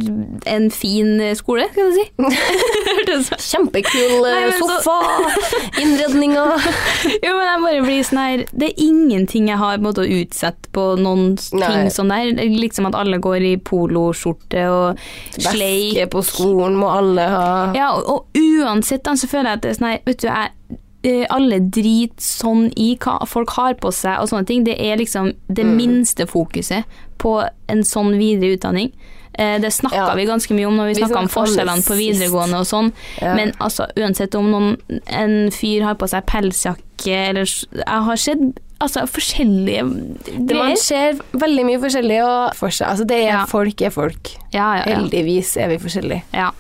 en 0.48 0.68
fin 0.72 1.20
skole, 1.38 1.68
skal 1.72 1.92
du 1.92 1.98
si. 1.98 2.06
Kjempekul 3.52 4.26
eh, 4.28 4.54
sofa, 4.60 4.98
innredninger 5.82 6.68
jo, 7.26 7.34
men 7.36 7.48
jeg 7.48 7.64
bare 7.66 7.82
blir 7.84 8.06
sånn 8.08 8.20
her 8.22 8.44
Det 8.52 8.70
er 8.70 8.82
ingenting 8.84 9.50
jeg 9.52 9.60
har 9.60 9.82
måttet 9.84 10.06
å 10.06 10.20
utsette 10.22 10.72
på 10.76 10.86
noen 11.02 11.36
Nei. 11.58 11.68
ting 11.68 11.92
sånn 11.94 12.14
der. 12.14 12.32
Er 12.32 12.56
Liksom 12.62 12.88
at 12.90 12.96
alle 12.96 13.18
går 13.24 13.44
i 13.48 13.56
poloskjorte 13.58 14.66
og 14.72 15.02
sleik. 15.36 15.98
Veske 15.98 16.08
på 16.14 16.24
skolen 16.26 16.78
må 16.80 16.92
alle 16.94 17.26
ha. 17.32 17.50
Ja, 17.76 17.92
og, 17.98 18.28
og 18.32 18.40
uansett 18.62 19.08
så 19.12 19.28
føler 19.28 19.54
jeg 19.54 19.60
at 19.60 19.66
det 19.66 19.72
er 19.72 19.80
sånn 19.80 19.90
her 19.92 20.02
Vet 20.08 20.22
du, 20.22 20.28
jeg 20.30 20.52
eh, 20.52 20.81
alle 21.30 21.60
driter 21.60 22.22
sånn 22.22 22.72
i 22.78 22.96
hva 23.02 23.26
folk 23.28 23.50
har 23.58 23.74
på 23.82 23.92
seg 23.92 24.20
og 24.22 24.30
sånne 24.30 24.46
ting. 24.48 24.64
Det 24.64 24.78
er 24.80 24.98
liksom 24.98 25.34
det 25.48 25.66
Mm. 25.66 25.76
minste 25.78 26.28
fokuset 26.28 26.84
på 27.18 27.50
en 27.70 27.82
sånn 27.84 28.18
videre 28.18 28.56
utdanning. 28.58 28.92
Eh, 29.34 29.58
Det 29.60 29.72
snakka 29.72 29.96
Ja. 29.96 30.14
vi 30.16 30.26
ganske 30.26 30.52
mye 30.54 30.68
om 30.68 30.76
når 30.78 30.94
vi 30.94 31.02
snakka 31.02 31.18
om 31.18 31.28
forskjellene 31.28 31.82
på 31.88 31.96
videregående 31.98 32.60
og 32.60 32.66
sånn. 32.68 32.92
Ja. 33.22 33.34
Men 33.36 33.52
altså, 33.60 33.88
uansett 33.98 34.36
om 34.36 34.52
noen, 34.52 34.78
en 35.08 35.50
fyr 35.52 35.84
har 35.84 35.96
på 35.96 36.08
seg 36.10 36.26
pelsjakke 36.26 37.30
eller 37.30 37.46
Jeg 37.46 37.88
har 37.88 38.16
sett 38.16 38.38
altså, 38.82 39.08
forskjellige 39.08 40.48
Det 40.48 40.56
man 40.56 40.76
ser 40.78 41.14
veldig 41.34 41.66
mye 41.66 41.80
forskjellig 41.80 42.20
og 42.24 42.56
for 42.56 42.70
seg. 42.70 42.88
Altså, 42.90 43.08
det 43.08 43.18
er 43.24 43.32
Ja. 43.32 43.46
folk 43.46 43.82
er 43.82 43.90
folk. 43.90 44.36
Ja, 44.54 44.76
ja, 44.78 44.84
ja. 44.86 44.96
Heldigvis 45.00 45.56
er 45.58 45.68
vi 45.70 45.78
forskjellige. 45.78 46.22
ja. 46.34 46.52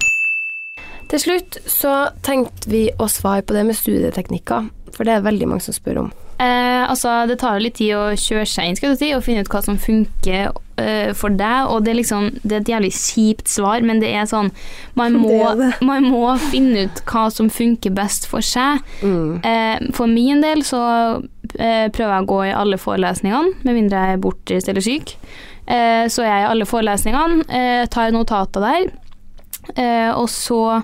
Til 1.11 1.19
slutt 1.19 1.59
så 1.67 1.93
tenkte 2.23 2.71
vi 2.71 2.85
å 2.95 3.09
svare 3.11 3.43
på 3.43 3.55
det 3.55 3.65
med 3.67 3.75
studieteknikker, 3.75 4.69
for 4.95 5.07
det 5.07 5.17
er 5.17 5.25
veldig 5.25 5.49
mange 5.51 5.65
som 5.65 5.75
spør 5.75 6.05
om. 6.05 6.11
Eh, 6.41 6.89
altså, 6.89 7.27
det 7.29 7.37
tar 7.41 7.59
litt 7.61 7.75
tid 7.77 7.93
å 7.93 8.05
kjøre 8.17 8.47
seg 8.49 8.69
inn 8.69 8.77
skal 8.79 8.95
du 8.95 9.01
si, 9.01 9.11
og 9.13 9.21
finne 9.25 9.43
ut 9.43 9.51
hva 9.51 9.59
som 9.61 9.77
funker 9.77 10.55
eh, 10.81 11.11
for 11.17 11.35
deg. 11.37 11.67
Og 11.69 11.83
det 11.85 11.93
er 11.93 11.99
liksom 11.99 12.29
Det 12.41 12.55
er 12.55 12.63
et 12.63 12.71
jævlig 12.71 12.93
kjipt 12.95 13.51
svar, 13.51 13.85
men 13.85 14.01
det 14.01 14.09
er 14.15 14.25
sånn 14.29 14.49
Man 14.97 15.17
må, 15.21 15.35
Det 15.35 15.59
det. 15.59 15.69
Man 15.91 16.07
må 16.09 16.23
finne 16.47 16.87
ut 16.87 17.03
hva 17.11 17.27
som 17.33 17.51
funker 17.53 17.93
best 17.93 18.25
for 18.31 18.45
seg. 18.45 18.81
Mm. 19.03 19.43
Eh, 19.45 19.85
for 19.97 20.09
min 20.09 20.41
del 20.41 20.65
så 20.65 20.81
eh, 21.59 21.91
prøver 21.93 22.15
jeg 22.15 22.25
å 22.25 22.31
gå 22.33 22.41
i 22.47 22.57
alle 22.63 22.81
forelesningene, 22.81 23.61
med 23.61 23.77
mindre 23.77 24.01
jeg 24.07 24.17
er 24.17 24.25
bortreist 24.25 24.71
eller 24.71 24.87
syk. 24.87 25.15
Eh, 25.67 26.07
så 26.09 26.25
er 26.25 26.31
jeg 26.31 26.47
i 26.47 26.51
alle 26.55 26.69
forelesningene, 26.69 27.45
eh, 27.53 27.85
tar 27.91 28.15
notater 28.15 28.65
der. 28.65 28.89
Eh, 29.75 30.09
og 30.11 30.29
så 30.29 30.81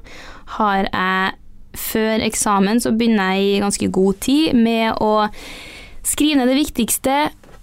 har 0.57 0.87
jeg 0.87 1.35
Før 1.77 2.23
eksamen 2.25 2.79
så 2.81 2.89
begynner 2.97 3.35
jeg 3.35 3.43
i 3.45 3.59
ganske 3.61 3.87
god 3.93 4.17
tid 4.25 4.55
med 4.57 4.97
å 4.97 5.27
skrive 6.07 6.39
ned 6.39 6.49
det 6.49 6.55
viktigste. 6.57 7.17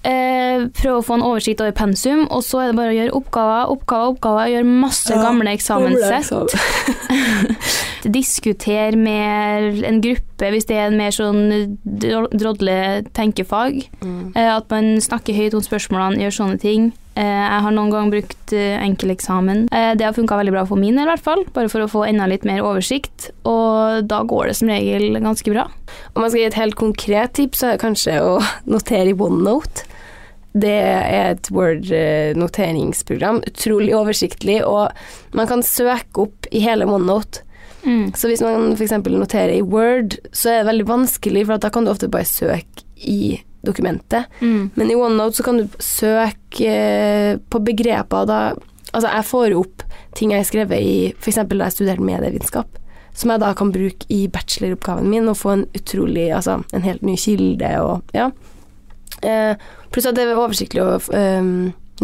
Eh, 0.05 0.67
prøve 0.77 1.01
å 1.01 1.05
få 1.05 1.17
en 1.17 1.25
oversikt 1.25 1.63
over 1.65 1.73
pensum, 1.75 2.27
og 2.29 2.45
så 2.45 2.61
er 2.61 2.67
det 2.71 2.77
bare 2.77 2.93
å 2.93 2.97
gjøre 2.99 3.15
oppgaver, 3.19 3.71
oppgaver, 3.73 4.13
oppgaver. 4.13 4.51
Gjøre 4.53 4.77
masse 4.85 5.17
gamle 5.17 5.55
eksamenssett. 5.57 6.55
Diskutere 8.19 9.01
med 9.01 9.81
en 9.89 10.03
gruppe 10.05 10.34
hvis 10.39 10.67
det 10.67 10.77
er 10.77 10.89
en 10.91 10.97
mer 10.99 11.11
sånn 11.15 11.79
drodle 11.85 13.05
tenkefag. 13.15 13.85
Mm. 14.03 14.33
Eh, 14.35 14.51
At 14.57 14.69
man 14.71 14.97
snakker 15.01 15.35
høyt 15.37 15.55
om 15.55 15.63
spørsmålene, 15.65 16.19
gjør 16.25 16.35
sånne 16.41 16.61
ting. 16.61 16.93
Eh, 17.15 17.23
Jeg 17.23 17.63
har 17.63 17.71
noen 17.73 17.91
gang 17.93 18.11
brukt 18.11 18.53
eh, 18.53 18.75
enkeleksamen. 18.83 19.69
Det 19.71 20.03
har 20.05 20.13
funka 20.17 20.37
veldig 20.41 20.53
bra 20.57 20.65
for 20.67 20.77
min 20.81 20.97
del, 20.99 21.07
i 21.07 21.13
hvert 21.13 21.23
fall. 21.25 21.45
Bare 21.55 21.71
for 21.71 21.81
å 21.85 21.89
få 21.91 22.05
enda 22.09 22.27
litt 22.27 22.45
mer 22.45 22.63
oversikt. 22.67 23.31
Og 23.47 24.03
da 24.11 24.23
går 24.27 24.47
det 24.51 24.57
som 24.59 24.69
regel 24.69 25.15
ganske 25.23 25.51
bra. 25.55 25.69
Om 26.15 26.21
man 26.25 26.31
skal 26.31 26.41
gi 26.43 26.47
et 26.51 26.59
helt 26.61 26.75
konkret 26.81 27.35
tips, 27.39 27.59
så 27.63 27.67
er 27.69 27.77
det 27.77 27.85
kanskje 27.87 28.19
å 28.23 28.39
notere 28.75 29.13
i 29.15 29.19
OneNote. 29.19 29.87
Det 30.55 30.71
er 30.71 31.33
et 31.33 31.49
Word-noteringsprogram. 31.51 33.41
Utrolig 33.49 33.95
oversiktlig, 33.97 34.61
og 34.67 34.91
man 35.35 35.49
kan 35.51 35.63
søke 35.67 36.27
opp 36.29 36.47
i 36.55 36.61
hele 36.63 36.87
OneNote. 36.87 37.43
Mm. 37.85 38.13
Så 38.17 38.29
hvis 38.31 38.43
man 38.45 38.73
f.eks. 38.75 38.95
noterer 39.07 39.55
i 39.57 39.63
Word, 39.63 40.19
så 40.33 40.51
er 40.51 40.63
det 40.63 40.71
veldig 40.73 40.87
vanskelig, 40.89 41.47
for 41.47 41.61
da 41.61 41.71
kan 41.73 41.85
du 41.87 41.93
ofte 41.93 42.11
bare 42.13 42.29
søke 42.29 42.87
i 42.97 43.41
dokumentet. 43.65 44.31
Mm. 44.41 44.71
Men 44.75 44.91
i 44.91 44.97
OneNote 44.97 45.37
så 45.37 45.47
kan 45.47 45.61
du 45.61 45.69
søke 45.83 46.71
eh, 46.71 47.43
på 47.51 47.65
begreper, 47.65 48.31
da 48.31 48.45
Altså, 48.95 49.09
jeg 49.11 49.27
får 49.27 49.53
opp 49.59 49.83
ting 50.15 50.31
jeg 50.31 50.39
har 50.39 50.47
skrevet 50.47 50.85
i 50.87 50.99
f.eks. 51.19 51.41
da 51.51 51.67
jeg 51.67 51.75
studerte 51.75 52.05
medievitenskap, 52.07 52.77
som 53.11 53.33
jeg 53.33 53.43
da 53.43 53.49
kan 53.59 53.73
bruke 53.75 54.07
i 54.13 54.21
bacheloroppgaven 54.31 55.09
min, 55.11 55.27
og 55.27 55.41
få 55.41 55.51
en 55.51 55.65
utrolig 55.75 56.29
Altså 56.31 56.61
en 56.71 56.87
helt 56.87 57.03
ny 57.03 57.17
kilde 57.19 57.73
og 57.83 58.15
Ja. 58.15 58.31
Eh, 59.27 59.57
pluss 59.91 60.07
at 60.07 60.15
det 60.15 60.29
er 60.29 60.39
oversiktlig 60.39 60.85
å 60.85 61.01
eh, 61.17 61.51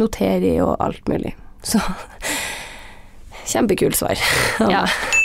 notere 0.00 0.50
i 0.50 0.58
og 0.64 0.74
alt 0.82 1.06
mulig. 1.10 1.36
Så 1.62 1.78
Kjempekult 3.50 3.98
svar. 3.98 4.18
Ja. 4.66 4.86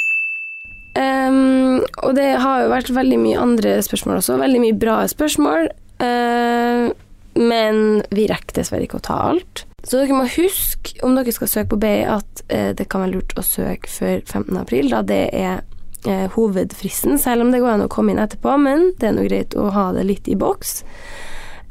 Um, 0.95 1.81
og 2.07 2.15
det 2.15 2.29
har 2.39 2.63
jo 2.63 2.71
vært 2.71 2.93
veldig 2.95 3.17
mye 3.19 3.39
andre 3.41 3.77
spørsmål 3.83 4.21
også. 4.21 4.39
Veldig 4.39 4.61
mye 4.63 4.77
bra 4.79 5.01
spørsmål. 5.11 5.69
Uh, 5.99 6.91
men 7.35 7.81
vi 8.15 8.27
rekker 8.31 8.55
dessverre 8.55 8.87
ikke 8.87 9.01
å 9.01 9.07
ta 9.09 9.19
alt. 9.29 9.65
Så 9.85 9.99
dere 9.99 10.17
må 10.17 10.25
huske, 10.25 10.95
om 11.05 11.17
dere 11.17 11.35
skal 11.35 11.51
søke 11.51 11.73
på 11.75 11.81
BI, 11.83 11.99
at 12.09 12.43
uh, 12.47 12.71
det 12.77 12.87
kan 12.89 13.03
være 13.03 13.17
lurt 13.17 13.35
å 13.37 13.45
søke 13.45 13.91
før 13.91 14.21
15. 14.23 14.55
april, 14.61 14.89
da 14.93 15.03
det 15.05 15.21
er 15.35 15.61
uh, 16.07 16.25
hovedfristen, 16.37 17.19
selv 17.21 17.45
om 17.45 17.53
det 17.53 17.61
går 17.61 17.75
an 17.75 17.85
å 17.85 17.91
komme 17.91 18.15
inn 18.15 18.23
etterpå, 18.23 18.55
men 18.61 18.93
det 19.01 19.11
er 19.11 19.17
nå 19.19 19.27
greit 19.27 19.55
å 19.59 19.69
ha 19.75 19.89
det 19.95 20.07
litt 20.07 20.31
i 20.31 20.39
boks. 20.39 20.79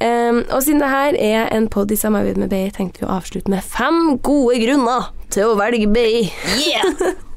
Um, 0.05 0.43
og 0.53 0.59
siden 0.67 0.83
det 0.83 0.91
her 0.91 1.17
er 1.17 1.53
en 1.55 1.71
pod 1.73 1.93
i 1.95 1.97
samarbeid 1.97 2.37
med 2.43 2.53
BI, 2.53 2.67
tenkte 2.77 3.01
vi 3.01 3.09
å 3.09 3.15
avslutte 3.17 3.51
med 3.51 3.65
fem 3.65 4.19
gode 4.27 4.59
grunner 4.61 5.15
til 5.33 5.55
å 5.55 5.59
velge 5.59 5.89
BI. 5.89 6.27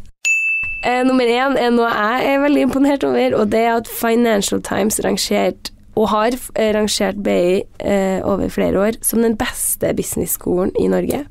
Eh, 0.87 1.03
nummer 1.03 1.27
én 1.27 1.57
er 1.59 1.73
noe 1.75 1.89
jeg 1.91 2.29
er 2.31 2.43
veldig 2.45 2.61
imponert 2.69 3.03
over, 3.03 3.33
og 3.35 3.49
det 3.51 3.65
er 3.65 3.73
at 3.81 3.89
Financial 3.91 4.61
Times 4.63 5.01
rangert 5.03 5.71
og 5.97 6.11
har 6.13 6.35
eh, 6.55 6.71
rangert 6.75 7.19
BI 7.25 7.63
eh, 7.81 8.19
over 8.23 8.51
flere 8.53 8.79
år 8.79 8.99
som 9.05 9.23
den 9.25 9.37
beste 9.37 9.93
business-skolen 9.97 10.71
i 10.79 10.87
Norge. 10.91 11.23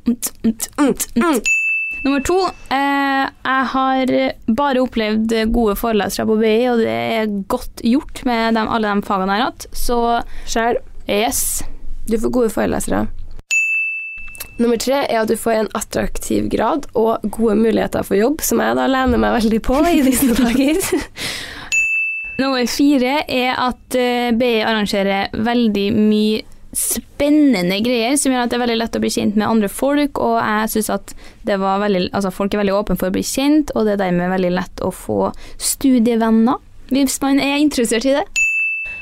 Nummer 2.04 2.20
to. 2.26 2.38
Eh, 2.74 3.24
jeg 3.46 3.68
har 3.72 4.12
bare 4.58 4.82
opplevd 4.82 5.32
gode 5.54 5.76
forelesere 5.80 6.26
på 6.28 6.36
BI, 6.42 6.56
og 6.72 6.82
det 6.82 6.96
er 7.20 7.36
godt 7.48 7.84
gjort 7.86 8.24
med 8.28 8.58
dem, 8.58 8.68
alle 8.68 8.92
de 8.92 9.06
fagene 9.06 9.38
jeg 9.38 9.46
har 9.46 9.54
hatt. 9.54 9.68
Så 9.72 10.00
Sjæl, 10.50 10.82
yes. 11.08 11.62
du 12.10 12.18
får 12.20 12.34
gode 12.34 12.52
forelesere. 12.58 13.06
Nummer 14.56 14.80
tre 14.80 15.02
er 15.04 15.20
at 15.20 15.28
du 15.28 15.36
får 15.36 15.52
en 15.52 15.70
attraktiv 15.76 16.48
grad 16.52 16.86
og 16.96 17.24
gode 17.28 17.58
muligheter 17.60 18.06
for 18.06 18.16
jobb, 18.16 18.40
som 18.44 18.62
jeg 18.64 18.78
da 18.78 18.86
lener 18.88 19.20
meg 19.20 19.36
veldig 19.36 19.60
på 19.66 19.82
i 19.90 20.02
disse 20.06 20.32
dager. 20.40 20.80
Nummer 22.40 22.68
fire 22.68 23.18
er 23.32 23.56
at 23.60 23.96
eh, 23.96 24.32
BI 24.36 24.60
arrangerer 24.64 25.32
veldig 25.44 25.86
mye 25.96 26.44
spennende 26.76 27.78
greier 27.80 28.18
som 28.20 28.32
gjør 28.32 28.44
at 28.44 28.52
det 28.52 28.58
er 28.58 28.62
veldig 28.66 28.78
lett 28.82 28.96
å 28.98 29.00
bli 29.00 29.10
kjent 29.12 29.36
med 29.38 29.48
andre 29.48 29.70
folk, 29.72 30.20
og 30.20 30.36
jeg 30.40 30.72
syns 30.74 30.90
at 30.92 31.14
det 31.48 31.56
var 31.62 31.80
veldig, 31.80 32.08
altså 32.16 32.32
folk 32.34 32.52
er 32.52 32.60
veldig 32.60 32.74
åpne 32.76 32.98
for 33.00 33.08
å 33.08 33.14
bli 33.14 33.24
kjent, 33.24 33.72
og 33.72 33.86
det 33.86 33.96
er 33.96 34.02
dermed 34.06 34.32
veldig 34.34 34.52
lett 34.56 34.84
å 34.84 34.92
få 34.92 35.30
studievenner 35.56 36.60
hvis 36.92 37.16
man 37.22 37.40
er 37.42 37.58
interessert 37.58 38.04
i 38.06 38.16
det. 38.18 38.26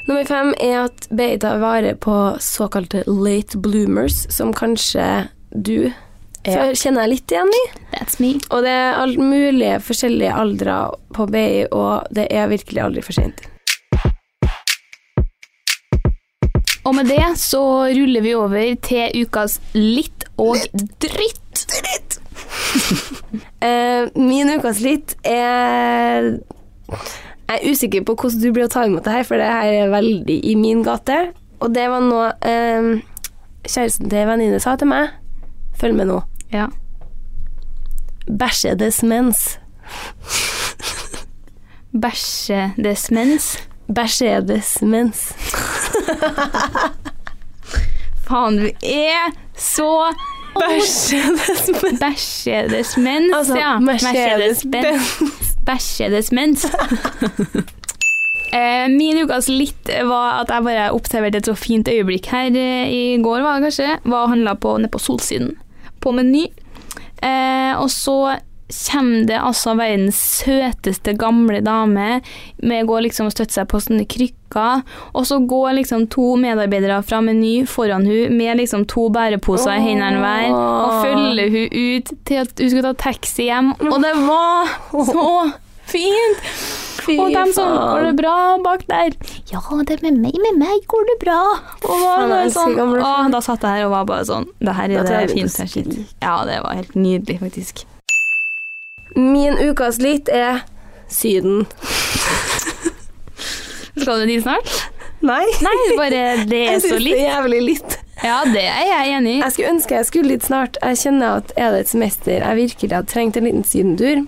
Nummer 0.07 0.27
fem 0.29 0.53
er 0.63 0.85
at 0.85 1.09
BI 1.17 1.35
tar 1.41 1.59
vare 1.63 1.95
på 1.97 2.15
såkalte 2.43 3.03
late 3.09 3.59
bloomers, 3.61 4.23
som 4.33 4.55
kanskje 4.57 5.27
du 5.55 5.93
Ja. 6.45 6.75
kjenner 6.77 7.07
jeg 7.07 7.09
litt 7.15 7.33
igjen 7.33 7.49
i. 7.49 7.63
That's 7.95 8.21
me. 8.21 8.35
Og 8.51 8.63
det 8.67 8.71
er 8.71 8.99
alt 9.01 9.17
mulige 9.19 9.79
forskjellige 9.81 10.35
aldre 10.35 10.77
på 11.15 11.27
BI, 11.31 11.67
og 11.73 12.07
det 12.13 12.27
er 12.31 12.51
virkelig 12.53 12.83
aldri 12.85 13.03
for 13.03 13.17
sent. 13.17 13.41
Og 16.85 16.93
med 16.95 17.09
det 17.09 17.23
så 17.41 17.63
ruller 17.97 18.21
vi 18.21 18.35
over 18.37 18.75
til 18.85 19.25
ukas 19.25 19.57
litt 19.73 20.27
og 20.37 20.61
dritt. 21.01 21.65
Dritt! 21.71 22.19
min 24.29 24.51
ukas 24.59 24.81
litt 24.85 25.15
er 25.25 26.35
Jeg 26.35 27.57
er 27.57 27.71
usikker 27.71 28.05
på 28.05 28.17
hvordan 28.19 28.43
du 28.43 28.51
blir 28.53 28.67
å 28.67 28.73
ta 28.73 28.85
imot 28.85 29.05
det 29.07 29.15
her, 29.15 29.25
for 29.25 29.41
det 29.41 29.49
her 29.49 29.73
er 29.85 29.93
veldig 29.93 30.39
i 30.45 30.55
min 30.61 30.83
gate. 30.85 31.19
Og 31.65 31.73
det 31.73 31.89
var 31.89 32.05
noe 32.05 32.31
eh, 32.45 33.01
kjæresten 33.65 34.11
til 34.11 34.21
en 34.25 34.33
venninne 34.35 34.61
sa 34.61 34.77
til 34.81 34.91
meg. 34.93 35.13
Følg 35.81 35.95
med 35.95 36.07
nå. 36.11 36.20
Ja. 36.53 36.66
Bæsjedes 38.39 39.03
mens. 39.03 39.59
Bæsjedes 42.03 43.11
mens. 43.11 43.49
Bæsjedes 43.95 44.79
mens. 44.83 45.33
Faen, 48.25 48.57
du 48.59 48.68
er 48.83 49.31
så 49.57 50.14
Bæsjedes 50.55 51.68
mens. 51.68 52.01
Bæsjedes 52.01 52.97
mens, 52.97 53.35
Altså, 53.37 53.57
ja. 53.59 53.79
Mercedes 53.79 54.64
Benz. 54.72 55.22
Bæsjedes 55.66 56.33
mens. 56.33 56.66
Eh, 58.55 58.85
Min 58.87 59.18
ukas 59.25 59.49
litt 59.51 59.89
var 60.07 60.37
at 60.45 60.51
jeg 60.53 60.62
bare 60.62 60.83
observerte 60.95 61.41
et 61.41 61.49
så 61.49 61.57
fint 61.59 61.89
øyeblikk 61.91 62.29
her 62.31 62.55
eh, 62.55 62.87
i 62.87 63.01
går, 63.18 63.41
var 63.43 63.57
det 63.59 63.64
kanskje. 63.66 63.89
Var 64.05 64.20
og 64.20 64.31
handla 64.31 64.53
på, 64.55 64.77
nede 64.79 64.93
på 64.95 65.01
Solsiden, 65.03 65.57
på 66.05 66.13
Meny. 66.15 66.49
Eh, 67.25 67.73
og 67.81 67.89
så 67.93 68.37
kommer 68.75 69.27
det 69.29 69.37
altså 69.39 69.75
verdens 69.77 70.19
søteste 70.41 71.13
gamle 71.21 71.61
dame 71.65 72.21
med 72.65 72.91
å 72.91 73.01
liksom 73.05 73.29
og 73.29 73.35
støtter 73.35 73.61
seg 73.61 73.69
på 73.71 73.81
sånne 73.83 74.07
krykker, 74.09 74.85
og 75.13 75.27
så 75.29 75.39
går 75.45 75.77
liksom 75.81 76.07
to 76.13 76.35
medarbeidere 76.41 77.03
fra 77.05 77.21
Meny 77.25 77.67
foran 77.69 78.07
hun 78.09 78.39
med 78.39 78.59
liksom 78.63 78.87
to 78.91 79.11
bæreposer 79.15 79.77
i 79.77 79.85
hendene 79.91 80.23
hver, 80.23 80.49
og 80.55 81.05
følger 81.05 81.53
hun 81.53 81.77
ut 81.77 82.15
til 82.25 82.41
at 82.45 82.65
hun 82.65 82.73
skal 82.73 82.89
ta 82.89 82.95
taxi 83.05 83.51
hjem, 83.51 83.75
og 83.91 84.01
det 84.05 84.15
var 84.25 84.75
så 85.13 85.29
fint! 85.91 86.39
Fy 87.05 87.18
Og 87.20 87.35
dem 87.35 87.51
som 87.53 87.68
går 87.76 88.07
det 88.07 88.12
bra 88.16 88.35
bak 88.64 88.87
der? 88.89 89.12
Ja, 89.51 89.61
det 89.85 89.99
er 89.99 90.03
med 90.07 90.16
meg, 90.22 90.37
med 90.41 90.57
meg 90.57 90.87
går 90.89 91.03
det 91.11 91.16
bra. 91.20 91.41
Og 91.85 92.05
da, 92.30 92.39
sånn, 92.53 92.78
å, 92.80 93.11
da 93.32 93.41
satt 93.45 93.66
jeg 93.66 93.82
her 93.82 93.89
og 93.89 93.93
var 93.93 94.07
bare 94.09 94.24
sånn, 94.28 94.47
det 94.64 94.72
her 94.78 94.89
er 94.89 95.05
det 95.05 95.11
fint 95.11 95.20
litt 95.20 95.35
fineste 95.37 95.66
jeg 95.66 95.68
har 95.68 95.74
sett. 95.74 96.14
Ja, 96.24 96.37
det 96.49 96.57
var 96.64 96.78
helt 96.78 96.95
nydelig, 96.97 97.37
faktisk. 97.43 97.74
Min 99.18 99.59
ukas 99.61 100.01
litt 100.01 100.32
er 100.32 100.62
Syden. 101.12 101.66
Skal 104.01 104.24
du 104.24 104.26
dit 104.26 104.43
snart? 104.43 104.70
Nei. 105.24 105.45
Nei, 105.64 105.74
bare 105.99 106.22
det 106.51 106.62
er 106.62 106.72
Jeg 106.72 106.80
så 106.82 106.89
syns 106.89 106.97
det 106.97 107.05
litt. 107.05 107.20
er 107.20 107.28
jævlig 107.28 107.61
litt. 107.68 107.99
Ja, 108.24 108.39
det 108.49 108.62
er 108.64 108.87
jeg 108.89 109.12
enig 109.18 109.35
i. 109.35 109.39
Jeg 109.43 109.53
skulle 109.55 109.72
ønske 109.74 109.99
jeg 109.99 110.07
skulle 110.09 110.30
litt 110.32 110.47
snart. 110.47 110.78
Jeg 110.80 111.01
kjenner 111.03 111.43
at 111.43 111.53
er 111.61 111.74
det 111.74 111.80
et 111.85 111.91
semester 111.93 112.39
jeg 112.41 112.59
virkelig 112.62 112.97
hadde 112.97 113.11
trengt 113.12 113.37
en 113.37 113.45
liten 113.49 113.66
sydentur, 113.68 114.22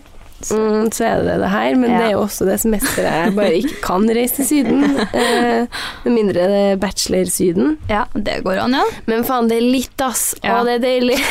mm, 0.51 0.91
så 0.93 1.05
er 1.09 1.22
det 1.26 1.37
det 1.43 1.51
her. 1.53 1.74
Men 1.80 1.91
Ja. 1.91 1.99
det 1.99 2.07
er 2.07 2.12
jo 2.16 2.20
også 2.26 2.45
det 2.49 2.59
semesteret 2.62 3.24
jeg 3.26 3.34
bare 3.37 3.55
ikke 3.62 3.80
kan 3.84 4.09
reise 4.09 4.37
til 4.43 4.47
Syden. 4.51 4.84
Eh, 5.16 5.66
med 6.05 6.12
mindre 6.12 6.47
det 6.53 6.62
er 6.72 6.76
bachelor-Syden. 6.82 7.76
Ja, 7.91 8.05
det 8.14 8.43
går 8.45 8.62
an, 8.64 8.74
ja. 8.78 8.84
Men 9.07 9.24
faen, 9.24 9.49
det 9.51 9.59
er 9.62 9.66
litt, 9.66 10.01
ass. 10.01 10.34
Ja. 10.45 10.61
Å, 10.61 10.64
det 10.68 10.78
er 10.78 10.87
deilig. 10.87 11.18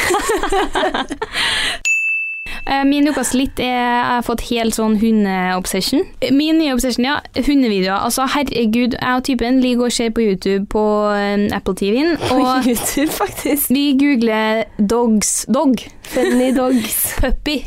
Eh, 2.65 2.81
Min 2.85 3.05
ukas 3.11 3.33
litt 3.37 3.59
er 3.61 3.67
jeg 3.69 4.05
har 4.09 4.23
fått 4.25 4.41
helt 4.49 4.73
sånn 4.73 4.95
hundeobsession. 4.97 6.01
Min 6.33 6.57
nye 6.57 6.73
obsession, 6.73 7.05
ja, 7.05 7.19
hundevideoer. 7.37 7.99
Altså, 8.07 8.25
herregud, 8.33 8.95
jeg 8.97 9.19
og 9.19 9.21
typen 9.27 9.59
ligger 9.61 9.85
og 9.85 9.93
ser 9.93 10.09
på 10.15 10.23
YouTube 10.25 10.65
på 10.73 10.81
eh, 11.13 11.45
Apple 11.53 11.75
TV-en, 11.77 12.15
og 12.33 12.65
YouTube, 12.69 13.11
faktisk. 13.13 13.69
vi 13.69 13.83
googler 14.01 14.63
dogs, 14.81 15.43
dog, 15.53 15.77
Funny 16.09 16.49
dogs. 16.57 17.13
puppy. 17.21 17.59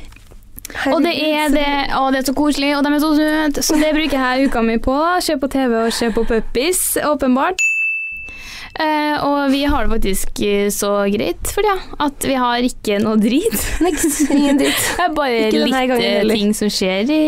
Og 0.92 1.00
det 1.04 1.14
er 1.16 1.48
det, 1.52 1.70
å, 1.96 2.08
det 2.12 2.22
er 2.22 2.28
så 2.28 2.36
koselig, 2.36 2.74
og 2.76 2.84
de 2.84 2.92
er 2.92 3.02
så 3.02 3.14
søte. 3.16 3.64
Så 3.64 3.78
det 3.80 3.94
bruker 3.96 4.20
jeg 4.20 4.50
uka 4.50 4.62
mi 4.64 4.76
på. 4.82 4.98
Se 5.24 5.38
på 5.40 5.50
TV 5.52 5.74
og 5.86 5.94
se 5.96 6.12
på 6.14 6.26
puppies, 6.28 6.82
åpenbart. 7.08 7.64
Eh, 8.78 9.16
og 9.26 9.50
vi 9.50 9.64
har 9.66 9.86
det 9.86 9.90
faktisk 9.90 10.40
eh, 10.46 10.68
så 10.70 10.90
greit 11.10 11.50
for 11.50 11.66
tida 11.66 11.96
at 12.04 12.26
vi 12.28 12.36
har 12.38 12.62
ikke 12.62 13.00
noe 13.02 13.18
drit. 13.18 13.56
Niks. 13.84 14.20
Ingen 14.28 14.60
drit. 14.60 14.84
Det 14.98 15.06
er 15.08 15.16
bare 15.16 15.48
litt 15.50 15.94
eh, 15.96 16.22
ting 16.30 16.52
som 16.54 16.70
skjer 16.70 17.10
i, 17.10 17.22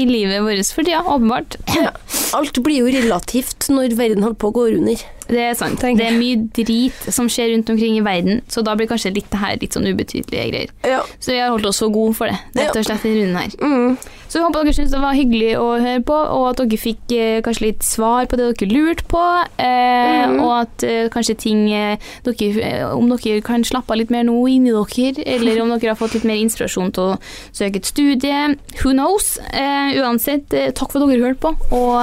i 0.00 0.04
livet 0.08 0.42
vårt 0.42 0.72
for 0.74 0.86
tida, 0.86 1.04
åpenbart. 1.04 1.60
Ja. 1.76 1.92
Alt 2.34 2.58
blir 2.64 2.82
jo 2.82 2.90
relativt 2.90 3.68
når 3.70 3.94
verden 3.98 4.26
holder 4.26 4.40
på 4.42 4.50
å 4.50 4.56
gå 4.56 4.66
under. 4.80 5.06
Det 5.28 5.42
er 5.42 5.54
sant. 5.58 5.78
Tenk. 5.80 5.98
Det 6.00 6.08
er 6.10 6.18
mye 6.18 6.42
drit 6.56 7.08
som 7.12 7.30
skjer 7.30 7.52
rundt 7.54 7.70
omkring 7.72 7.98
i 7.98 8.04
verden, 8.04 8.42
så 8.52 8.62
da 8.66 8.76
blir 8.78 8.90
kanskje 8.90 9.14
litt 9.16 9.30
det 9.32 9.40
her 9.42 9.56
litt 9.62 9.76
sånn 9.76 9.88
ubetydelige 9.88 10.50
greier. 10.52 10.76
Ja. 10.86 11.02
Så 11.18 11.34
vi 11.34 11.40
har 11.42 11.54
holdt 11.54 11.66
oss 11.70 11.82
så 11.82 11.90
gode 11.92 12.16
for 12.18 12.30
det, 12.30 12.38
rett 12.58 12.76
og 12.76 12.86
slett 12.86 13.08
i 13.08 13.16
runden 13.18 13.40
her. 13.40 13.58
Mm. 13.62 13.98
Så 14.28 14.40
vi 14.40 14.44
håper 14.44 14.66
dere 14.66 14.74
syntes 14.74 14.92
det 14.92 15.00
var 15.00 15.14
hyggelig 15.16 15.50
å 15.60 15.66
høre 15.78 16.02
på, 16.06 16.14
og 16.14 16.46
at 16.50 16.58
dere 16.60 16.78
fikk 16.80 17.12
eh, 17.14 17.38
kanskje 17.46 17.66
litt 17.68 17.84
svar 17.86 18.26
på 18.26 18.38
det 18.38 18.48
dere 18.58 18.68
lurte 18.72 19.06
på, 19.10 19.22
eh, 19.62 20.24
mm. 20.26 20.40
og 20.42 20.52
at 20.56 20.86
eh, 20.86 21.06
kanskje 21.14 21.36
ting 21.44 21.62
eh, 21.70 22.02
dere, 22.26 22.48
eh, 22.66 22.82
Om 22.90 23.12
dere 23.12 23.40
kan 23.46 23.64
slappe 23.66 23.94
av 23.94 24.00
litt 24.00 24.10
mer 24.12 24.26
nå 24.26 24.34
inni 24.50 24.74
dere, 24.74 25.24
eller 25.36 25.62
om 25.62 25.70
dere 25.72 25.92
har 25.92 26.00
fått 26.00 26.18
litt 26.18 26.26
mer 26.28 26.40
inspirasjon 26.42 26.92
til 26.96 27.14
å 27.14 27.18
søke 27.54 27.80
et 27.80 27.88
studie. 27.88 28.56
Who 28.82 28.92
knows? 28.96 29.36
Eh, 29.54 29.94
uansett, 30.02 30.50
takk 30.50 30.90
for 30.90 31.00
at 31.00 31.12
dere 31.12 31.30
hørte 31.30 31.42
på, 31.46 31.54
og 31.76 31.96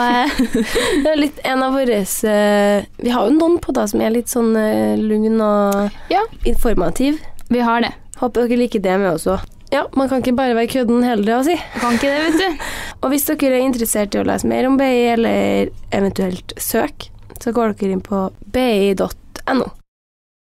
Det 1.03 1.11
er 1.11 1.19
litt 1.19 1.43
en 1.47 1.63
av 1.65 1.75
våre 1.75 2.01
Vi 3.03 3.12
har 3.13 3.29
jo 3.29 3.35
noen 3.37 3.59
podder 3.63 3.87
som 3.89 4.01
er 4.03 4.13
litt 4.15 4.31
sånn 4.31 4.51
uh, 4.57 4.97
lugn 4.99 5.39
og 5.41 5.91
Ja. 6.13 6.23
informativ. 6.49 7.19
vi 7.53 7.59
har 7.61 7.81
det. 7.85 7.93
Håper 8.19 8.47
dere 8.47 8.57
liker 8.63 8.79
det 8.83 8.97
med 8.99 9.13
også. 9.15 9.39
Ja, 9.73 9.87
man 9.97 10.07
kan 10.09 10.21
ikke 10.21 10.35
bare 10.37 10.53
være 10.55 10.69
kødden 10.69 11.03
hele 11.03 11.23
tida, 11.25 11.39
si. 11.43 11.55
Kan 11.81 11.95
ikke 11.97 12.11
det, 12.11 12.19
vet 12.27 12.41
du. 12.41 12.65
Og 13.03 13.09
hvis 13.09 13.25
dere 13.25 13.55
er 13.57 13.65
interessert 13.65 14.13
i 14.15 14.19
å 14.21 14.25
lese 14.27 14.47
mer 14.47 14.67
om 14.69 14.77
BI, 14.77 14.91
eller 15.15 15.71
eventuelt 15.91 16.53
søk, 16.61 17.07
så 17.41 17.51
går 17.55 17.73
dere 17.79 17.95
inn 17.97 18.03
på 18.05 18.27
bi.no. 18.53 19.71